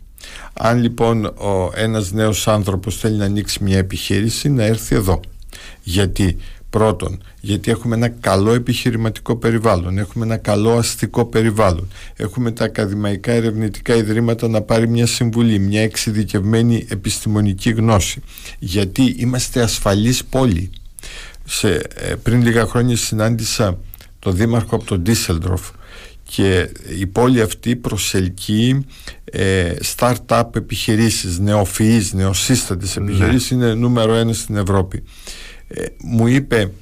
Αν 0.53 0.81
λοιπόν 0.81 1.25
ο, 1.25 1.71
ένας 1.75 2.13
νέος 2.13 2.49
άνθρωπος 2.49 2.97
θέλει 2.97 3.17
να 3.17 3.25
ανοίξει 3.25 3.63
μια 3.63 3.79
επιχείρηση 3.79 4.49
να 4.49 4.65
έρθει 4.65 4.95
εδώ. 4.95 5.21
Γιατί 5.83 6.37
Πρώτον, 6.71 7.23
γιατί 7.41 7.71
έχουμε 7.71 7.95
ένα 7.95 8.09
καλό 8.09 8.53
επιχειρηματικό 8.53 9.37
περιβάλλον, 9.37 9.99
έχουμε 9.99 10.25
ένα 10.25 10.37
καλό 10.37 10.77
αστικό 10.77 11.25
περιβάλλον, 11.25 11.89
έχουμε 12.17 12.51
τα 12.51 12.65
ακαδημαϊκά 12.65 13.33
ερευνητικά 13.33 13.95
ιδρύματα 13.95 14.49
να 14.49 14.61
πάρει 14.63 14.89
μια 14.89 15.07
συμβουλή, 15.07 15.59
μια 15.59 15.83
εξειδικευμένη 15.83 16.87
επιστημονική 16.89 17.71
γνώση, 17.71 18.23
γιατί 18.59 19.15
είμαστε 19.19 19.63
ασφαλής 19.63 20.25
πόλη. 20.25 20.71
Σε, 21.45 21.75
ε, 21.95 22.15
πριν 22.23 22.43
λίγα 22.43 22.67
χρόνια 22.67 22.97
συνάντησα 22.97 23.79
τον 24.19 24.37
δήμαρχο 24.37 24.75
από 24.75 24.85
τον 24.85 25.01
Ντίσελντροφ 25.01 25.71
και 26.23 26.71
η 26.99 27.07
πόλη 27.07 27.41
αυτή 27.41 27.77
προσελκύει 27.77 28.87
ε, 29.25 29.75
start-up 29.97 30.45
επιχειρήσεις, 30.55 31.39
νεοφυείς, 31.39 32.13
νεοσύστατες 32.13 32.97
ναι. 32.97 33.05
επιχειρήσεις 33.05 33.51
είναι 33.51 33.75
νούμερο 33.75 34.15
ένα 34.15 34.33
στην 34.33 34.57
Ευρώπη 34.57 35.03
ε, 35.75 35.85
μου 35.99 36.27
είπε 36.27 36.73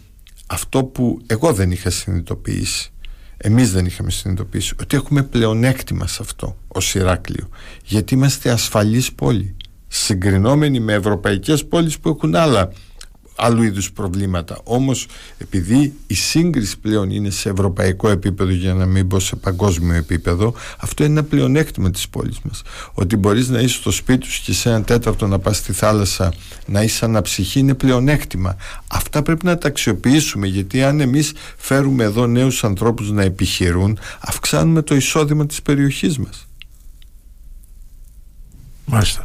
αυτό 0.46 0.84
που 0.84 1.20
εγώ 1.26 1.52
δεν 1.52 1.70
είχα 1.70 1.90
συνειδητοποιήσει 1.90 2.92
εμείς 3.36 3.72
δεν 3.72 3.86
είχαμε 3.86 4.10
συνειδητοποιήσει 4.10 4.74
ότι 4.80 4.96
έχουμε 4.96 5.22
πλεονέκτημα 5.22 6.06
σε 6.06 6.18
αυτό 6.20 6.56
ως 6.68 6.94
Ηράκλειο 6.94 7.48
γιατί 7.84 8.14
είμαστε 8.14 8.50
ασφαλής 8.50 9.12
πόλη 9.12 9.56
συγκρινόμενοι 9.88 10.80
με 10.80 10.92
ευρωπαϊκές 10.92 11.66
πόλεις 11.66 11.98
που 11.98 12.08
έχουν 12.08 12.34
άλλα 12.34 12.72
άλλου 13.38 13.62
είδους 13.62 13.92
προβλήματα. 13.92 14.60
Όμως, 14.64 15.06
επειδή 15.38 15.94
η 16.06 16.14
σύγκριση 16.14 16.78
πλέον 16.78 17.10
είναι 17.10 17.30
σε 17.30 17.48
ευρωπαϊκό 17.48 18.08
επίπεδο, 18.08 18.50
για 18.50 18.74
να 18.74 18.86
μην 18.86 19.08
πω 19.08 19.20
σε 19.20 19.36
παγκόσμιο 19.36 19.94
επίπεδο, 19.94 20.54
αυτό 20.78 21.04
είναι 21.04 21.12
ένα 21.12 21.28
πλεονέκτημα 21.28 21.90
της 21.90 22.08
πόλης 22.08 22.38
μας. 22.42 22.62
Ότι 22.92 23.16
μπορείς 23.16 23.48
να 23.48 23.60
είσαι 23.60 23.74
στο 23.74 23.90
σπίτι 23.90 24.26
σου 24.26 24.42
και 24.44 24.52
σε 24.52 24.68
ένα 24.68 24.82
τέταρτο 24.82 25.26
να 25.26 25.38
πας 25.38 25.56
στη 25.56 25.72
θάλασσα, 25.72 26.32
να 26.66 26.82
είσαι 26.82 27.04
αναψυχή, 27.04 27.58
είναι 27.58 27.74
πλεονέκτημα. 27.74 28.56
Αυτά 28.88 29.22
πρέπει 29.22 29.44
να 29.44 29.58
τα 29.58 29.68
αξιοποιήσουμε, 29.68 30.46
γιατί 30.46 30.82
αν 30.82 31.00
εμείς 31.00 31.32
φέρουμε 31.56 32.04
εδώ 32.04 32.26
νέους 32.26 32.64
ανθρώπους 32.64 33.10
να 33.10 33.22
επιχειρούν, 33.22 33.98
αυξάνουμε 34.20 34.82
το 34.82 34.94
εισόδημα 34.94 35.46
της 35.46 35.62
περιοχής 35.62 36.18
μας. 36.18 36.46
Μάλιστα. 38.84 39.24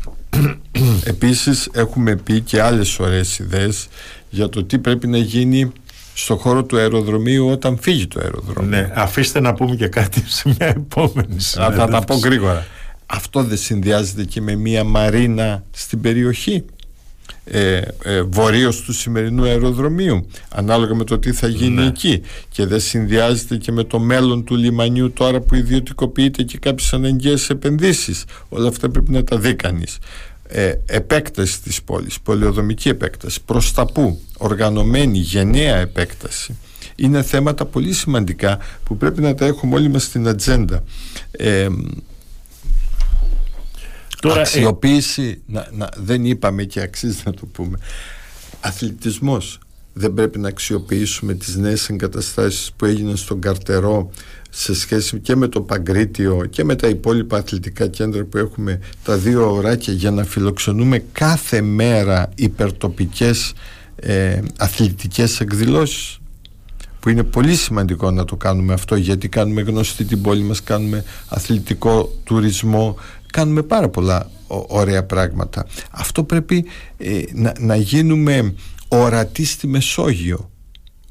Επίσης 1.03 1.69
έχουμε 1.73 2.15
πει 2.15 2.41
και 2.41 2.61
άλλες 2.61 2.99
ωραίες 2.99 3.39
ιδέες 3.39 3.87
για 4.29 4.49
το 4.49 4.63
τι 4.63 4.77
πρέπει 4.77 5.07
να 5.07 5.17
γίνει 5.17 5.71
στο 6.13 6.37
χώρο 6.37 6.63
του 6.63 6.77
αεροδρομίου 6.77 7.49
όταν 7.49 7.77
φύγει 7.81 8.07
το 8.07 8.19
αεροδρόμιο. 8.19 8.69
Ναι, 8.69 8.91
αφήστε 8.95 9.39
να 9.39 9.53
πούμε 9.53 9.75
και 9.75 9.87
κάτι 9.87 10.23
σε 10.27 10.49
μια 10.49 10.67
επόμενη 10.67 11.39
συνέντευξη. 11.39 11.79
Θα 11.79 11.87
τα 11.87 12.01
πω 12.01 12.15
γρήγορα. 12.15 12.65
Αυτό 13.05 13.43
δεν 13.43 13.57
συνδυάζεται 13.57 14.23
και 14.23 14.41
με 14.41 14.55
μια 14.55 14.83
μαρίνα 14.83 15.63
στην 15.71 16.01
περιοχή 16.01 16.65
ε, 17.45 17.81
ε, 18.03 18.21
βορείως 18.21 18.81
του 18.81 18.93
σημερινού 18.93 19.43
αεροδρομίου 19.43 20.27
ανάλογα 20.49 20.95
με 20.95 21.03
το 21.03 21.19
τι 21.19 21.31
θα 21.31 21.47
γίνει 21.47 21.81
ναι. 21.81 21.85
εκεί 21.85 22.21
και 22.49 22.65
δεν 22.65 22.79
συνδυάζεται 22.79 23.57
και 23.57 23.71
με 23.71 23.83
το 23.83 23.99
μέλλον 23.99 24.43
του 24.43 24.55
λιμανιού 24.55 25.11
τώρα 25.11 25.39
που 25.39 25.55
ιδιωτικοποιείται 25.55 26.43
και 26.43 26.57
κάποιες 26.57 26.93
αναγκαίες 26.93 27.49
επενδύσεις 27.49 28.23
όλα 28.49 28.67
αυτά 28.67 28.89
πρέπει 28.89 29.11
να 29.11 29.23
τα 29.23 29.37
δει 29.37 29.55
κανείς 29.55 29.97
ε, 30.47 30.73
επέκταση 30.85 31.61
της 31.61 31.83
πόλης, 31.83 32.19
πολεοδομική 32.19 32.89
επέκταση. 32.89 33.41
Προς 33.45 33.73
τα 33.73 33.85
που, 33.85 34.19
οργανωμένη 34.37 35.17
γενναία 35.17 35.75
επέκταση. 35.75 36.57
Είναι 36.95 37.21
θέματα 37.23 37.65
πολύ 37.65 37.93
σημαντικά 37.93 38.59
που 38.83 38.97
πρέπει 38.97 39.21
να 39.21 39.35
τα 39.35 39.45
έχουμε 39.45 39.75
όλοι 39.75 39.89
μας 39.89 40.03
στην 40.03 40.27
ατζέντα. 40.27 40.83
Ε, 41.31 41.67
Τώρα, 44.23 44.37
ε, 44.37 44.41
αξιοποίηση 44.41 45.41
να, 45.45 45.67
να, 45.71 45.89
δεν 45.97 46.25
είπαμε 46.25 46.63
και 46.63 46.81
αξίζει 46.81 47.21
να 47.25 47.33
το 47.33 47.45
πούμε. 47.45 47.77
Αθλητισμός. 48.59 49.59
Δεν 49.93 50.13
πρέπει 50.13 50.39
να 50.39 50.47
αξιοποιήσουμε 50.47 51.33
τις 51.33 51.55
νέες 51.55 51.89
εγκαταστάσεις 51.89 52.71
που 52.75 52.85
έγιναν 52.85 53.17
στον 53.17 53.41
Καρτερό 53.41 54.09
σε 54.55 54.73
σχέση 54.73 55.19
και 55.19 55.35
με 55.35 55.47
το 55.47 55.61
Παγκρίτιο 55.61 56.45
και 56.49 56.63
με 56.63 56.75
τα 56.75 56.87
υπόλοιπα 56.87 57.37
αθλητικά 57.37 57.87
κέντρα 57.87 58.23
που 58.23 58.37
έχουμε 58.37 58.79
τα 59.03 59.17
δύο 59.17 59.53
ωράκια 59.53 59.93
για 59.93 60.11
να 60.11 60.23
φιλοξενούμε 60.23 61.03
κάθε 61.11 61.61
μέρα 61.61 62.29
υπερτοπικές 62.35 63.53
ε, 63.95 64.39
αθλητικές 64.57 65.39
εκδηλώσεις 65.39 66.19
που 66.99 67.09
είναι 67.09 67.23
πολύ 67.23 67.55
σημαντικό 67.55 68.11
να 68.11 68.25
το 68.25 68.35
κάνουμε 68.35 68.73
αυτό 68.73 68.95
γιατί 68.95 69.29
κάνουμε 69.29 69.61
γνωστή 69.61 70.05
την 70.05 70.21
πόλη 70.21 70.41
μας, 70.41 70.63
κάνουμε 70.63 71.03
αθλητικό 71.27 72.11
τουρισμό, 72.23 72.95
κάνουμε 73.31 73.61
πάρα 73.61 73.89
πολλά 73.89 74.29
ωραία 74.67 75.03
πράγματα. 75.03 75.65
Αυτό 75.89 76.23
πρέπει 76.23 76.65
ε, 76.97 77.21
να, 77.33 77.53
να 77.59 77.75
γίνουμε 77.75 78.53
ορατοί 78.87 79.45
στη 79.45 79.67
Μεσόγειο 79.67 80.51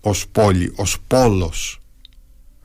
ως 0.01 0.27
πόλη, 0.33 0.73
ως 0.77 0.97
πόλος. 1.07 1.82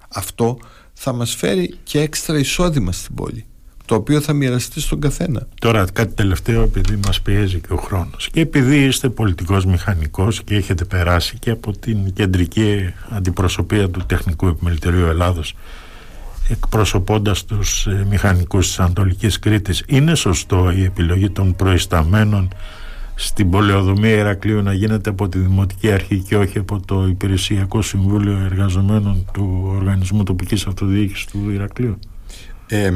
Αυτό 0.07 0.57
θα 0.93 1.13
μας 1.13 1.35
φέρει 1.35 1.77
και 1.83 1.99
έξτρα 1.99 2.37
εισόδημα 2.37 2.91
στην 2.91 3.15
πόλη 3.15 3.45
το 3.87 3.95
οποίο 3.95 4.21
θα 4.21 4.33
μοιραστεί 4.33 4.81
στον 4.81 4.99
καθένα. 4.99 5.47
Τώρα 5.61 5.85
κάτι 5.93 6.13
τελευταίο 6.13 6.61
επειδή 6.61 6.99
μας 7.05 7.21
πιέζει 7.21 7.59
και 7.59 7.73
ο 7.73 7.77
χρόνος 7.77 8.29
και 8.31 8.39
επειδή 8.39 8.83
είστε 8.83 9.09
πολιτικός 9.09 9.65
μηχανικός 9.65 10.43
και 10.43 10.55
έχετε 10.55 10.85
περάσει 10.85 11.37
και 11.39 11.49
από 11.49 11.77
την 11.77 12.13
κεντρική 12.13 12.93
αντιπροσωπεία 13.09 13.89
του 13.89 14.05
Τεχνικού 14.05 14.47
Επιμελητηρίου 14.47 15.05
Ελλάδος 15.05 15.55
εκπροσωπώντας 16.49 17.45
τους 17.45 17.87
ε, 17.87 18.05
μηχανικούς 18.09 18.67
της 18.67 18.79
Ανατολικής 18.79 19.39
Κρήτης 19.39 19.83
είναι 19.87 20.15
σωστό 20.15 20.71
η 20.71 20.83
επιλογή 20.83 21.29
των 21.29 21.55
προϊσταμένων 21.55 22.49
στην 23.19 23.49
πολεοδομία 23.49 24.15
Ηρακλείου 24.15 24.61
να 24.61 24.73
γίνεται 24.73 25.09
από 25.09 25.29
τη 25.29 25.37
Δημοτική 25.37 25.91
Αρχή 25.91 26.17
και 26.19 26.37
όχι 26.37 26.57
από 26.57 26.79
το 26.85 27.07
Υπηρεσιακό 27.07 27.81
Συμβούλιο 27.81 28.37
Εργαζομένων 28.37 29.25
του 29.33 29.63
Οργανισμού 29.65 30.23
Τοπικής 30.23 30.67
Αυτοδιοίκησης 30.67 31.25
του 31.25 31.49
Ηρακλείου 31.49 31.99
ε, 32.67 32.91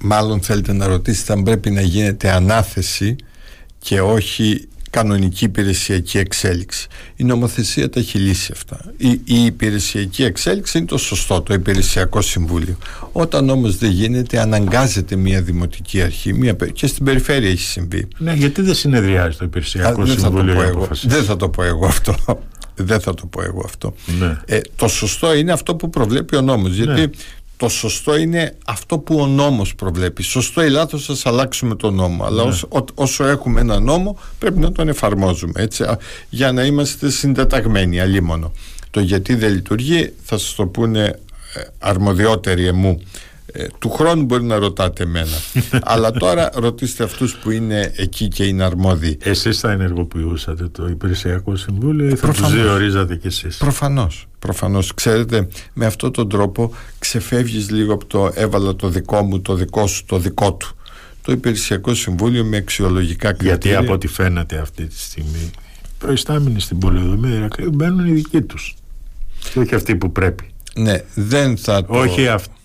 Μάλλον 0.00 0.40
θέλετε 0.40 0.72
να 0.72 0.86
ρωτήσετε 0.86 1.32
αν 1.32 1.42
πρέπει 1.42 1.70
να 1.70 1.80
γίνεται 1.80 2.30
ανάθεση 2.30 3.16
και 3.78 4.00
όχι 4.00 4.68
κανονική 4.90 5.44
υπηρεσιακή 5.44 6.18
εξέλιξη. 6.18 6.86
Η 7.16 7.24
νομοθεσία 7.24 7.90
τα 7.90 8.00
έχει 8.00 8.18
λύσει 8.18 8.52
αυτά. 8.52 8.80
Η, 8.96 9.08
η 9.24 9.44
υπηρεσιακή 9.44 10.24
εξέλιξη 10.24 10.78
είναι 10.78 10.86
το 10.86 10.98
σωστό, 10.98 11.40
το 11.40 11.54
υπηρεσιακό 11.54 12.20
συμβούλιο. 12.20 12.76
Όταν 13.12 13.48
όμως 13.48 13.76
δεν 13.76 13.90
γίνεται, 13.90 14.40
αναγκάζεται 14.40 15.16
μια 15.16 15.42
δημοτική 15.42 16.02
αρχή 16.02 16.32
μια, 16.32 16.52
και 16.72 16.86
στην 16.86 17.04
περιφέρεια 17.04 17.50
έχει 17.50 17.62
συμβεί. 17.62 18.08
Ναι, 18.18 18.32
γιατί 18.32 18.62
δεν 18.62 18.74
συνεδριάζει 18.74 19.36
το 19.36 19.44
υπηρεσιακό 19.44 20.02
Α, 20.02 20.06
συμβούλιο 20.06 20.54
θα 20.54 20.70
το 20.70 20.88
Δεν 21.02 21.24
θα 21.24 21.36
το 21.36 21.48
πω 21.48 21.62
εγώ 21.62 21.86
αυτό. 21.86 22.14
Δεν 22.78 23.00
θα 23.00 23.14
το 23.14 23.26
πω 23.26 23.42
εγώ 23.42 23.62
αυτό. 23.64 23.94
Ναι. 24.18 24.38
Ε, 24.44 24.60
το 24.76 24.88
σωστό 24.88 25.34
είναι 25.34 25.52
αυτό 25.52 25.74
που 25.74 25.90
προβλέπει 25.90 26.36
ο 26.36 26.40
νόμος. 26.40 26.74
Γιατί 26.74 27.00
ναι 27.00 27.06
το 27.56 27.68
σωστό 27.68 28.16
είναι 28.16 28.56
αυτό 28.66 28.98
που 28.98 29.18
ο 29.20 29.26
νόμος 29.26 29.74
προβλέπει. 29.74 30.22
Σωστό 30.22 30.64
ή 30.64 30.70
λάθος 30.70 31.04
σας 31.04 31.26
αλλάξουμε 31.26 31.74
τον 31.74 31.94
νόμο. 31.94 32.24
Αλλά 32.24 32.42
ναι. 32.42 32.48
όσο, 32.48 32.68
όσο 32.94 33.24
έχουμε 33.24 33.60
ένα 33.60 33.80
νόμο 33.80 34.18
πρέπει 34.38 34.58
να 34.58 34.72
τον 34.72 34.88
εφαρμόζουμε 34.88 35.62
έτσι, 35.62 35.84
για 36.28 36.52
να 36.52 36.64
είμαστε 36.64 37.10
συντεταγμένοι 37.10 38.00
αλίμονο. 38.00 38.52
Το 38.90 39.00
γιατί 39.00 39.34
δεν 39.34 39.52
λειτουργεί 39.52 40.12
θα 40.22 40.38
σας 40.38 40.54
το 40.54 40.66
πούνε 40.66 41.04
ε, 41.54 41.60
αρμοδιότεροι 41.78 42.66
εμού 42.66 43.00
ε, 43.52 43.66
του 43.78 43.90
χρόνου 43.90 44.24
μπορεί 44.24 44.44
να 44.44 44.58
ρωτάτε 44.58 45.02
εμένα. 45.02 45.36
Αλλά 45.92 46.10
τώρα 46.10 46.50
ρωτήστε 46.54 47.04
αυτούς 47.04 47.36
που 47.36 47.50
είναι 47.50 47.92
εκεί 47.96 48.28
και 48.28 48.44
είναι 48.44 48.64
αρμόδιοι. 48.64 49.18
Εσείς 49.22 49.58
θα 49.58 49.70
ενεργοποιούσατε 49.70 50.68
το 50.68 50.86
Υπηρεσιακό 50.86 51.56
Συμβούλιο 51.56 52.08
ή 52.08 52.16
θα 52.16 52.28
τους 52.32 52.52
διορίζατε 52.52 53.16
κι 53.16 53.26
εσείς; 53.26 53.56
Προφανώς, 53.56 54.26
προφανώς. 54.38 54.94
Ξέρετε 54.94 55.48
με 55.72 55.86
αυτόν 55.86 56.12
τον 56.12 56.28
τρόπο 56.28 56.74
ξεφεύγεις 56.98 57.70
λίγο 57.70 57.94
από 57.94 58.06
το 58.06 58.30
έβαλα 58.34 58.76
το 58.76 58.88
δικό 58.88 59.22
μου, 59.22 59.40
το 59.40 59.54
δικό 59.54 59.86
σου, 59.86 60.04
το 60.04 60.18
δικό 60.18 60.52
του 60.52 60.76
το 61.22 61.32
Υπηρεσιακό 61.32 61.94
Συμβούλιο 61.94 62.44
με 62.44 62.56
αξιολογικά 62.56 63.32
κριτήρια 63.32 63.50
Γιατί 63.50 63.74
από 63.74 63.92
ό,τι 63.92 64.06
φαίνεται 64.06 64.58
αυτή 64.58 64.86
τη 64.86 64.98
στιγμή 64.98 65.50
προϊστάμενοι 65.98 66.60
στην 66.60 66.78
πολεοδομία 66.78 67.48
μπαίνουν 67.72 68.06
οι 68.06 68.12
δικοί 68.12 68.40
τους. 68.40 68.74
Και 69.52 69.58
όχι 69.58 69.74
αυτοί 69.74 69.96
που 69.96 70.12
πρέπει. 70.12 70.44
Ναι, 70.74 71.02
δεν 71.14 71.56
θα 71.56 71.84
το... 71.84 71.98
Όχι 71.98 72.28
αυτοί 72.28 72.55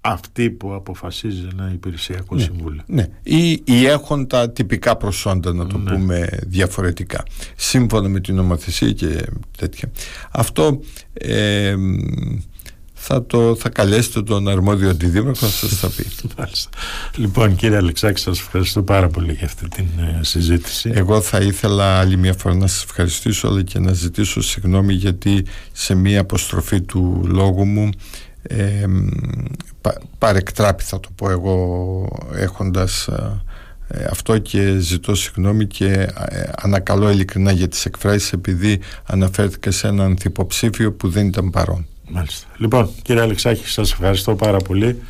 αυτή 0.00 0.50
που 0.50 0.74
αποφασίζει 0.74 1.48
ένα 1.52 1.70
υπηρεσιακό 1.72 2.34
ναι, 2.34 2.42
συμβούλιο. 2.42 2.82
Ναι. 2.86 3.06
Ή, 3.22 3.62
ή 3.64 3.86
έχουν 3.86 4.26
τα 4.26 4.50
τυπικά 4.50 4.96
προσόντα, 4.96 5.52
να 5.52 5.66
το 5.66 5.78
ναι. 5.78 5.92
πούμε 5.92 6.28
διαφορετικά. 6.46 7.22
Σύμφωνα 7.56 8.08
με 8.08 8.20
την 8.20 8.34
νομοθεσία 8.34 8.92
και 8.92 9.24
τέτοια. 9.58 9.90
Αυτό 10.30 10.80
ε, 11.12 11.74
θα, 13.02 13.26
το, 13.26 13.56
θα 13.56 13.68
καλέσετε 13.68 14.22
τον 14.22 14.48
αρμόδιο 14.48 14.90
αντιδήμαρχο 14.90 15.44
να 15.46 15.50
σας 15.52 15.80
τα 15.80 15.88
πει. 15.88 16.06
λοιπόν 17.22 17.56
κύριε 17.56 17.76
Αλεξάκη 17.76 18.20
σας 18.20 18.38
ευχαριστώ 18.40 18.82
πάρα 18.82 19.08
πολύ 19.08 19.32
για 19.32 19.46
αυτή 19.46 19.68
την 19.68 19.86
ε, 19.98 20.20
συζήτηση. 20.20 20.90
Εγώ 20.94 21.20
θα 21.20 21.38
ήθελα 21.38 21.98
άλλη 21.98 22.16
μια 22.16 22.34
φορά 22.34 22.54
να 22.54 22.66
σας 22.66 22.82
ευχαριστήσω 22.82 23.48
αλλά 23.48 23.62
και 23.62 23.78
να 23.78 23.92
ζητήσω 23.92 24.42
συγγνώμη 24.42 24.92
γιατί 24.92 25.44
σε 25.72 25.94
μια 25.94 26.20
αποστροφή 26.20 26.80
του 26.80 27.22
λόγου 27.26 27.64
μου 27.64 27.90
ε, 28.50 28.84
παρεκτράπη 30.18 30.82
θα 30.82 31.00
το 31.00 31.08
πω 31.14 31.30
εγώ 31.30 32.08
έχοντας 32.34 33.06
ε, 33.08 33.42
ε, 33.88 34.04
αυτό 34.10 34.38
και 34.38 34.78
ζητώ 34.78 35.14
συγγνώμη 35.14 35.66
και 35.66 35.86
ε, 35.86 36.50
ανακαλώ 36.62 37.10
ειλικρινά 37.10 37.52
για 37.52 37.68
τις 37.68 37.84
εκφράσεις 37.84 38.32
επειδή 38.32 38.80
αναφέρθηκα 39.04 39.70
σε 39.70 39.86
έναν 39.86 40.16
υποψήφιο 40.24 40.92
που 40.92 41.08
δεν 41.08 41.26
ήταν 41.26 41.50
παρόν. 41.50 41.86
Μάλιστα. 42.10 42.46
Λοιπόν 42.56 42.90
κύριε 43.02 43.22
Αλεξάκη 43.22 43.66
σας 43.66 43.92
ευχαριστώ 43.92 44.34
πάρα 44.34 44.58
πολύ. 44.58 45.02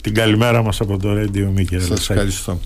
Την 0.00 0.14
καλημέρα 0.14 0.62
μας 0.62 0.80
από 0.80 0.98
το 0.98 1.08
Radio 1.12 1.58
Me 1.58 1.64
κύριε 1.64 1.80
Σας 1.80 2.10
ευχαριστώ. 2.10 2.60